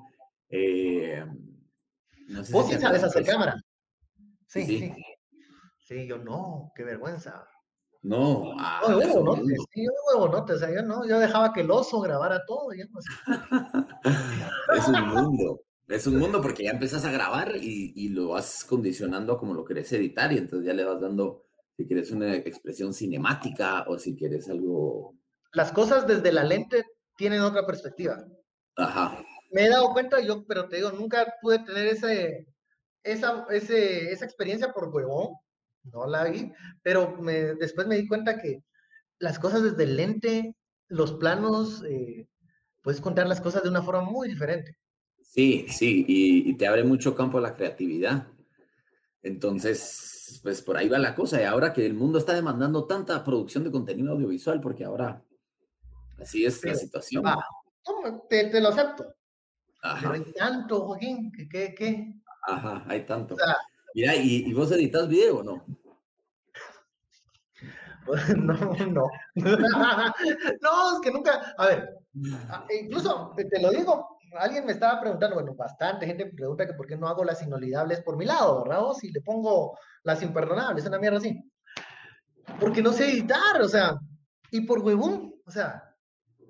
eh, 0.49 1.25
no 2.29 2.41
sé 2.41 2.47
si 2.47 2.53
Vos 2.53 2.69
te 2.69 2.77
sí 2.77 2.81
sabes 2.81 3.03
hacer 3.05 3.25
cámara. 3.25 3.57
Sí, 4.47 4.65
Sí, 4.67 4.79
sí. 4.79 4.93
sí. 4.95 5.03
Sí, 5.79 6.07
yo 6.07 6.19
no, 6.19 6.73
qué 6.75 6.83
vergüenza. 6.85 7.47
No, 8.03 8.53
ah, 8.59 8.81
No, 8.89 8.99
huevo, 8.99 9.19
un 9.21 9.25
¿no? 9.25 9.37
mundo. 9.37 9.55
Sí, 9.73 9.85
yo 9.85 9.91
huevo, 10.19 10.29
¿no? 10.29 10.45
O 10.55 10.59
sea, 10.59 10.71
yo 10.75 10.83
no, 10.83 11.07
yo 11.07 11.19
dejaba 11.19 11.53
que 11.53 11.61
el 11.63 11.71
oso 11.71 12.01
grabara 12.01 12.43
todo. 12.47 12.73
yo 12.73 12.85
no 12.91 13.01
sé. 13.01 13.11
Es 14.77 14.89
un 14.89 15.09
mundo. 15.09 15.61
Es 15.89 16.07
un 16.07 16.17
mundo 16.19 16.41
porque 16.41 16.65
ya 16.65 16.71
empiezas 16.71 17.05
a 17.05 17.13
grabar 17.13 17.57
y, 17.57 17.93
y 17.95 18.09
lo 18.09 18.29
vas 18.29 18.65
condicionando 18.65 19.35
a 19.35 19.39
como 19.39 19.53
lo 19.55 19.65
querés 19.65 19.93
editar 19.93 20.33
y 20.33 20.39
entonces 20.39 20.67
ya 20.67 20.73
le 20.73 20.85
vas 20.85 21.01
dando, 21.01 21.45
si 21.77 21.87
quieres 21.87 22.11
una 22.11 22.35
expresión 22.37 22.93
cinemática 22.95 23.85
o 23.89 23.99
si 23.99 24.15
quieres 24.17 24.49
algo... 24.49 25.15
Las 25.53 25.73
cosas 25.73 26.07
desde 26.07 26.33
la 26.33 26.45
lente 26.45 26.85
tienen 27.17 27.41
otra 27.41 27.67
perspectiva. 27.67 28.25
Ajá. 28.77 29.25
Me 29.51 29.67
he 29.67 29.69
dado 29.69 29.93
cuenta, 29.93 30.21
yo, 30.21 30.45
pero 30.47 30.69
te 30.69 30.77
digo, 30.77 30.91
nunca 30.91 31.35
pude 31.41 31.61
tener 31.61 31.87
ese, 31.87 32.47
esa, 33.03 33.47
ese, 33.51 34.11
esa 34.13 34.25
experiencia 34.25 34.73
por 34.73 34.89
huevón, 34.89 35.35
no 35.85 36.07
la 36.07 36.25
vi, 36.25 36.53
pero 36.83 37.17
me, 37.21 37.55
después 37.55 37.87
me 37.87 37.97
di 37.97 38.09
cuenta 38.09 38.41
que 38.41 38.65
las 39.19 39.39
cosas 39.39 39.63
desde 39.63 39.85
el 39.85 39.97
lente 39.97 40.57
los 40.89 41.13
planos, 41.13 41.85
eh, 41.89 42.29
puedes 42.83 43.01
contar 43.01 43.27
las 43.27 43.41
cosas 43.41 43.63
de 43.63 43.69
una 43.69 43.83
forma 43.83 44.03
muy 44.03 44.29
diferente. 44.29 44.77
Sí, 45.23 45.67
sí, 45.69 46.05
y, 46.07 46.55
te 46.57 46.67
abre 46.67 46.85
mucho 46.85 47.15
campo 47.15 47.39
a 47.39 47.41
la 47.41 47.55
creatividad. 47.57 48.29
Entonces, 49.23 50.14
pues 50.43 50.63
por 50.63 50.77
ahí 50.77 50.89
va 50.89 50.99
la 50.99 51.15
cosa. 51.15 51.41
Y 51.41 51.45
ahora 51.45 51.73
que 51.73 51.85
el 51.85 51.95
mundo 51.95 52.19
está 52.19 52.35
demandando 52.35 52.87
tanta 52.87 53.23
producción 53.25 53.65
de 53.65 53.71
contenido 53.71 54.13
audiovisual, 54.13 54.61
porque 54.61 54.85
ahora 54.85 55.23
así 56.21 56.45
es 56.45 56.65
la 56.65 56.75
situación. 56.75 57.25
te, 58.29 58.61
lo 58.61 58.69
acepto. 58.69 59.15
Pero 60.01 60.13
hay 60.13 60.33
tanto, 60.33 60.87
Joaquín, 60.87 61.31
que, 61.33 61.75
qué, 61.75 62.15
Ajá, 62.47 62.85
hay 62.87 63.05
tanto. 63.07 63.37
Mira, 63.95 64.17
¿y, 64.17 64.53
vos 64.53 64.71
editas 64.73 65.09
video 65.09 65.39
o 65.39 65.43
no? 65.43 65.65
No, 68.37 68.55
no. 68.87 69.09
no, 69.35 70.95
es 70.95 71.01
que 71.03 71.11
nunca. 71.11 71.55
A 71.57 71.67
ver, 71.69 71.99
incluso 72.83 73.35
te 73.35 73.63
lo 73.63 73.71
digo, 73.71 74.14
alguien 74.39 74.67
me 74.67 74.73
estaba 74.73 75.01
preguntando, 75.01 75.37
bueno, 75.37 75.55
bastante 75.55 76.07
gente 76.07 76.25
me 76.27 76.33
pregunta 76.33 76.67
que 76.67 76.75
por 76.75 76.87
qué 76.87 76.97
no 76.97 77.09
hago 77.09 77.25
las 77.25 77.43
inolvidables 77.43 78.03
por 78.03 78.17
mi 78.17 78.25
lado, 78.25 78.63
¿verdad? 78.65 78.85
O 78.85 78.95
si 78.95 79.11
le 79.11 79.21
pongo 79.21 79.79
las 80.03 80.23
imperdonables, 80.23 80.87
una 80.87 80.99
mierda 80.99 81.19
así. 81.19 81.39
Porque 82.61 82.83
no 82.83 82.93
sé 82.93 83.11
editar, 83.11 83.61
o 83.61 83.69
sea, 83.69 83.97
y 84.51 84.63
por 84.63 84.81
huevón, 84.81 85.35
o 85.45 85.51
sea, 85.51 85.95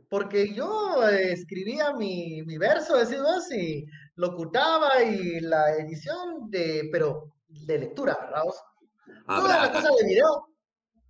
porque 0.08 0.52
yo 0.54 1.02
escribía 1.08 1.92
mi, 1.92 2.42
mi 2.42 2.58
verso, 2.58 2.96
decimos, 2.96 3.50
y 3.52 3.84
locutaba 4.16 5.02
y 5.02 5.40
la 5.40 5.72
edición 5.76 6.50
de, 6.50 6.88
pero 6.92 7.34
de 7.48 7.78
lectura, 7.78 8.16
¿verdad? 8.20 8.42
Toda 9.26 9.66
la 9.66 9.72
cosa 9.72 9.88
de 9.98 10.06
video. 10.06 10.48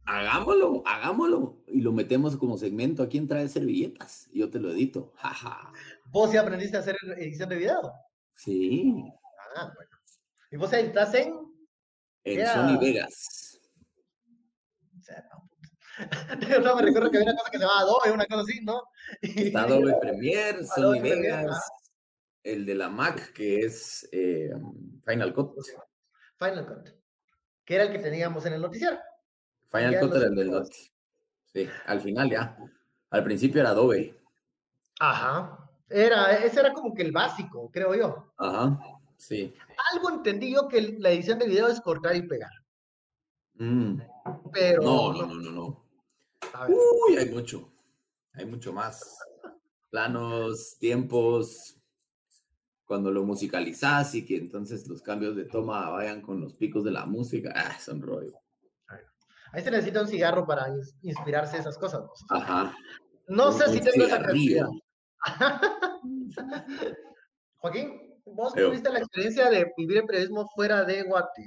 Hagámoslo, 0.07 0.83
hagámoslo 0.87 1.64
y 1.75 1.81
lo 1.81 1.93
metemos 1.93 2.37
como 2.37 2.57
segmento. 2.57 3.03
¿A 3.03 3.09
quién 3.09 3.27
trae 3.27 3.49
servilletas? 3.49 4.29
Yo 4.33 4.49
te 4.49 4.61
lo 4.61 4.71
edito. 4.71 5.13
Jaja. 5.17 5.73
¿Vos 6.07 6.33
ya 6.33 6.43
aprendiste 6.43 6.77
a 6.77 6.81
hacer 6.81 6.97
edición 7.19 7.49
de 7.49 7.57
video? 7.57 7.93
Sí. 8.33 8.95
Ah, 9.57 9.73
bueno. 9.75 9.91
¿Y 10.53 10.57
vos 10.57 10.73
editas 10.73 11.13
en? 11.15 11.35
En 12.23 12.47
Sony 12.47 12.79
Vegas. 12.81 13.61
no, 16.65 16.77
me 16.77 16.83
recuerdo 16.83 17.11
que 17.11 17.19
había 17.19 17.33
una 17.33 17.39
cosa 17.39 17.51
que 17.51 17.59
se 17.59 17.65
llamaba 17.65 17.81
Adobe, 17.81 18.13
una 18.13 18.27
cosa 18.27 18.43
así, 18.43 18.61
¿no? 18.65 18.83
Está 19.21 19.63
Adobe 19.65 19.97
Premiere, 20.01 20.65
Sony 20.65 21.01
Vegas, 21.01 21.61
el 22.43 22.67
de 22.67 22.75
la 22.75 22.89
Mac, 22.89 23.33
que 23.33 23.61
es 23.61 24.09
eh, 24.13 24.53
Final 25.05 25.35
Cut. 25.35 25.57
Final 26.39 26.67
Cut, 26.67 26.89
que 27.65 27.75
era 27.75 27.85
el 27.85 27.93
que 27.93 27.99
teníamos 27.99 28.47
en 28.47 28.55
el 28.55 28.63
noticiero. 28.63 28.99
Final 29.71 30.01
Cut 30.01 30.15
era 30.15 30.27
el 30.27 30.35
del 30.35 30.51
noticiero. 30.51 30.94
Sí, 31.55 31.69
al 31.87 32.01
final 32.01 32.31
ya. 32.31 32.59
Al 33.11 33.23
principio 33.23 33.61
era 33.61 33.71
Adobe. 33.71 34.21
Ajá. 34.99 35.71
Era, 35.89 36.33
ese 36.45 36.61
era 36.61 36.73
como 36.73 36.93
que 36.93 37.03
el 37.03 37.13
básico, 37.13 37.71
creo 37.71 37.95
yo. 37.95 38.33
Ajá, 38.37 38.79
sí. 39.17 39.55
Algo 39.93 40.11
entendí 40.11 40.53
yo 40.53 40.67
que 40.67 40.97
la 40.99 41.11
edición 41.11 41.39
de 41.39 41.47
video 41.47 41.69
es 41.69 41.81
cortar 41.81 42.17
y 42.17 42.23
pegar. 42.23 42.51
Mm. 43.55 44.01
Pero. 44.53 44.83
No, 44.83 45.13
no, 45.13 45.27
no, 45.27 45.35
no, 45.35 45.51
no. 45.53 45.85
Uy, 46.69 47.17
hay 47.17 47.31
mucho. 47.31 47.71
Hay 48.33 48.47
mucho 48.47 48.73
más. 48.73 49.19
Planos, 49.91 50.77
tiempos. 50.81 51.77
Cuando 52.85 53.13
lo 53.13 53.23
musicalizas 53.23 54.15
y 54.17 54.27
que 54.27 54.37
entonces 54.37 54.87
los 54.89 55.01
cambios 55.01 55.37
de 55.37 55.45
toma 55.45 55.89
vayan 55.91 56.21
con 56.21 56.41
los 56.41 56.55
picos 56.55 56.83
de 56.83 56.91
la 56.91 57.07
música. 57.07 57.53
Ah, 57.55 57.79
son 57.79 58.03
rollo. 58.03 58.44
Ahí 59.55 59.63
se 59.63 59.71
necesita 59.71 60.01
un 60.01 60.09
cigarro 60.09 60.45
para 60.45 60.67
inspirarse 61.03 61.59
esas 61.59 61.79
cosas. 61.79 62.03
Ajá. 62.29 62.75
No 63.29 63.53
sé 63.53 63.71
si 63.71 63.81
tengo 63.81 64.05
esa 64.05 64.19
creatividad. 64.19 64.67
Joaquín, 67.59 68.21
vos 68.27 68.53
tuviste 68.53 68.91
la 68.91 68.99
experiencia 68.99 69.49
de 69.51 69.73
vivir 69.77 69.99
el 69.99 70.07
periodismo 70.07 70.49
fuera 70.57 70.85
de 70.85 71.05
Guate. 71.05 71.47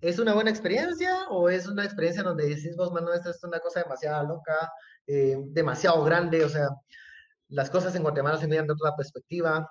¿Es 0.00 0.18
una 0.18 0.32
buena 0.32 0.48
experiencia 0.50 1.28
o 1.28 1.50
es 1.50 1.66
una 1.66 1.84
experiencia 1.84 2.22
donde 2.22 2.48
decís 2.48 2.74
vos, 2.76 2.90
Manuel, 2.92 3.18
esta 3.18 3.30
es 3.30 3.44
una 3.44 3.60
cosa 3.60 3.82
demasiado 3.82 4.26
loca, 4.26 4.72
eh, 5.06 5.36
demasiado 5.48 6.02
grande? 6.02 6.44
O 6.44 6.48
sea, 6.48 6.68
las 7.48 7.68
cosas 7.68 7.94
en 7.94 8.02
Guatemala 8.02 8.38
se 8.38 8.48
miran 8.48 8.66
de 8.66 8.72
otra 8.72 8.96
perspectiva. 8.96 9.70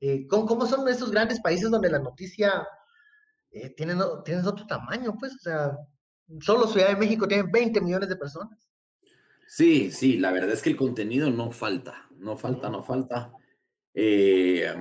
Eh, 0.00 0.26
¿cómo, 0.28 0.66
son 0.66 0.88
esos 0.88 1.10
grandes 1.10 1.40
países 1.40 1.70
donde 1.70 1.90
la 1.90 1.98
noticia 1.98 2.66
eh, 3.50 3.68
tiene, 3.76 3.94
otro 3.94 4.66
tamaño? 4.66 5.14
Pues, 5.18 5.34
o 5.34 5.38
sea, 5.38 5.78
solo 6.40 6.66
Ciudad 6.66 6.88
de 6.88 6.96
México 6.96 7.26
tiene 7.28 7.44
20 7.50 7.80
millones 7.80 8.08
de 8.08 8.16
personas. 8.16 8.68
Sí, 9.46 9.90
sí, 9.90 10.18
la 10.18 10.32
verdad 10.32 10.52
es 10.52 10.62
que 10.62 10.70
el 10.70 10.76
contenido 10.76 11.30
no 11.30 11.50
falta, 11.50 12.08
no 12.16 12.36
falta, 12.36 12.68
no 12.70 12.82
falta. 12.82 13.32
Eh, 13.92 14.74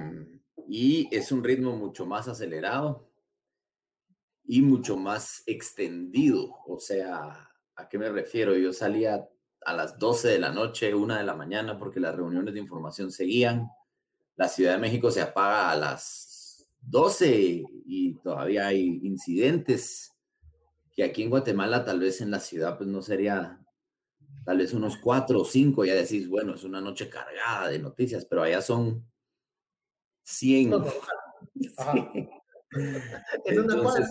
y 0.67 1.07
es 1.15 1.31
un 1.31 1.43
ritmo 1.43 1.75
mucho 1.75 2.05
más 2.05 2.27
acelerado 2.27 3.09
y 4.45 4.61
mucho 4.61 4.97
más 4.97 5.43
extendido. 5.45 6.55
O 6.65 6.79
sea, 6.79 7.49
¿a 7.75 7.89
qué 7.89 7.97
me 7.97 8.09
refiero? 8.09 8.55
Yo 8.55 8.73
salía 8.73 9.27
a 9.65 9.73
las 9.73 9.99
12 9.99 10.29
de 10.29 10.39
la 10.39 10.51
noche, 10.51 10.95
una 10.95 11.17
de 11.17 11.23
la 11.23 11.35
mañana, 11.35 11.77
porque 11.77 11.99
las 11.99 12.15
reuniones 12.15 12.53
de 12.53 12.59
información 12.59 13.11
seguían. 13.11 13.69
La 14.35 14.47
Ciudad 14.47 14.73
de 14.73 14.79
México 14.79 15.11
se 15.11 15.21
apaga 15.21 15.71
a 15.71 15.75
las 15.75 16.67
12 16.81 17.63
y 17.85 18.15
todavía 18.15 18.67
hay 18.67 18.99
incidentes 19.03 20.12
que 20.95 21.03
aquí 21.03 21.23
en 21.23 21.29
Guatemala, 21.29 21.83
tal 21.85 21.99
vez 21.99 22.21
en 22.21 22.31
la 22.31 22.39
ciudad, 22.39 22.77
pues 22.77 22.89
no 22.89 23.01
sería 23.01 23.59
tal 24.45 24.57
vez 24.57 24.73
unos 24.73 24.97
cuatro 24.97 25.41
o 25.41 25.45
cinco, 25.45 25.85
ya 25.85 25.95
decís, 25.95 26.27
bueno, 26.27 26.55
es 26.55 26.63
una 26.63 26.81
noche 26.81 27.09
cargada 27.09 27.69
de 27.69 27.79
noticias, 27.79 28.25
pero 28.25 28.43
allá 28.43 28.61
son 28.61 29.05
100. 30.23 30.73
Entonces, 33.45 34.07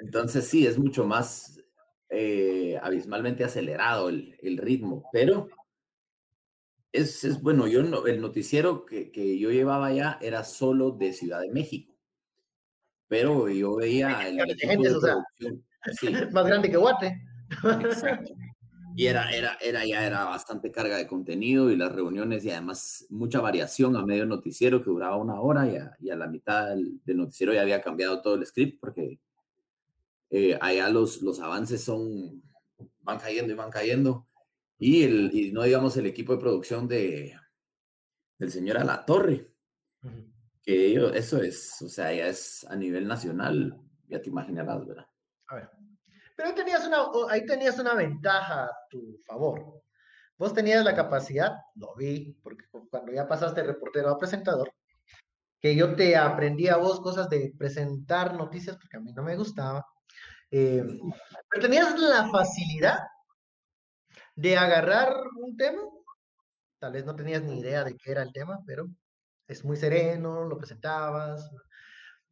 entonces 0.00 0.46
sí, 0.46 0.66
es 0.66 0.78
mucho 0.78 1.06
más 1.06 1.60
eh, 2.08 2.78
abismalmente 2.82 3.44
acelerado 3.44 4.08
el, 4.08 4.36
el, 4.42 4.58
ritmo, 4.58 5.04
pero 5.12 5.48
es, 6.92 7.24
es 7.24 7.40
bueno, 7.40 7.68
yo 7.68 7.80
el 7.80 8.20
noticiero 8.20 8.84
que, 8.84 9.10
que, 9.12 9.38
yo 9.38 9.50
llevaba 9.50 9.86
allá 9.86 10.18
era 10.20 10.44
solo 10.44 10.90
de 10.90 11.12
Ciudad 11.12 11.40
de 11.40 11.50
México, 11.50 11.89
pero 13.10 13.48
yo 13.48 13.74
veía 13.74 14.28
el 14.28 14.36
más 16.32 16.46
grande 16.46 16.70
que 16.70 16.76
Guate. 16.76 17.20
Exacto. 17.82 18.32
Y 18.96 19.06
era, 19.06 19.30
era, 19.30 19.56
era, 19.62 19.86
ya 19.86 20.04
era 20.04 20.24
bastante 20.24 20.72
carga 20.72 20.96
de 20.96 21.06
contenido 21.06 21.70
y 21.70 21.76
las 21.76 21.92
reuniones 21.92 22.44
y 22.44 22.50
además 22.50 23.06
mucha 23.08 23.40
variación 23.40 23.96
a 23.96 24.04
medio 24.04 24.26
noticiero 24.26 24.82
que 24.82 24.90
duraba 24.90 25.16
una 25.16 25.40
hora 25.40 25.66
y 25.72 25.76
a, 25.76 25.96
y 26.00 26.10
a 26.10 26.16
la 26.16 26.26
mitad 26.26 26.70
del, 26.70 27.00
noticiero 27.06 27.54
ya 27.54 27.62
había 27.62 27.80
cambiado 27.80 28.20
todo 28.20 28.34
el 28.34 28.44
script 28.44 28.80
porque 28.80 29.20
eh, 30.30 30.58
allá 30.60 30.90
los, 30.90 31.22
los 31.22 31.38
avances 31.38 31.82
son, 31.82 32.42
van 33.02 33.18
cayendo 33.18 33.52
y 33.52 33.56
van 33.56 33.70
cayendo. 33.70 34.26
Y, 34.76 35.04
el, 35.04 35.30
y 35.32 35.52
no 35.52 35.62
digamos 35.62 35.96
el 35.96 36.06
equipo 36.06 36.34
de 36.34 36.40
producción 36.40 36.88
de, 36.88 37.32
del 38.38 38.50
señor 38.50 38.76
Alatorre, 38.76 39.50
que 40.62 40.94
eso 41.14 41.42
es, 41.42 41.80
o 41.82 41.88
sea, 41.88 42.12
ya 42.12 42.26
es 42.26 42.66
a 42.68 42.76
nivel 42.76 43.08
nacional, 43.08 43.80
ya 44.08 44.20
te 44.20 44.28
imaginarás, 44.28 44.86
¿verdad? 44.86 45.06
A 45.48 45.54
ver. 45.56 45.70
Pero 46.36 46.54
tenías, 46.54 46.86
una, 46.86 47.06
ahí 47.28 47.44
tenías 47.44 47.78
una 47.78 47.94
ventaja 47.94 48.64
a 48.64 48.76
tu 48.88 49.20
favor. 49.26 49.82
Vos 50.38 50.54
tenías 50.54 50.84
la 50.84 50.94
capacidad, 50.94 51.52
lo 51.74 51.94
vi, 51.96 52.32
porque 52.42 52.64
cuando 52.90 53.12
ya 53.12 53.28
pasaste 53.28 53.60
de 53.60 53.66
reportero 53.68 54.08
a 54.08 54.18
presentador, 54.18 54.72
que 55.60 55.76
yo 55.76 55.94
te 55.94 56.16
aprendí 56.16 56.68
a 56.68 56.78
vos 56.78 57.00
cosas 57.00 57.28
de 57.28 57.52
presentar 57.58 58.34
noticias, 58.34 58.76
porque 58.76 58.96
a 58.96 59.00
mí 59.00 59.12
no 59.12 59.22
me 59.22 59.36
gustaba. 59.36 59.86
Eh, 60.50 60.82
pero 61.48 61.62
tenías 61.62 61.98
la 61.98 62.28
facilidad 62.30 63.00
de 64.34 64.56
agarrar 64.56 65.12
un 65.36 65.56
tema, 65.56 65.82
tal 66.78 66.92
vez 66.92 67.04
no 67.04 67.14
tenías 67.14 67.42
ni 67.42 67.60
idea 67.60 67.84
de 67.84 67.94
qué 67.96 68.12
era 68.12 68.22
el 68.22 68.32
tema, 68.32 68.58
pero 68.66 68.86
es 69.50 69.64
muy 69.64 69.76
sereno, 69.76 70.44
lo 70.44 70.56
presentabas. 70.56 71.50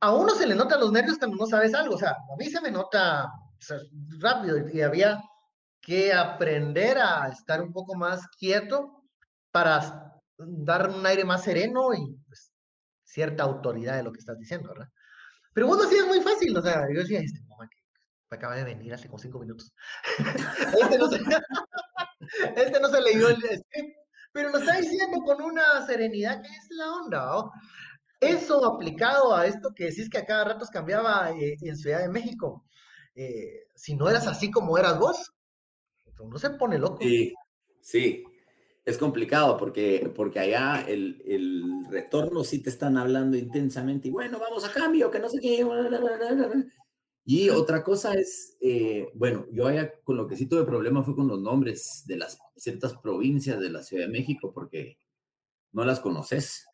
A 0.01 0.15
uno 0.15 0.35
se 0.35 0.47
le 0.47 0.55
notan 0.55 0.81
los 0.81 0.93
nervios 0.93 1.19
cuando 1.19 1.37
no 1.37 1.47
sabes 1.47 1.75
algo, 1.75 1.97
o 1.97 1.99
sea, 1.99 2.11
a 2.11 2.37
mí 2.39 2.47
se 2.47 2.61
me 2.61 2.71
nota 2.71 3.29
rápido 4.21 4.69
y 4.69 4.81
había 4.81 5.21
que 5.81 6.13
aprender 6.13 6.99
a 6.99 7.29
estar 7.29 7.61
un 7.61 7.73
poco 7.73 7.97
más 7.97 8.27
quieto 8.39 9.03
para 9.51 10.15
dar 10.39 10.91
un 10.91 11.05
aire 11.05 11.25
más 11.25 11.43
sereno 11.43 11.93
y 11.93 12.17
pues, 12.27 12.53
cierta 13.03 13.43
autoridad 13.43 13.97
de 13.97 14.05
lo 14.05 14.13
que 14.13 14.21
estás 14.21 14.39
diciendo, 14.39 14.69
¿verdad? 14.69 14.89
Pero 15.53 15.67
vos 15.67 15.79
lo 15.79 15.85
hacías 15.85 16.07
muy 16.07 16.21
fácil, 16.21 16.57
o 16.57 16.63
sea, 16.63 16.87
yo 16.93 17.01
decía, 17.01 17.21
este 17.21 17.41
mamá 17.49 17.69
que 17.69 17.79
acaba 18.31 18.55
de 18.55 18.65
venir 18.65 18.95
hace 18.95 19.09
como 19.09 19.19
cinco 19.19 19.41
minutos. 19.41 19.73
este, 20.81 20.99
no 20.99 21.09
se, 21.09 21.19
este 22.57 22.81
no 22.81 23.01
leyó 23.01 23.29
el 23.31 23.37
script, 23.37 23.98
pero 24.33 24.51
lo 24.51 24.59
está 24.59 24.77
diciendo 24.77 25.19
con 25.25 25.43
una 25.43 25.87
serenidad 25.87 26.43
que 26.43 26.49
es 26.49 26.69
la 26.71 26.93
onda, 26.93 27.51
Eso 28.21 28.65
aplicado 28.65 29.35
a 29.35 29.47
esto 29.47 29.71
que 29.75 29.87
decís 29.87 30.09
que 30.11 30.19
a 30.19 30.27
cada 30.27 30.45
rato 30.45 30.67
cambiaba 30.73 31.31
eh, 31.33 31.57
en 31.61 31.77
Ciudad 31.77 32.01
de 32.01 32.09
México, 32.09 32.65
eh, 33.15 33.67
si 33.75 33.95
no 33.97 34.09
eras 34.09 34.27
así 34.27 34.51
como 34.51 34.77
eras 34.79 34.99
vos, 34.99 35.33
Uno 36.21 36.39
se 36.39 36.51
pone 36.51 36.79
loco. 36.79 36.99
Sí, 37.01 37.33
sí. 37.81 38.25
Es 38.85 38.97
complicado 38.97 39.57
porque, 39.59 40.11
porque 40.17 40.41
allá 40.41 40.85
el, 40.89 41.23
el 41.27 41.85
retorno 41.91 42.43
sí 42.43 42.63
te 42.63 42.71
están 42.71 42.97
hablando 42.97 43.37
intensamente 43.37 44.09
y 44.09 44.11
bueno, 44.11 44.39
vamos 44.39 44.65
a 44.65 44.73
cambio, 44.73 45.11
que 45.11 45.19
no 45.19 45.29
sé 45.29 45.39
qué. 45.41 45.63
Y 47.31 47.51
otra 47.51 47.83
cosa 47.83 48.15
es, 48.15 48.57
eh, 48.59 49.11
bueno, 49.13 49.45
yo 49.53 49.67
allá 49.67 49.93
con 50.03 50.17
lo 50.17 50.27
que 50.27 50.35
sí 50.35 50.47
tuve 50.47 50.65
problema 50.65 51.03
fue 51.03 51.15
con 51.15 51.29
los 51.29 51.39
nombres 51.39 52.05
de 52.07 52.17
las 52.17 52.39
ciertas 52.57 52.97
provincias 52.97 53.61
de 53.61 53.69
la 53.69 53.83
Ciudad 53.83 54.07
de 54.07 54.13
México 54.13 54.51
porque 54.55 54.97
no 55.73 55.85
las 55.85 56.01
conoces. 56.01 56.67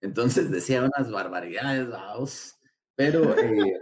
Entonces 0.00 0.50
decía 0.50 0.82
unas 0.82 1.12
barbaridades, 1.12 1.88
vamos, 1.88 2.58
pero 2.96 3.38
eh, 3.38 3.80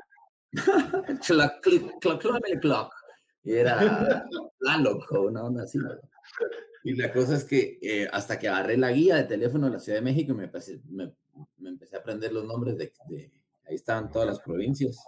clock, 2.60 2.92
era 3.42 4.26
la 4.60 4.76
loco, 4.76 5.22
una 5.22 5.44
onda 5.44 5.62
así. 5.62 5.78
Y 6.84 6.92
la 6.92 7.10
cosa 7.10 7.36
es 7.36 7.44
que 7.44 7.78
eh, 7.80 8.06
hasta 8.12 8.38
que 8.38 8.50
agarré 8.50 8.76
la 8.76 8.92
guía 8.92 9.16
de 9.16 9.24
teléfono 9.24 9.68
de 9.68 9.72
la 9.72 9.80
Ciudad 9.80 9.96
de 9.96 10.04
México, 10.04 10.34
me, 10.34 10.50
me, 10.90 11.10
me 11.56 11.68
empecé 11.70 11.96
a 11.96 12.00
aprender 12.00 12.34
los 12.34 12.44
nombres 12.44 12.76
de, 12.76 12.92
de, 13.08 13.32
ahí 13.64 13.76
estaban 13.76 14.10
todas 14.10 14.28
las 14.28 14.40
provincias 14.40 15.02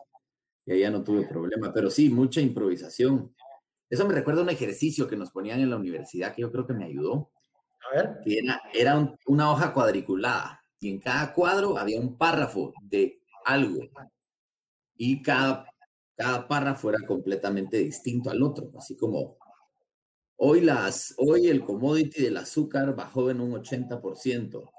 y 0.76 0.80
ya 0.80 0.90
no 0.90 1.02
tuve 1.02 1.26
problema, 1.26 1.72
pero 1.72 1.90
sí, 1.90 2.10
mucha 2.10 2.40
improvisación. 2.40 3.34
Eso 3.88 4.06
me 4.06 4.14
recuerda 4.14 4.42
un 4.42 4.50
ejercicio 4.50 5.08
que 5.08 5.16
nos 5.16 5.30
ponían 5.30 5.60
en 5.60 5.70
la 5.70 5.76
universidad 5.76 6.34
que 6.34 6.42
yo 6.42 6.52
creo 6.52 6.66
que 6.66 6.74
me 6.74 6.84
ayudó. 6.84 7.30
A 7.90 7.96
ver. 7.96 8.18
Que 8.24 8.38
era, 8.38 8.62
era 8.72 9.16
una 9.26 9.50
hoja 9.50 9.72
cuadriculada 9.72 10.62
y 10.78 10.90
en 10.90 11.00
cada 11.00 11.32
cuadro 11.32 11.76
había 11.76 12.00
un 12.00 12.16
párrafo 12.16 12.72
de 12.82 13.20
algo 13.44 13.80
y 14.96 15.22
cada, 15.22 15.66
cada 16.14 16.46
párrafo 16.46 16.90
era 16.90 17.06
completamente 17.06 17.78
distinto 17.78 18.30
al 18.30 18.42
otro, 18.42 18.70
así 18.76 18.96
como 18.96 19.38
Hoy, 20.42 20.62
las, 20.62 21.14
hoy 21.18 21.48
el 21.48 21.62
commodity 21.62 22.22
del 22.22 22.38
azúcar 22.38 22.96
bajó 22.96 23.28
en 23.30 23.42
un 23.42 23.52
80%. 23.52 24.70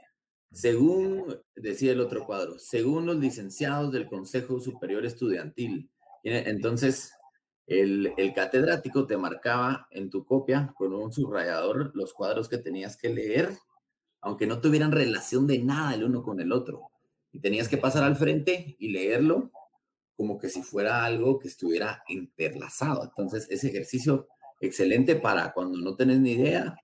Según, 0.51 1.39
decía 1.55 1.93
el 1.93 2.01
otro 2.01 2.25
cuadro, 2.25 2.59
según 2.59 3.05
los 3.05 3.17
licenciados 3.17 3.91
del 3.91 4.07
Consejo 4.07 4.59
Superior 4.59 5.05
Estudiantil. 5.05 5.89
Entonces, 6.23 7.13
el, 7.67 8.13
el, 8.17 8.33
catedrático 8.33 9.07
te 9.07 9.15
marcaba 9.15 9.87
en 9.91 10.09
tu 10.09 10.25
copia 10.25 10.73
con 10.75 10.93
un 10.93 11.13
subrayador 11.13 11.91
los 11.95 12.13
cuadros 12.13 12.49
que 12.49 12.57
tenías 12.57 12.97
que 12.97 13.09
leer, 13.09 13.57
aunque 14.19 14.45
no 14.45 14.59
tuvieran 14.59 14.91
relación 14.91 15.47
de 15.47 15.59
nada 15.59 15.95
el 15.95 16.03
uno 16.03 16.21
con 16.21 16.39
el 16.41 16.51
otro. 16.51 16.91
Y 17.31 17.39
tenías 17.39 17.69
que 17.69 17.77
pasar 17.77 18.03
al 18.03 18.17
frente 18.17 18.75
y 18.77 18.89
leerlo 18.89 19.51
como 20.17 20.37
que 20.37 20.49
si 20.49 20.61
fuera 20.61 21.03
algo 21.03 21.39
que 21.39 21.47
estuviera 21.47 22.03
interlazado. 22.07 23.03
Entonces, 23.03 23.47
ese 23.49 23.69
ejercicio 23.69 24.27
excelente 24.59 25.15
para 25.15 25.51
cuando 25.51 25.79
no 25.79 25.95
tenés 25.95 26.19
ni 26.19 26.33
idea, 26.33 26.75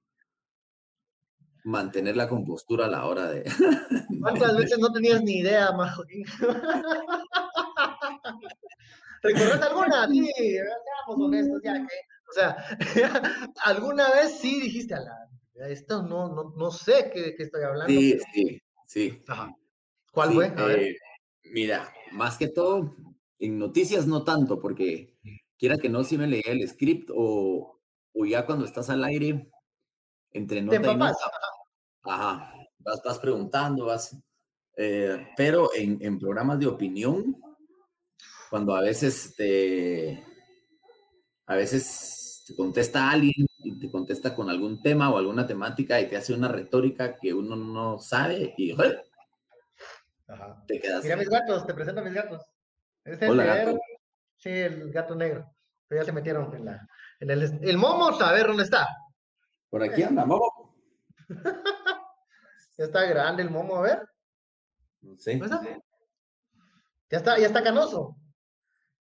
mantener 1.68 2.16
la 2.16 2.30
compostura 2.30 2.86
a 2.86 2.90
la 2.90 3.06
hora 3.06 3.30
de... 3.30 3.44
¿Cuántas 4.22 4.56
veces 4.56 4.80
no 4.80 4.92
tenías 4.92 5.22
ni 5.22 5.40
idea, 5.40 5.74
Majo? 5.74 6.04
¿Recuerdas 9.22 9.62
alguna? 9.62 10.08
Sí, 10.08 10.32
seamos 10.34 11.20
honestos, 11.20 11.62
ya 11.64 11.74
que, 11.74 11.96
o 12.30 12.34
sea, 12.34 12.56
alguna 13.66 14.10
vez 14.12 14.40
sí 14.40 14.62
dijiste, 14.62 14.94
a 14.94 15.02
la, 15.02 15.30
esto 15.68 16.04
no, 16.04 16.30
no, 16.30 16.54
no 16.56 16.72
sé 16.72 17.12
qué, 17.14 17.36
qué, 17.36 17.44
estoy 17.44 17.64
hablando. 17.64 17.88
Sí, 17.88 18.18
sí, 18.34 18.62
sí. 18.86 19.24
Ajá. 19.28 19.54
¿Cuál 20.14 20.30
sí, 20.30 20.36
fue? 20.36 20.54
Eh, 20.58 20.96
mira, 21.52 21.94
más 22.14 22.38
que 22.38 22.48
todo, 22.48 22.96
en 23.40 23.60
noticias 23.60 24.08
no 24.08 24.24
tanto, 24.24 24.62
porque 24.62 25.18
quiera 25.58 25.76
que 25.78 25.90
no, 25.90 26.06
si 26.06 26.18
me 26.18 26.28
leía 26.28 26.54
el 26.54 26.66
script 26.66 27.10
o, 27.14 27.82
o 28.14 28.26
ya 28.26 28.46
cuando 28.46 28.64
estás 28.64 28.90
al 28.90 29.04
aire, 29.04 29.52
entre 30.32 30.62
nota 30.62 30.78
y 30.78 30.96
nota, 30.96 31.14
ajá, 32.08 32.54
vas, 32.80 33.02
vas 33.04 33.20
preguntando, 33.20 33.86
vas, 33.86 34.16
eh, 34.76 35.28
pero 35.36 35.70
en, 35.74 35.98
en, 36.02 36.20
programas 36.20 36.60
de 36.60 36.68
opinión, 36.68 37.36
cuando 38.50 38.76
a 38.76 38.82
veces 38.82 39.34
te, 39.36 40.24
a 41.46 41.56
veces 41.56 42.44
te 42.48 42.56
contesta 42.56 43.10
alguien 43.10 43.46
y 43.60 43.80
te 43.80 43.92
contesta 43.92 44.34
con 44.34 44.50
algún 44.50 44.82
tema 44.82 45.10
o 45.10 45.18
alguna 45.18 45.46
temática 45.46 46.00
y 46.00 46.08
te 46.08 46.18
hace 46.18 46.34
una 46.34 46.48
retórica 46.48 47.18
que 47.18 47.34
uno 47.34 47.56
no 47.56 48.00
sabe 48.00 48.54
y 48.58 48.74
¡joder! 48.74 49.04
Ajá. 50.28 50.64
te 50.68 50.80
quedas. 50.80 51.04
Mira 51.04 51.18
mis 51.18 51.30
gatos, 51.30 51.66
te 51.66 51.74
presento 51.74 52.02
a 52.02 52.04
mis 52.04 52.14
gatos. 52.14 52.46
Este 53.04 53.30
Hola, 53.30 53.44
es 53.44 53.50
el 53.50 53.66
gato. 53.66 53.80
Sí, 54.38 54.50
el 54.50 54.92
gato 54.92 55.16
negro. 55.16 55.54
Pero 55.88 56.02
ya 56.02 56.06
se 56.06 56.12
metieron 56.12 56.54
en 56.54 56.66
la. 56.66 56.88
En 57.20 57.32
el, 57.32 57.60
el 57.64 57.78
momo, 57.78 58.10
a 58.10 58.32
ver 58.32 58.48
dónde 58.48 58.64
está. 58.64 58.88
Por 59.70 59.84
aquí 59.84 60.04
anda, 60.04 60.24
vamos. 60.24 60.50
Ya 62.78 62.86
está 62.86 63.06
grande 63.06 63.44
el 63.44 63.50
momo, 63.50 63.78
a 63.78 63.82
ver. 63.82 64.08
No 65.02 65.18
sé. 65.18 65.38
¿Dónde 65.38 65.56
está? 65.56 65.82
Ya 67.10 67.18
está, 67.18 67.40
ya 67.40 67.48
está 67.48 67.64
canoso. 67.64 68.16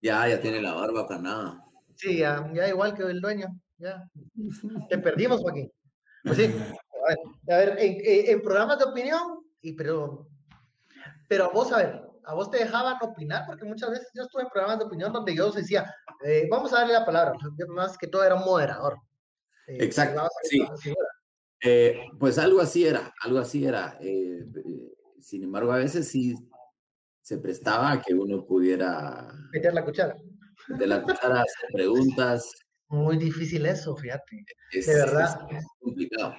Ya, 0.00 0.26
ya 0.28 0.40
tiene 0.40 0.60
la 0.62 0.74
barba 0.74 1.06
canada. 1.06 1.62
Sí, 1.94 2.18
ya, 2.18 2.48
ya 2.54 2.68
igual 2.68 2.94
que 2.94 3.02
el 3.02 3.20
dueño. 3.20 3.48
Ya. 3.78 4.08
Te 4.88 4.98
perdimos, 4.98 5.40
Joaquín. 5.40 5.70
Pues 6.24 6.38
sí. 6.38 6.44
A 6.46 7.08
ver, 7.08 7.18
a 7.48 7.56
ver 7.58 7.78
en, 7.78 7.92
en- 8.04 8.30
en 8.30 8.42
programas 8.42 8.78
de 8.78 8.84
opinión, 8.84 9.40
y 9.60 9.72
pero, 9.74 10.26
pero 11.28 11.44
a 11.44 11.48
vos, 11.48 11.72
a 11.72 11.78
ver, 11.78 12.02
a 12.24 12.34
vos 12.34 12.50
te 12.50 12.58
dejaban 12.58 12.96
opinar, 13.00 13.44
porque 13.46 13.64
muchas 13.64 13.90
veces 13.90 14.08
yo 14.14 14.22
estuve 14.24 14.42
en 14.42 14.48
programas 14.48 14.78
de 14.80 14.84
opinión 14.86 15.12
donde 15.12 15.34
yo 15.34 15.50
decía, 15.52 15.94
eh, 16.24 16.48
vamos 16.50 16.72
a 16.72 16.78
darle 16.78 16.94
la 16.94 17.04
palabra, 17.06 17.34
yo 17.56 17.66
más 17.68 17.96
que 17.96 18.08
todo 18.08 18.24
era 18.24 18.34
un 18.34 18.44
moderador. 18.44 18.98
Eh, 19.68 19.78
Exacto, 19.84 20.28
sí. 20.42 20.58
Eh, 21.62 22.00
pues 22.18 22.38
algo 22.38 22.60
así 22.60 22.86
era, 22.86 23.12
algo 23.22 23.38
así 23.38 23.64
era. 23.64 23.96
Eh, 24.00 24.44
eh, 24.64 24.94
sin 25.20 25.42
embargo, 25.44 25.72
a 25.72 25.78
veces 25.78 26.08
sí 26.08 26.34
se 27.22 27.38
prestaba 27.38 27.92
a 27.92 28.02
que 28.02 28.14
uno 28.14 28.44
pudiera 28.46 29.32
Meter 29.52 29.74
la 29.74 29.84
cuchara. 29.84 30.16
de 30.68 30.86
la 30.86 31.02
cuchara 31.02 31.40
hacer 31.40 31.68
preguntas. 31.72 32.50
Muy 32.88 33.16
difícil 33.16 33.66
eso, 33.66 33.96
fíjate. 33.96 34.44
Es, 34.72 34.86
De 34.86 34.94
verdad. 34.94 35.40
es 35.50 35.64
complicado. 35.80 36.34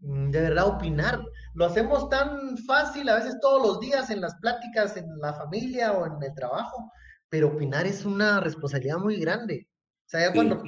Mm, 0.00 0.30
De 0.30 0.40
verdad, 0.40 0.66
opinar. 0.66 1.20
Lo 1.54 1.66
hacemos 1.66 2.08
tan 2.08 2.56
fácil 2.58 3.08
a 3.08 3.16
veces 3.16 3.36
todos 3.40 3.64
los 3.64 3.80
días 3.80 4.10
en 4.10 4.20
las 4.20 4.34
pláticas, 4.40 4.96
en 4.96 5.06
la 5.20 5.34
familia 5.34 5.92
o 5.92 6.06
en 6.06 6.22
el 6.22 6.34
trabajo, 6.34 6.90
pero 7.28 7.48
opinar 7.48 7.86
es 7.86 8.04
una 8.04 8.40
responsabilidad 8.40 8.98
muy 8.98 9.20
grande. 9.20 9.68
O 10.06 10.08
sea, 10.08 10.20
ya 10.20 10.28
Sí. 10.28 10.34
cuando, 10.34 10.62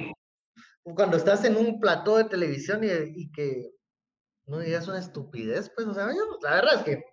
cuando 0.83 1.17
estás 1.17 1.45
en 1.45 1.57
un 1.57 1.81
plató 1.81 2.17
de 2.17 2.25
televisión 2.25 2.83
y, 2.85 2.89
y 2.89 3.31
que 3.31 3.71
no 4.47 4.59
digas 4.59 4.89
una 4.89 4.99
estupidez, 4.99 5.71
pues, 5.75 5.87
o 5.87 5.95
sea, 5.95 6.09
yo, 6.09 6.39
la 6.43 6.55
verdad 6.57 6.75
es 6.77 6.83
que 6.83 7.05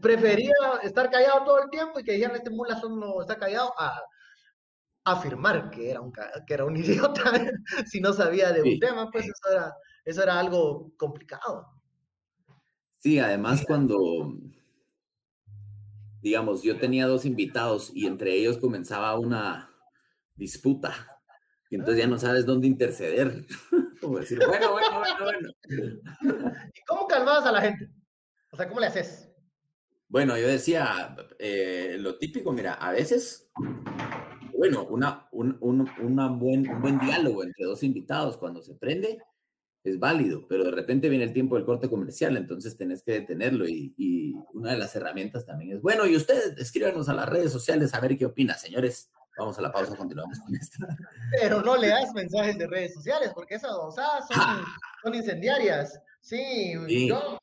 prefería 0.00 0.52
estar 0.82 1.10
callado 1.10 1.44
todo 1.44 1.62
el 1.62 1.70
tiempo 1.70 2.00
y 2.00 2.04
que 2.04 2.12
dijeran 2.12 2.36
este 2.36 2.50
mula 2.50 2.80
no 2.88 3.20
está 3.20 3.38
callado 3.38 3.72
a 3.78 4.00
afirmar 5.04 5.70
que 5.70 5.90
era 5.90 6.00
un, 6.00 6.12
que 6.12 6.54
era 6.54 6.64
un 6.64 6.76
idiota 6.76 7.32
si 7.86 8.00
no 8.00 8.12
sabía 8.12 8.52
de 8.52 8.62
un 8.62 8.78
tema, 8.78 9.10
pues 9.10 9.24
eso 9.24 9.50
era, 9.50 9.74
eso 10.04 10.22
era 10.22 10.38
algo 10.38 10.92
complicado. 10.96 11.66
Sí, 12.98 13.18
además 13.18 13.64
cuando, 13.66 14.34
digamos, 16.20 16.62
yo 16.62 16.78
tenía 16.78 17.06
dos 17.06 17.24
invitados 17.24 17.92
y 17.94 18.06
entre 18.06 18.34
ellos 18.34 18.58
comenzaba 18.58 19.16
una 19.18 19.70
disputa. 20.34 21.17
Y 21.70 21.76
entonces 21.76 22.02
ya 22.02 22.08
no 22.08 22.18
sabes 22.18 22.46
dónde 22.46 22.66
interceder. 22.66 23.46
Como 24.00 24.18
decir, 24.18 24.38
bueno, 24.46 24.72
bueno, 24.72 24.98
bueno, 24.98 25.24
bueno. 25.24 25.48
¿Y 26.74 26.80
cómo 26.86 27.06
calmabas 27.06 27.44
a 27.46 27.52
la 27.52 27.60
gente? 27.60 27.88
O 28.52 28.56
sea, 28.56 28.68
¿cómo 28.68 28.80
le 28.80 28.86
haces? 28.86 29.28
Bueno, 30.08 30.38
yo 30.38 30.46
decía, 30.48 31.14
eh, 31.38 31.96
lo 31.98 32.16
típico, 32.16 32.50
mira, 32.52 32.74
a 32.74 32.92
veces, 32.92 33.50
bueno, 34.56 34.84
una, 34.86 35.28
un, 35.32 35.56
un- 35.60 35.88
una 36.00 36.28
buen, 36.28 36.68
un 36.68 36.80
buen 36.80 36.98
diálogo 36.98 37.44
entre 37.44 37.66
dos 37.66 37.82
invitados 37.82 38.38
cuando 38.38 38.62
se 38.62 38.74
prende 38.74 39.18
es 39.84 39.98
válido, 39.98 40.46
pero 40.48 40.64
de 40.64 40.70
repente 40.72 41.08
viene 41.08 41.24
el 41.24 41.32
tiempo 41.32 41.56
del 41.56 41.64
corte 41.64 41.88
comercial, 41.90 42.36
entonces 42.36 42.76
tenés 42.76 43.02
que 43.02 43.12
detenerlo 43.12 43.68
y, 43.68 43.94
y 43.96 44.34
una 44.54 44.72
de 44.72 44.78
las 44.78 44.94
herramientas 44.96 45.46
también 45.46 45.76
es, 45.76 45.82
bueno, 45.82 46.06
y 46.06 46.16
ustedes 46.16 46.56
escríbanos 46.58 47.08
a 47.08 47.14
las 47.14 47.28
redes 47.28 47.52
sociales 47.52 47.94
a 47.94 48.00
ver 48.00 48.16
qué 48.18 48.26
opinan, 48.26 48.58
señores. 48.58 49.10
Vamos 49.38 49.58
a 49.58 49.62
la 49.62 49.72
pausa, 49.72 49.96
continuamos 49.96 50.38
con 50.40 50.54
esto. 50.54 50.84
Pero 51.40 51.62
no 51.62 51.76
le 51.76 51.88
das 51.88 52.12
mensajes 52.12 52.58
de 52.58 52.66
redes 52.66 52.94
sociales, 52.94 53.30
porque 53.34 53.54
esas 53.54 53.70
babosadas 53.70 54.26
son, 54.28 54.64
son 55.02 55.14
incendiarias. 55.14 55.98
Sí, 56.20 56.74
Sí. 56.88 57.08
yo, 57.08 57.38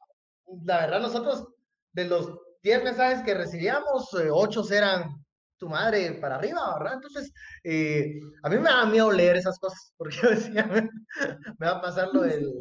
la 0.66 0.82
verdad, 0.82 1.00
nosotros, 1.02 1.48
de 1.94 2.06
los 2.06 2.38
10 2.64 2.84
mensajes 2.84 3.24
que 3.24 3.34
recibíamos, 3.34 4.10
8 4.14 4.64
eran 4.72 5.24
tu 5.58 5.70
madre 5.70 6.14
para 6.14 6.36
arriba, 6.36 6.78
¿verdad? 6.78 6.96
Entonces, 6.96 7.32
eh, 7.64 8.20
a 8.44 8.50
mí 8.50 8.58
me 8.58 8.70
da 8.70 8.86
miedo 8.86 9.10
leer 9.12 9.38
esas 9.38 9.58
cosas, 9.58 9.94
porque 9.96 10.16
yo 10.22 10.30
decía, 10.32 10.66
me 10.66 11.66
va 11.66 11.78
a 11.78 11.82
pasar 11.82 12.10
lo 12.12 12.22
del 12.24 12.52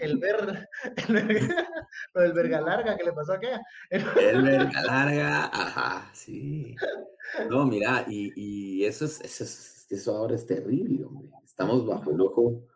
el 0.00 0.18
ver, 0.18 0.68
el 1.08 1.14
ver- 1.14 1.66
lo 2.14 2.20
del 2.20 2.32
verga 2.32 2.60
larga 2.60 2.96
que 2.96 3.04
le 3.04 3.12
pasó 3.12 3.32
a 3.32 3.36
aquella. 3.36 3.62
El 3.90 4.42
verga 4.42 4.82
larga, 4.86 5.46
ajá, 5.46 6.10
sí. 6.12 6.76
No, 7.48 7.66
mira, 7.66 8.04
y, 8.08 8.32
y 8.36 8.84
eso 8.84 9.04
es, 9.04 9.20
eso 9.20 9.44
es, 9.44 9.86
eso 9.90 10.16
ahora 10.16 10.34
es 10.34 10.46
terrible, 10.46 11.04
hombre. 11.04 11.30
Estamos 11.44 11.86
bajo 11.86 12.10
el 12.10 12.20
ojo 12.20 12.66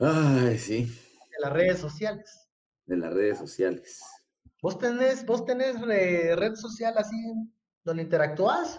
Ay, 0.00 0.58
sí. 0.58 0.84
De 0.84 1.40
las 1.40 1.52
redes 1.52 1.78
sociales. 1.78 2.48
De 2.86 2.96
las 2.96 3.12
redes 3.12 3.38
sociales. 3.38 4.00
¿Vos 4.62 4.78
tenés, 4.78 5.26
vos 5.26 5.44
tenés 5.44 5.80
red 5.80 6.54
social 6.54 6.94
así 6.96 7.16
donde 7.84 8.04
interactúas? 8.04 8.78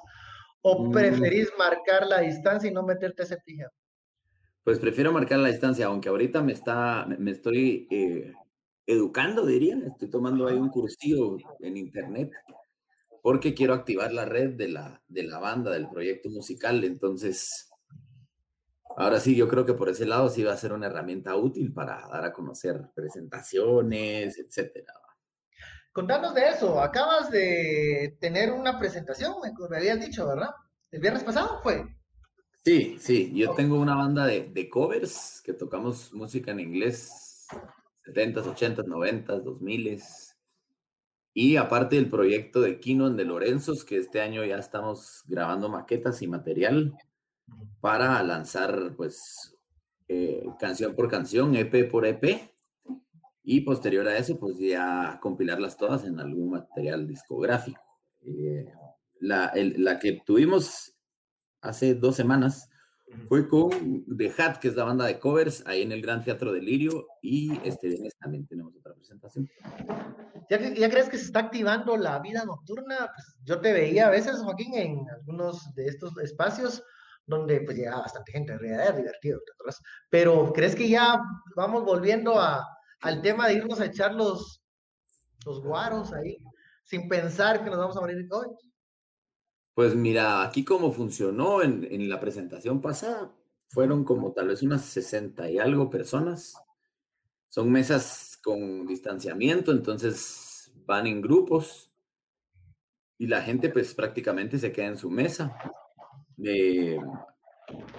¿O 0.61 0.85
mm. 0.85 0.91
preferís 0.91 1.49
marcar 1.57 2.07
la 2.07 2.19
distancia 2.19 2.69
y 2.69 2.73
no 2.73 2.83
meterte 2.83 3.23
ese 3.23 3.37
pija? 3.45 3.69
Pues 4.69 4.77
prefiero 4.77 5.11
marcar 5.11 5.39
la 5.39 5.47
distancia, 5.47 5.87
aunque 5.87 6.09
ahorita 6.09 6.43
me 6.43 6.53
está, 6.53 7.07
me 7.17 7.31
estoy 7.31 7.87
eh, 7.89 8.33
educando, 8.85 9.43
diría. 9.43 9.75
Estoy 9.83 10.11
tomando 10.11 10.47
ahí 10.47 10.57
un 10.57 10.69
cursillo 10.69 11.37
en 11.59 11.75
internet 11.75 12.29
porque 13.23 13.55
quiero 13.55 13.73
activar 13.73 14.13
la 14.13 14.25
red 14.25 14.51
de 14.51 14.67
la, 14.67 15.01
de 15.07 15.23
la 15.23 15.39
banda, 15.39 15.71
del 15.71 15.89
proyecto 15.89 16.29
musical. 16.29 16.83
Entonces, 16.83 17.71
ahora 18.95 19.19
sí, 19.19 19.35
yo 19.35 19.47
creo 19.47 19.65
que 19.65 19.73
por 19.73 19.89
ese 19.89 20.05
lado 20.05 20.29
sí 20.29 20.43
va 20.43 20.53
a 20.53 20.57
ser 20.57 20.71
una 20.71 20.85
herramienta 20.85 21.35
útil 21.35 21.73
para 21.73 22.07
dar 22.07 22.25
a 22.25 22.31
conocer 22.31 22.91
presentaciones, 22.93 24.37
etcétera. 24.37 24.93
Contanos 25.91 26.35
de 26.35 26.47
eso. 26.47 26.79
Acabas 26.79 27.31
de 27.31 28.19
tener 28.21 28.51
una 28.51 28.77
presentación, 28.77 29.33
me, 29.41 29.77
habías 29.77 29.99
dicho, 29.99 30.27
¿verdad? 30.27 30.51
¿El 30.91 31.01
viernes 31.01 31.23
pasado 31.23 31.59
fue? 31.63 31.87
Sí, 32.69 32.97
sí. 32.99 33.31
Yo 33.33 33.55
tengo 33.55 33.79
una 33.79 33.95
banda 33.95 34.27
de, 34.27 34.47
de 34.47 34.69
covers 34.69 35.41
que 35.43 35.53
tocamos 35.53 36.13
música 36.13 36.51
en 36.51 36.59
inglés 36.59 37.47
70s, 38.05 38.43
80s, 38.43 38.85
90s, 38.85 39.43
2000s. 39.43 40.35
Y 41.33 41.55
aparte 41.55 41.95
del 41.95 42.11
proyecto 42.11 42.61
de 42.61 42.79
Kinon 42.79 43.17
de 43.17 43.25
Lorenzos, 43.25 43.83
que 43.83 43.97
este 43.97 44.21
año 44.21 44.45
ya 44.45 44.59
estamos 44.59 45.23
grabando 45.25 45.67
maquetas 45.67 46.21
y 46.21 46.27
material 46.27 46.95
para 47.81 48.21
lanzar, 48.21 48.93
pues, 48.95 49.59
eh, 50.07 50.45
canción 50.59 50.93
por 50.93 51.09
canción, 51.09 51.55
EP 51.55 51.85
por 51.89 52.05
EP. 52.05 52.53
Y 53.43 53.61
posterior 53.61 54.07
a 54.07 54.15
eso, 54.15 54.39
pues 54.39 54.59
ya 54.59 55.17
compilarlas 55.19 55.75
todas 55.75 56.05
en 56.05 56.19
algún 56.19 56.51
material 56.51 57.07
discográfico. 57.07 57.81
Eh, 58.21 58.71
la, 59.21 59.51
la 59.55 59.97
que 59.97 60.21
tuvimos 60.23 60.98
hace 61.61 61.95
dos 61.95 62.15
semanas 62.15 62.69
fue 63.27 63.47
con 63.47 64.05
The 64.17 64.33
Hat, 64.37 64.57
que 64.57 64.67
es 64.67 64.75
la 64.75 64.83
banda 64.83 65.05
de 65.05 65.19
covers, 65.19 65.63
ahí 65.65 65.81
en 65.81 65.91
el 65.91 66.01
Gran 66.01 66.23
Teatro 66.23 66.51
de 66.51 66.61
Lirio, 66.61 67.07
y 67.21 67.59
este 67.63 67.87
viernes 67.87 68.15
también 68.17 68.45
tenemos 68.47 68.75
otra 68.75 68.93
presentación. 68.93 69.49
¿Ya, 70.49 70.59
¿Ya, 70.73 70.89
crees 70.89 71.09
que 71.09 71.17
se 71.17 71.25
está 71.25 71.39
activando 71.39 71.97
la 71.97 72.19
vida 72.19 72.45
nocturna? 72.45 73.09
Pues 73.15 73.35
yo 73.43 73.59
te 73.59 73.73
veía 73.73 74.07
a 74.07 74.11
veces, 74.11 74.37
Joaquín, 74.37 74.73
en 74.75 75.09
algunos 75.09 75.73
de 75.75 75.87
estos 75.87 76.17
espacios 76.19 76.83
donde 77.25 77.61
pues 77.61 77.77
llegaba 77.77 78.01
bastante 78.01 78.31
gente, 78.31 78.53
en 78.53 78.59
realidad 78.59 78.95
divertido, 78.95 79.39
pero 80.09 80.51
¿crees 80.51 80.75
que 80.75 80.89
ya 80.89 81.21
vamos 81.55 81.85
volviendo 81.85 82.39
a, 82.39 82.65
al 83.01 83.21
tema 83.21 83.47
de 83.47 83.55
irnos 83.55 83.79
a 83.79 83.85
echar 83.85 84.15
los, 84.15 84.63
los 85.45 85.61
guaros 85.61 86.11
ahí, 86.11 86.37
sin 86.83 87.07
pensar 87.07 87.63
que 87.63 87.69
nos 87.69 87.77
vamos 87.77 87.97
a 87.97 88.01
morir 88.01 88.17
de 88.17 88.27
COVID? 88.27 88.49
Pues 89.79 89.95
mira, 89.95 90.43
aquí 90.43 90.65
como 90.65 90.91
funcionó 90.91 91.61
en, 91.61 92.09
la 92.09 92.19
presentación 92.19 92.81
pasada, 92.81 93.33
fueron 93.69 94.03
como 94.03 94.33
tal 94.33 94.49
vez 94.49 94.61
unas 94.61 94.83
60 94.83 95.49
y 95.49 95.57
algo 95.57 95.89
personas. 95.89 96.61
Son 97.47 97.71
mesas 97.71 98.37
con 98.43 98.85
distanciamiento, 98.85 99.71
entonces 99.71 100.73
van 100.85 101.07
en 101.07 101.21
grupos 101.21 101.93
y 103.17 103.27
la 103.27 103.41
gente 103.41 103.69
pues 103.69 103.93
prácticamente 103.93 104.59
se 104.59 104.73
queda 104.73 104.87
en 104.87 104.97
su 104.97 105.09
mesa. 105.09 105.55
Eh, 106.43 106.99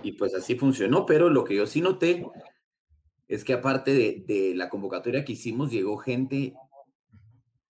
y 0.03 0.13
pues 0.13 0.35
así 0.35 0.57
funcionó, 0.57 1.07
pero 1.07 1.31
lo 1.31 1.45
que 1.45 1.57
yo 1.57 1.67
sí 1.67 1.81
noté 1.81 2.27
es 3.27 3.43
que 3.43 3.55
aparte 3.55 3.95
de, 3.95 4.23
de, 4.29 4.55
la 4.55 4.69
convocatoria 4.69 5.25
que 5.25 5.33
hicimos, 5.33 5.71
llegó 5.71 5.97
gente 5.97 6.53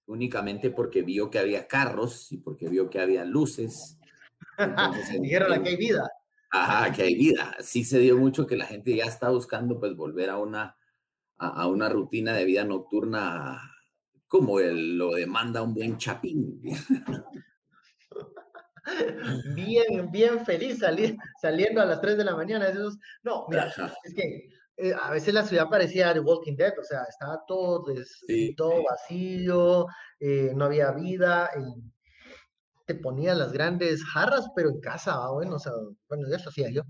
únicamente 0.07 0.70
porque 0.70 1.03
vio 1.03 1.31
que 1.31 1.38
había 1.38 1.68
carros 1.68 2.33
y 2.33 2.38
porque 2.38 2.68
vio 2.68 2.90
que 2.90 2.99
había 2.99 3.25
luces 3.25 3.99
Dijeron 5.20 5.62
que 5.62 5.68
hay 5.70 5.77
vida. 5.77 6.11
Ajá, 6.51 6.92
que 6.92 7.03
hay 7.03 7.14
vida. 7.14 7.57
Sí 7.61 7.85
se 7.85 7.99
dio 7.99 8.16
mucho 8.16 8.46
que 8.46 8.57
la 8.57 8.66
gente 8.66 8.94
ya 8.94 9.05
está 9.05 9.31
buscando 9.31 9.79
pues 9.79 9.94
volver 9.94 10.31
a 10.31 10.38
una, 10.38 10.77
a, 11.38 11.66
una 11.66 11.88
rutina 11.88 12.35
de 12.35 12.44
vida 12.44 12.64
nocturna 12.64 13.61
como 14.27 14.61
lo 14.61 15.14
demanda 15.14 15.62
un 15.62 15.75
buen 15.75 15.99
chapín. 15.99 16.62
Bien, 19.55 20.11
bien 20.11 20.44
feliz 20.44 20.81
saliendo 21.40 21.83
a 21.83 21.85
las 21.85 22.01
3 22.01 22.16
de 22.16 22.25
la 22.25 22.35
mañana. 22.35 22.73
no, 23.23 23.46
mira, 23.49 23.73
es 24.03 24.14
que 24.14 24.49
eh, 24.77 24.94
a 25.01 25.11
veces 25.11 25.35
la 25.35 25.44
ciudad 25.44 25.68
parecía 25.68 26.14
The 26.14 26.20
Walking 26.20 26.57
Dead, 26.57 26.73
o 26.79 26.83
sea, 26.83 27.05
estaba 27.05 27.44
todo, 27.46 27.85
todo 28.57 28.83
vacío, 28.83 29.87
eh, 30.18 30.53
no 30.55 30.64
había 30.64 30.90
vida. 30.92 31.51
Y 32.90 32.94
ponía 32.94 33.35
las 33.35 33.53
grandes 33.53 34.05
jarras, 34.05 34.46
pero 34.55 34.70
en 34.70 34.81
casa, 34.81 35.14
ah, 35.14 35.33
bueno, 35.33 35.57
o 35.57 35.59
sea, 35.59 35.72
bueno, 36.09 36.26
eso 36.35 36.48
hacía 36.48 36.70
yo. 36.70 36.83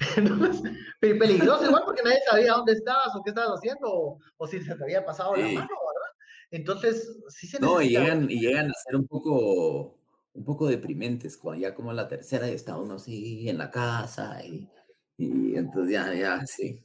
peligroso 1.00 1.66
igual 1.66 1.82
porque 1.84 2.02
nadie 2.02 2.18
sabía 2.28 2.52
dónde 2.52 2.72
estabas 2.72 3.14
o 3.14 3.22
qué 3.22 3.30
estabas 3.30 3.58
haciendo 3.58 4.18
o, 4.36 4.46
si 4.46 4.60
se 4.60 4.74
te 4.74 4.82
había 4.82 5.04
pasado 5.04 5.36
la 5.36 5.46
mano, 5.46 5.54
¿verdad? 5.54 6.12
Entonces, 6.50 7.16
sí 7.28 7.46
se 7.46 7.60
No, 7.60 7.80
y 7.80 7.90
llegan, 7.90 8.30
y 8.30 8.40
llegan 8.40 8.70
a 8.70 8.74
ser 8.84 8.96
un 8.96 9.06
poco, 9.06 9.98
un 10.32 10.44
poco 10.44 10.66
deprimentes, 10.66 11.36
cuando 11.36 11.62
ya 11.62 11.74
como 11.74 11.92
la 11.92 12.08
tercera 12.08 12.48
y 12.48 12.54
está 12.54 12.76
uno 12.76 12.94
así 12.94 13.48
en 13.48 13.58
la 13.58 13.70
casa 13.70 14.44
y, 14.44 14.68
y 15.16 15.56
entonces 15.56 15.92
ya, 15.92 16.12
ya, 16.14 16.44
sí. 16.46 16.84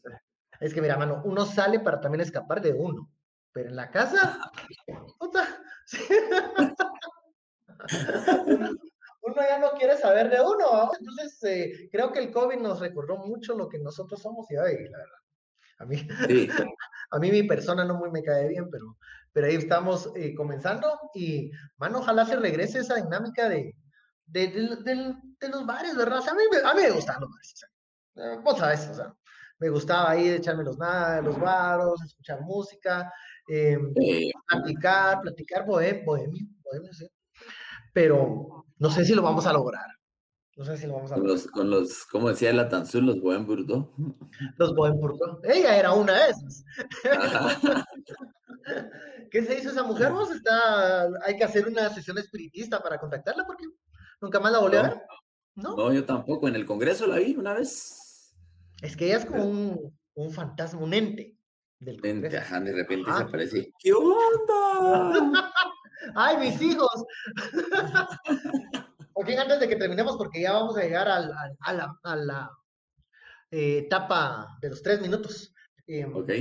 Es 0.59 0.73
que 0.73 0.81
mira, 0.81 0.97
mano, 0.97 1.21
uno 1.25 1.45
sale 1.45 1.79
para 1.79 2.01
también 2.01 2.21
escapar 2.21 2.61
de 2.61 2.73
uno, 2.73 3.09
pero 3.51 3.69
en 3.69 3.75
la 3.75 3.89
casa, 3.89 4.39
puta, 5.19 5.47
uno 9.21 9.35
ya 9.35 9.59
no 9.59 9.71
quiere 9.71 9.97
saber 9.97 10.29
de 10.29 10.41
uno. 10.41 10.91
Entonces, 10.97 11.43
eh, 11.43 11.89
creo 11.91 12.11
que 12.11 12.19
el 12.19 12.31
COVID 12.31 12.57
nos 12.57 12.79
recordó 12.79 13.17
mucho 13.17 13.55
lo 13.55 13.67
que 13.69 13.79
nosotros 13.79 14.21
somos 14.21 14.49
y 14.49 14.55
la 14.55 14.63
verdad. 14.63 15.05
A 15.79 15.85
mí, 15.85 16.07
a 17.11 17.19
mí 17.19 17.31
mi 17.31 17.43
persona 17.43 17.85
no 17.85 17.95
muy 17.95 18.11
me 18.11 18.23
cae 18.23 18.47
bien, 18.47 18.69
pero, 18.69 18.97
pero 19.31 19.47
ahí 19.47 19.55
estamos 19.55 20.11
eh, 20.15 20.35
comenzando 20.35 20.99
y, 21.13 21.51
mano, 21.77 21.99
ojalá 21.99 22.25
se 22.25 22.35
regrese 22.35 22.79
esa 22.79 22.95
dinámica 22.95 23.47
de, 23.47 23.75
de, 24.25 24.47
de, 24.47 25.49
los 25.49 25.65
bares, 25.65 25.95
¿verdad? 25.95 26.19
O 26.19 26.21
sea, 26.21 26.33
a 26.33 26.35
mí, 26.35 26.41
a 26.63 26.73
mí 26.73 26.81
me 26.81 26.91
gustan 26.91 27.21
los 27.21 27.29
bares. 27.29 27.65
Eh, 28.15 28.41
vos 28.43 28.57
sabes, 28.57 28.89
o 28.89 28.93
sea, 28.93 29.13
me 29.59 29.69
gustaba 29.69 30.11
ahí 30.11 30.29
echarme 30.29 30.63
los 30.63 30.77
nada, 30.77 31.21
los 31.21 31.39
baros, 31.39 32.01
escuchar 32.03 32.41
música, 32.41 33.11
platicar, 34.47 35.21
platicar 35.21 35.65
bohem, 35.65 36.03
bohemio, 36.05 36.45
bohemio, 36.63 36.93
sí 36.93 37.09
pero 37.99 38.65
no 38.77 38.89
sé 38.89 39.03
si 39.03 39.13
lo 39.13 39.21
vamos 39.21 39.45
a 39.45 39.51
lograr. 39.51 39.85
No 40.55 40.63
sé 40.63 40.77
si 40.77 40.87
lo 40.87 40.93
vamos 40.93 41.11
a 41.11 41.17
lograr. 41.17 41.37
Con 41.51 41.69
los, 41.69 42.05
como 42.05 42.29
decía 42.29 42.53
la 42.53 42.69
Tanzul, 42.69 43.05
los 43.05 43.19
Buen 43.19 43.45
Burdo. 43.45 43.93
Los 44.55 44.73
Buen 44.73 44.97
Burdo. 44.97 45.41
Ella 45.43 45.77
era 45.77 45.91
una 45.91 46.13
de 46.13 46.29
esas. 46.29 46.63
¿Qué 49.31 49.43
se 49.43 49.59
hizo 49.59 49.71
esa 49.71 49.83
mujer? 49.83 50.13
Vos 50.13 50.31
está, 50.31 51.09
hay 51.25 51.35
que 51.35 51.43
hacer 51.43 51.67
una 51.67 51.89
sesión 51.89 52.17
espiritista 52.17 52.81
para 52.81 52.97
contactarla 52.99 53.45
porque 53.45 53.65
nunca 54.21 54.39
más 54.39 54.53
la 54.53 54.59
volví 54.59 54.77
a 54.77 54.83
ver. 54.83 55.01
¿No? 55.55 55.75
no, 55.75 55.91
yo 55.91 56.05
tampoco. 56.05 56.47
En 56.47 56.55
el 56.55 56.65
Congreso 56.65 57.05
la 57.05 57.17
vi 57.17 57.35
una 57.35 57.53
vez. 57.53 58.33
Es 58.81 58.95
que 58.95 59.07
ella 59.07 59.17
es 59.17 59.25
como 59.25 59.43
un, 59.43 59.93
un 60.13 60.31
fantasma, 60.31 60.79
un 60.79 60.93
ente. 60.93 61.37
Del 61.79 61.99
ente, 62.05 62.37
ajá, 62.37 62.61
de 62.61 62.71
repente 62.71 63.11
se 63.11 63.23
aparece. 63.23 63.73
¿Qué 63.77 63.91
onda? 63.91 65.33
¡Ay, 66.15 66.37
mis 66.37 66.61
hijos! 66.61 67.05
ok, 69.13 69.29
antes 69.37 69.59
de 69.59 69.67
que 69.67 69.75
terminemos, 69.75 70.17
porque 70.17 70.41
ya 70.41 70.53
vamos 70.53 70.77
a 70.77 70.81
llegar 70.81 71.07
a 71.07 71.19
la, 71.19 71.97
a 72.03 72.15
la 72.15 72.51
eh, 73.51 73.79
etapa 73.85 74.57
de 74.61 74.69
los 74.69 74.81
tres 74.81 75.01
minutos. 75.01 75.53
Eh, 75.87 76.05
ok. 76.05 76.31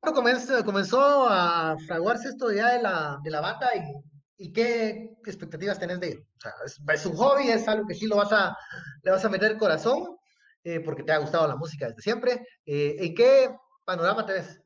Comenzó, 0.00 0.64
comenzó 0.64 1.28
a 1.28 1.76
fraguarse 1.86 2.28
esto 2.28 2.52
ya 2.52 2.74
de 2.74 2.82
la, 2.82 3.18
de 3.24 3.30
la 3.30 3.40
banda 3.40 3.68
y, 3.74 4.44
y 4.44 4.52
qué 4.52 5.16
expectativas 5.24 5.80
tenés 5.80 5.98
de 5.98 6.18
O 6.18 6.40
sea, 6.40 6.52
es, 6.94 7.06
un 7.06 7.16
hobby, 7.16 7.48
es 7.48 7.66
algo 7.66 7.86
que 7.88 7.94
sí 7.94 8.06
lo 8.06 8.16
vas 8.16 8.32
a, 8.32 8.56
le 9.02 9.10
vas 9.10 9.24
a 9.24 9.28
meter 9.28 9.56
corazón, 9.56 10.16
eh, 10.62 10.80
porque 10.80 11.02
te 11.02 11.12
ha 11.12 11.18
gustado 11.18 11.48
la 11.48 11.56
música 11.56 11.88
desde 11.88 12.02
siempre. 12.02 12.46
¿En 12.64 13.14
qué 13.14 13.56
panorama 13.84 14.24
te 14.26 14.34
ves? 14.34 14.60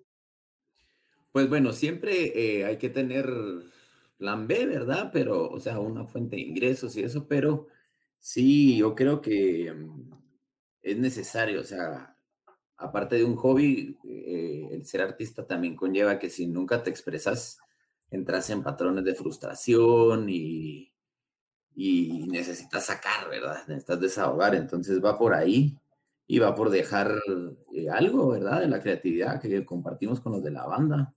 Pues 1.33 1.49
bueno, 1.49 1.73
siempre 1.73 2.33
eh, 2.35 2.65
hay 2.65 2.77
que 2.77 2.91
tener 2.91 3.31
plan 4.21 4.47
B, 4.49 4.67
¿verdad? 4.67 5.11
Pero, 5.13 5.51
o 5.51 5.61
sea, 5.61 5.81
una 5.81 6.07
fuente 6.07 6.37
de 6.37 6.43
ingresos 6.43 6.97
y 6.97 7.03
eso, 7.05 7.27
pero 7.29 7.69
sí, 8.21 8.77
yo 8.79 8.95
creo 8.95 9.23
que 9.23 9.73
mm, 9.73 10.13
es 10.83 10.99
necesario, 10.99 11.61
o 11.63 11.65
sea, 11.65 12.17
aparte 12.77 13.17
de 13.17 13.25
un 13.25 13.37
hobby, 13.37 13.99
eh, 14.05 14.69
el 14.73 14.87
ser 14.87 15.03
artista 15.03 15.47
también 15.47 15.77
conlleva 15.77 16.19
que 16.19 16.31
si 16.31 16.47
nunca 16.49 16.83
te 16.83 16.91
expresas, 16.91 17.59
entras 18.11 18.51
en 18.51 18.63
patrones 18.63 19.05
de 19.05 19.15
frustración 19.15 20.29
y, 20.31 20.93
y 21.75 22.27
necesitas 22.29 22.87
sacar, 22.87 23.29
¿verdad? 23.31 23.67
Necesitas 23.69 24.01
desahogar, 24.01 24.55
entonces 24.55 25.03
va 25.05 25.19
por 25.19 25.35
ahí. 25.35 25.79
y 26.27 26.39
va 26.41 26.55
por 26.55 26.71
dejar 26.71 27.21
eh, 27.75 27.91
algo, 27.91 28.29
¿verdad? 28.31 28.61
De 28.61 28.69
la 28.69 28.81
creatividad 28.83 29.41
que 29.41 29.65
compartimos 29.65 30.21
con 30.21 30.33
los 30.33 30.45
de 30.45 30.53
la 30.53 30.67
banda 30.67 31.13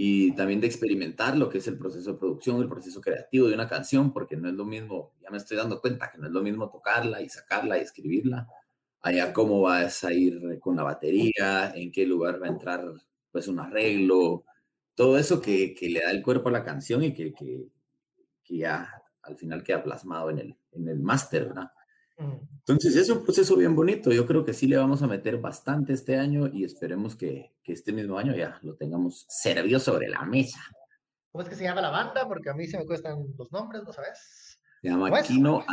y 0.00 0.30
también 0.36 0.60
de 0.60 0.68
experimentar 0.68 1.36
lo 1.36 1.48
que 1.48 1.58
es 1.58 1.66
el 1.66 1.76
proceso 1.76 2.12
de 2.12 2.18
producción, 2.20 2.62
el 2.62 2.68
proceso 2.68 3.00
creativo 3.00 3.48
de 3.48 3.54
una 3.54 3.68
canción, 3.68 4.12
porque 4.12 4.36
no 4.36 4.48
es 4.48 4.54
lo 4.54 4.64
mismo, 4.64 5.12
ya 5.20 5.28
me 5.28 5.38
estoy 5.38 5.56
dando 5.56 5.80
cuenta 5.80 6.08
que 6.12 6.18
no 6.18 6.28
es 6.28 6.32
lo 6.32 6.40
mismo 6.40 6.70
tocarla 6.70 7.20
y 7.20 7.28
sacarla 7.28 7.78
y 7.78 7.80
escribirla, 7.80 8.46
allá 9.00 9.32
cómo 9.32 9.60
vas 9.60 10.04
a 10.04 10.12
ir 10.12 10.60
con 10.60 10.76
la 10.76 10.84
batería, 10.84 11.72
en 11.74 11.90
qué 11.90 12.06
lugar 12.06 12.40
va 12.40 12.46
a 12.46 12.50
entrar 12.50 12.84
pues 13.32 13.48
un 13.48 13.58
arreglo, 13.58 14.44
todo 14.94 15.18
eso 15.18 15.40
que, 15.40 15.74
que 15.74 15.88
le 15.88 16.00
da 16.00 16.12
el 16.12 16.22
cuerpo 16.22 16.48
a 16.48 16.52
la 16.52 16.62
canción 16.62 17.02
y 17.02 17.12
que, 17.12 17.32
que, 17.34 17.66
que 18.44 18.56
ya 18.56 18.88
al 19.22 19.36
final 19.36 19.64
queda 19.64 19.82
plasmado 19.82 20.30
en 20.30 20.38
el, 20.38 20.56
en 20.70 20.88
el 20.88 21.00
máster, 21.00 21.46
¿verdad? 21.48 21.72
Entonces 22.18 22.96
es 22.96 23.08
un 23.10 23.22
proceso 23.22 23.56
bien 23.56 23.74
bonito. 23.74 24.10
Yo 24.10 24.26
creo 24.26 24.44
que 24.44 24.52
sí 24.52 24.66
le 24.66 24.76
vamos 24.76 25.02
a 25.02 25.06
meter 25.06 25.38
bastante 25.38 25.92
este 25.92 26.18
año 26.18 26.48
y 26.48 26.64
esperemos 26.64 27.16
que, 27.16 27.52
que 27.62 27.72
este 27.72 27.92
mismo 27.92 28.18
año 28.18 28.34
ya 28.34 28.58
lo 28.62 28.74
tengamos 28.74 29.24
servido 29.28 29.78
sobre 29.78 30.08
la 30.08 30.22
mesa. 30.24 30.60
¿Cómo 31.30 31.42
es 31.42 31.48
que 31.48 31.56
se 31.56 31.64
llama 31.64 31.80
la 31.80 31.90
banda? 31.90 32.26
Porque 32.26 32.50
a 32.50 32.54
mí 32.54 32.66
se 32.66 32.78
me 32.78 32.86
cuestan 32.86 33.24
los 33.36 33.52
nombres, 33.52 33.82
¿no 33.84 33.92
sabes? 33.92 34.58
Se 34.82 34.88
llama 34.88 35.22
Kino, 35.22 35.64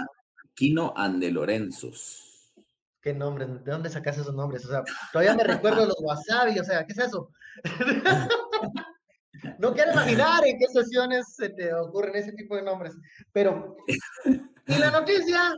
Kino 0.54 0.94
Ande 0.96 1.32
Lorenzos. 1.32 2.54
¿Qué 3.02 3.14
nombre? 3.14 3.46
¿De 3.46 3.72
dónde 3.72 3.90
sacas 3.90 4.18
esos 4.18 4.34
nombres? 4.34 4.66
O 4.66 4.70
sea, 4.70 4.84
todavía 5.12 5.36
me 5.36 5.44
recuerdo 5.44 5.86
los 5.86 5.98
wasabi, 6.00 6.58
o 6.60 6.64
sea, 6.64 6.86
¿qué 6.86 6.94
es 6.94 7.00
eso? 7.00 7.30
no 9.60 9.74
quiero 9.74 9.92
imaginar 9.92 10.46
en 10.46 10.58
qué 10.58 10.66
sesiones 10.68 11.36
se 11.36 11.50
te 11.50 11.74
ocurren 11.74 12.16
ese 12.16 12.32
tipo 12.32 12.56
de 12.56 12.64
nombres. 12.64 12.96
Pero, 13.32 13.78
¿y 14.26 14.78
la 14.78 14.92
noticia? 14.92 15.54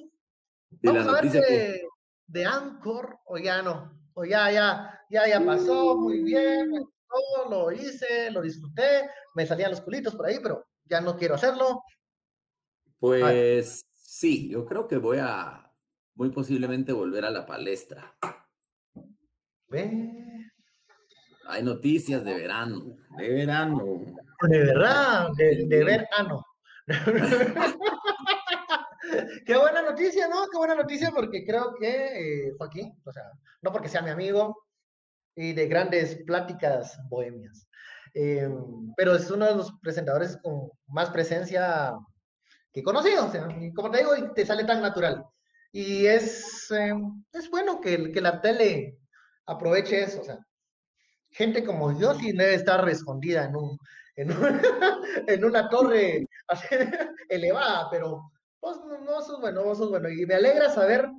Vamos 0.84 1.08
a 1.08 1.22
ver 1.22 1.32
de, 1.32 1.82
de 2.28 2.46
Anchor, 2.46 3.20
o 3.26 3.38
ya 3.38 3.62
no, 3.62 3.98
o 4.14 4.26
ya, 4.26 4.52
ya, 4.52 5.00
ya, 5.10 5.28
ya 5.28 5.46
pasó, 5.46 5.96
muy 5.98 6.24
bien, 6.24 6.72
todo 7.08 7.50
lo 7.50 7.72
hice, 7.72 8.32
lo 8.32 8.42
disfruté, 8.42 9.10
me 9.36 9.46
salían 9.46 9.72
los 9.72 9.82
culitos 9.82 10.16
por 10.16 10.28
ahí, 10.28 10.40
pero 10.42 10.66
ya 10.86 11.02
no 11.02 11.18
quiero 11.18 11.36
hacerlo. 11.36 11.84
Pues 13.00 13.86
sí, 13.96 14.50
yo 14.50 14.66
creo 14.66 14.88
que 14.88 14.98
voy 14.98 15.20
a, 15.22 15.72
muy 16.16 16.32
posiblemente 16.32 16.92
volver 16.92 17.26
a 17.26 17.32
la 17.32 17.46
palestra. 17.46 18.18
Ve. 19.70 20.14
Hay 21.50 21.64
noticias 21.64 22.26
de 22.26 22.34
verano, 22.34 22.98
de 23.18 23.30
verano. 23.30 23.84
De 24.50 24.60
verdad, 24.60 25.30
de, 25.38 25.66
de 25.68 25.84
verano. 25.84 26.44
Qué 29.46 29.58
buena 29.58 29.82
noticia, 29.82 30.28
¿no? 30.28 30.48
Qué 30.52 30.58
buena 30.58 30.76
noticia 30.76 31.12
porque 31.12 31.46
creo 31.46 31.76
que 31.80 32.48
eh, 32.48 32.54
Joaquín, 32.58 32.94
o 33.06 33.12
sea, 33.12 33.24
no 33.62 33.72
porque 33.72 33.90
sea 33.90 34.02
mi 34.02 34.10
amigo 34.10 34.66
y 35.36 35.54
de 35.54 35.68
grandes 35.68 36.24
pláticas 36.26 36.98
bohemias, 37.10 37.68
em, 38.14 38.94
pero 38.96 39.16
es 39.16 39.30
uno 39.30 39.46
de 39.46 39.56
los 39.56 39.72
presentadores 39.82 40.38
con 40.42 40.70
más 40.88 41.10
presencia 41.12 41.94
que 42.74 42.82
he 42.82 42.84
conocido, 42.84 43.26
o 43.28 43.32
sea, 43.32 43.48
como 43.76 43.92
te 43.92 44.00
digo, 44.00 44.34
te 44.34 44.46
sale 44.46 44.64
tan 44.64 44.82
natural. 44.82 45.24
Y 45.72 46.06
es, 46.08 46.72
em, 46.72 47.24
es 47.34 47.50
bueno 47.50 47.80
que, 47.82 48.12
que 48.12 48.22
la 48.22 48.42
tele 48.42 48.98
aproveche 49.46 50.04
eso, 50.04 50.22
o 50.22 50.24
sea, 50.24 50.40
gente 51.32 51.64
como 51.64 51.98
yo 52.00 52.14
sí 52.16 52.32
debe 52.32 52.56
estar 52.56 52.88
escondida 52.90 53.46
en 53.46 53.56
un, 53.56 53.78
en, 54.16 54.30
en 55.28 55.46
una 55.46 55.70
torre 55.70 56.28
elevada, 57.30 57.90
pero 57.92 58.32
pues 58.76 59.02
no, 59.02 59.20
eso 59.20 59.36
es 59.36 59.40
bueno, 59.42 59.72
eso 59.72 59.84
es 59.86 59.90
bueno. 59.90 60.10
Y 60.10 60.26
me 60.26 60.36
alegra 60.36 60.70
saber 60.70 61.10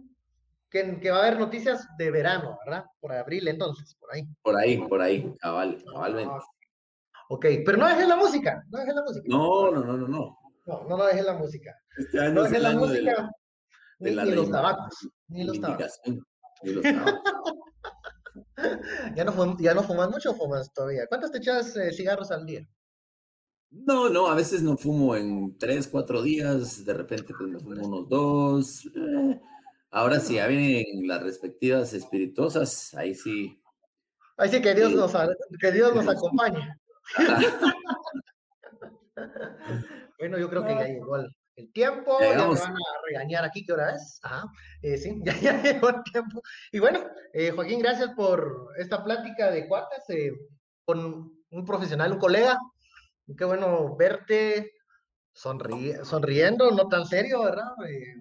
que, 0.70 1.01
que, 1.01 1.11
va 1.11 1.18
a 1.18 1.20
haber 1.26 1.38
noticias 1.38 1.86
de 1.96 2.11
verano, 2.11 2.59
¿verdad? 2.64 2.84
Por 3.01 3.12
abril 3.12 3.49
entonces, 3.49 3.96
por 3.99 4.14
ahí. 4.14 4.26
Por 4.42 4.57
ahí, 4.57 4.78
por 4.88 5.01
ahí, 5.01 5.34
cabal, 5.40 5.82
cabalmente. 5.92 6.34
Ok, 7.30 7.46
pero 7.64 7.78
no 7.78 7.88
dejes 7.88 8.09
la 8.09 8.16
música, 8.16 8.64
no 8.70 8.78
dejes 8.78 8.94
la 8.94 9.03
música. 9.03 9.26
No, 9.28 9.70
no, 9.70 9.80
no, 9.80 9.96
no, 9.96 10.09
no. 10.09 10.38
No, 10.66 10.84
no, 10.88 10.96
no 10.96 11.07
dejes 11.07 11.24
la 11.24 11.34
música. 11.34 11.74
Este 11.96 12.30
no 12.30 12.42
dejes 12.42 12.62
la 12.62 12.72
música, 12.72 13.30
ni, 13.99 14.11
ni 14.11 14.30
los 14.32 14.51
tabacos, 14.51 15.09
ni 15.28 15.44
los 15.44 15.61
tabacos. 15.61 16.01
Ni 16.62 16.72
los 16.72 16.82
tabacos. 16.82 17.22
¿Ya, 19.14 19.24
no 19.24 19.57
¿Ya 19.59 19.74
no 19.74 19.82
fumas 19.82 20.11
mucho 20.11 20.32
o 20.32 20.34
fumas 20.34 20.72
todavía? 20.72 21.07
¿Cuántas 21.07 21.30
te 21.30 21.38
echas 21.38 21.76
eh, 21.76 21.92
cigarros 21.92 22.30
al 22.30 22.44
día? 22.44 22.66
No, 23.71 24.09
no, 24.09 24.29
a 24.29 24.35
veces 24.35 24.62
no 24.62 24.79
fumo 24.79 25.14
en 25.14 25.59
tres, 25.59 25.89
cuatro 25.89 26.23
días, 26.23 26.87
de 26.87 26.95
repente 26.95 27.35
pues 27.37 27.51
me 27.51 27.59
fumo 27.59 27.87
unos 27.87 28.09
dos. 28.09 28.87
Eh, 28.87 29.39
ahora 29.91 30.21
sí, 30.21 30.37
ya 30.37 30.47
vienen 30.47 31.07
las 31.07 31.23
respectivas 31.23 31.93
espirituosas, 31.93 32.95
ahí 32.95 33.14
sí. 33.14 33.62
Ahí 34.39 34.49
sí 34.49 34.62
que 34.62 34.75
Dios, 34.75 34.93
nos, 34.93 35.12
que 35.61 35.73
Dios 35.73 35.95
nos 35.95 36.09
acompañe. 36.16 36.66
bueno, 40.19 40.39
yo 40.39 40.49
creo 40.49 40.64
que 40.64 40.75
ya 40.75 40.87
llegó 40.87 41.16
el, 41.16 41.31
tiempo, 41.73 42.19
ya 42.21 42.37
me 42.37 42.55
van 42.55 42.73
a 42.73 43.03
regañar 43.07 43.45
aquí, 43.45 43.66
¿qué 43.66 43.73
hora 43.73 43.95
es? 43.95 44.19
Ajá, 44.23 44.47
eh, 44.81 44.97
sí, 44.97 45.21
ya, 45.25 45.39
ya, 45.41 45.61
llegó 45.61 45.91
el 45.91 46.03
tiempo. 46.05 46.41
Y 46.73 46.79
bueno, 46.79 47.01
eh, 47.35 47.51
Joaquín, 47.51 47.81
gracias 47.81 48.14
por 48.14 48.71
esta 48.79 49.05
plática 49.05 49.51
de 49.51 49.69
cuartas 49.69 50.07
con 50.87 51.31
un 51.51 51.64
profesional, 51.66 52.12
un 52.12 52.19
colega 52.19 52.59
qué 53.37 53.45
bueno 53.45 53.97
verte 53.97 54.72
sonriendo, 55.33 56.70
no 56.70 56.89
tan 56.89 57.07
serio, 57.07 57.43
¿verdad? 57.45 57.70
Eh, 57.89 58.14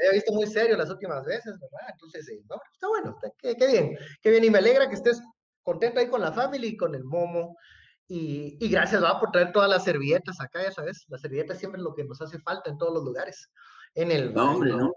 he 0.00 0.14
visto 0.14 0.32
muy 0.32 0.46
serio 0.46 0.76
las 0.76 0.90
últimas 0.90 1.24
veces, 1.24 1.52
¿verdad? 1.60 1.88
Entonces, 1.92 2.28
eh, 2.28 2.42
no, 2.48 2.56
está 2.72 2.88
bueno, 2.88 3.16
qué, 3.38 3.54
bien, 3.66 3.96
qué 4.22 4.30
bien, 4.30 4.44
y 4.44 4.50
me 4.50 4.58
alegra 4.58 4.88
que 4.88 4.94
estés 4.94 5.20
contento 5.62 6.00
ahí 6.00 6.08
con 6.08 6.20
la 6.20 6.32
familia 6.32 6.68
y 6.68 6.76
con 6.76 6.94
el 6.94 7.04
momo. 7.04 7.56
Y, 8.06 8.58
y 8.60 8.68
gracias, 8.68 9.02
va, 9.02 9.18
por 9.18 9.30
traer 9.30 9.52
todas 9.52 9.68
las 9.68 9.84
servilletas 9.84 10.38
acá, 10.40 10.62
ya 10.62 10.72
sabes, 10.72 11.04
las 11.08 11.22
servilletas 11.22 11.58
siempre 11.58 11.78
es 11.78 11.84
lo 11.84 11.94
que 11.94 12.04
nos 12.04 12.20
hace 12.20 12.38
falta 12.40 12.70
en 12.70 12.76
todos 12.76 12.92
los 12.92 13.04
lugares. 13.04 13.50
En 13.94 14.10
el 14.10 14.34
no, 14.34 14.52
hombre, 14.52 14.70
no. 14.72 14.92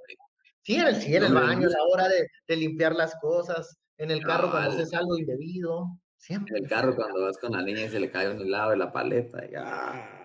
Sí, 0.61 0.75
en 0.75 0.88
el, 0.88 0.95
sí, 0.97 1.15
en 1.15 1.23
el 1.23 1.34
baño, 1.34 1.69
la 1.69 1.84
hora 1.84 2.09
de, 2.09 2.28
de, 2.47 2.55
limpiar 2.57 2.93
las 2.93 3.15
cosas, 3.21 3.78
en 3.97 4.11
el 4.11 4.21
carro 4.23 4.51
cuando 4.51 4.71
haces 4.71 4.93
algo 4.93 5.17
indebido. 5.17 5.97
Siempre. 6.18 6.57
El 6.57 6.68
carro 6.68 6.95
cuando 6.95 7.24
vas 7.24 7.38
con 7.38 7.51
la 7.51 7.61
niña 7.61 7.84
y 7.84 7.89
se 7.89 7.99
le 7.99 8.11
cae 8.11 8.30
un 8.30 8.41
helado 8.41 8.72
de 8.72 8.78
la 8.78 8.91
paleta. 8.91 9.39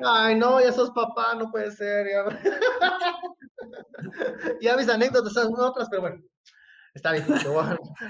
Ay, 0.05 0.35
no, 0.35 0.61
ya 0.61 0.73
sos 0.73 0.91
papá, 0.91 1.35
no 1.35 1.51
puede 1.51 1.71
ser. 1.71 2.09
Ya, 2.09 2.25
ya 4.61 4.77
mis 4.77 4.89
anécdotas 4.89 5.33
son 5.33 5.53
otras, 5.59 5.89
pero 5.91 6.03
bueno, 6.03 6.23
está 6.95 7.13
bien. 7.13 7.27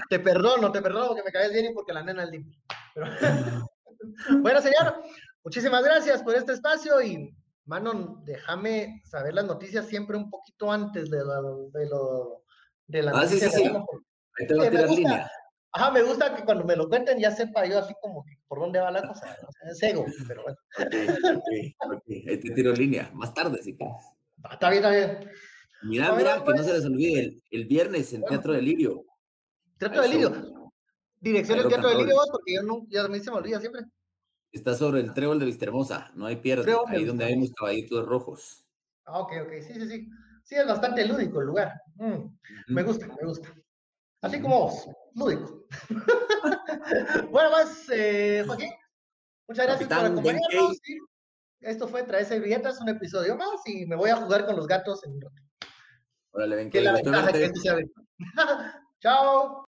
Te, 0.09 0.19
perdono, 0.19 0.71
te 0.71 0.81
perdono 0.81 1.07
porque 1.07 1.23
me 1.23 1.31
caes 1.31 1.51
bien 1.51 1.65
y 1.65 1.73
porque 1.73 1.93
la 1.93 2.03
nena 2.03 2.23
es 2.23 2.29
limpia. 2.29 2.57
bueno, 4.41 4.61
señor, 4.61 5.03
muchísimas 5.43 5.83
gracias 5.83 6.23
por 6.23 6.35
este 6.35 6.53
espacio 6.53 7.01
y, 7.01 7.35
mano, 7.65 8.21
déjame 8.23 9.01
saber 9.05 9.33
las 9.33 9.45
noticias 9.45 9.87
siempre 9.87 10.17
un 10.17 10.29
poquito 10.29 10.71
antes 10.71 11.11
de 11.11 11.19
lo 11.19 11.69
de, 11.69 11.89
lo, 11.89 12.43
de 12.87 13.03
la 13.03 13.11
ah, 13.11 13.27
sí, 13.27 13.39
sí, 13.39 13.49
sí. 13.51 13.71
Ahí 14.39 14.47
te 14.47 14.55
voy 14.55 14.67
a 14.67 14.71
tirar 14.71 14.89
línea. 14.89 15.31
Ajá, 15.75 15.91
me 15.91 16.03
gusta 16.03 16.35
que 16.35 16.43
cuando 16.43 16.63
me 16.65 16.75
lo 16.75 16.87
cuenten 16.87 17.19
ya 17.19 17.31
sepa 17.31 17.65
yo 17.65 17.79
así 17.79 17.95
como 17.99 18.23
que 18.23 18.37
por 18.47 18.59
dónde 18.59 18.79
va 18.79 18.91
la 18.91 19.07
cosa. 19.07 19.35
Es 19.69 19.81
ego, 19.81 20.05
pero 20.27 20.43
bueno. 20.43 20.57
Ok, 20.77 21.93
ok, 21.95 22.03
Ahí 22.07 22.39
te 22.39 22.51
tiro 22.51 22.73
línea. 22.73 23.09
Más 23.13 23.33
tarde, 23.33 23.61
si 23.63 23.75
quieres. 23.75 23.95
Ah, 24.43 24.53
está 24.53 24.69
bien, 24.69 24.83
está 24.83 24.95
bien. 24.95 25.31
Mira, 25.83 26.15
mira, 26.15 26.33
que 26.33 26.39
no 26.39 26.45
pues. 26.45 26.65
se 26.65 26.73
les 26.73 26.85
olvide, 26.85 27.19
el, 27.19 27.43
el 27.49 27.65
viernes 27.65 28.13
en 28.13 28.23
Teatro 28.23 28.53
del 28.53 28.65
Lirio. 28.65 29.03
Teatro 29.77 30.03
del 30.03 30.11
Lirio. 30.11 30.71
Dirección 31.19 31.57
del 31.57 31.67
Teatro 31.67 31.89
del 31.89 31.97
Lirio, 31.97 32.15
porque 32.31 32.53
yo 32.53 32.63
no, 32.63 32.85
ya 32.89 33.03
a 33.03 33.07
mí 33.07 33.19
se 33.19 33.31
me 33.31 33.37
olvida 33.37 33.59
siempre. 33.59 33.81
Está 34.51 34.75
sobre 34.75 35.01
el 35.01 35.13
trébol 35.13 35.39
de 35.39 35.47
Vistahermosa, 35.47 36.11
no 36.13 36.27
hay 36.27 36.35
pierde, 36.35 36.71
ahí 36.87 37.05
donde 37.05 37.25
hay 37.25 37.33
unos 37.33 37.51
caballitos 37.53 38.05
rojos. 38.05 38.67
Ah, 39.05 39.19
ok, 39.19 39.31
ok, 39.45 39.51
sí, 39.61 39.73
sí, 39.73 39.87
sí. 39.89 40.09
Sí, 40.43 40.55
es 40.55 40.67
bastante 40.67 41.05
lúdico 41.07 41.39
el 41.41 41.47
lugar. 41.47 41.81
Mm, 41.95 42.27
me 42.67 42.83
gusta, 42.83 43.07
me 43.07 43.27
gusta. 43.27 43.53
Así 44.21 44.39
como 44.41 44.59
vos, 44.59 44.87
lúdico. 45.15 45.65
bueno, 47.31 47.51
más, 47.51 47.89
eh, 47.91 48.43
Joaquín, 48.45 48.71
muchas 49.47 49.65
gracias 49.65 49.89
por 49.89 50.05
acompañarnos. 50.05 50.79
Esto 51.61 51.87
fue 51.87 52.03
Trae 52.03 52.25
Servilletas, 52.25 52.81
un 52.81 52.89
episodio 52.89 53.37
más, 53.37 53.61
y 53.65 53.85
me 53.85 53.95
voy 53.95 54.09
a 54.09 54.17
jugar 54.17 54.45
con 54.45 54.55
los 54.55 54.67
gatos 54.67 55.03
en 55.05 55.13
un 55.13 55.21
rato. 55.21 55.35
Órale, 56.31 56.55
ven 56.55 56.69
que 56.69 56.81
la 56.81 56.93
ventaja 56.93 57.31
que 57.31 57.51
Chao. 58.99 59.65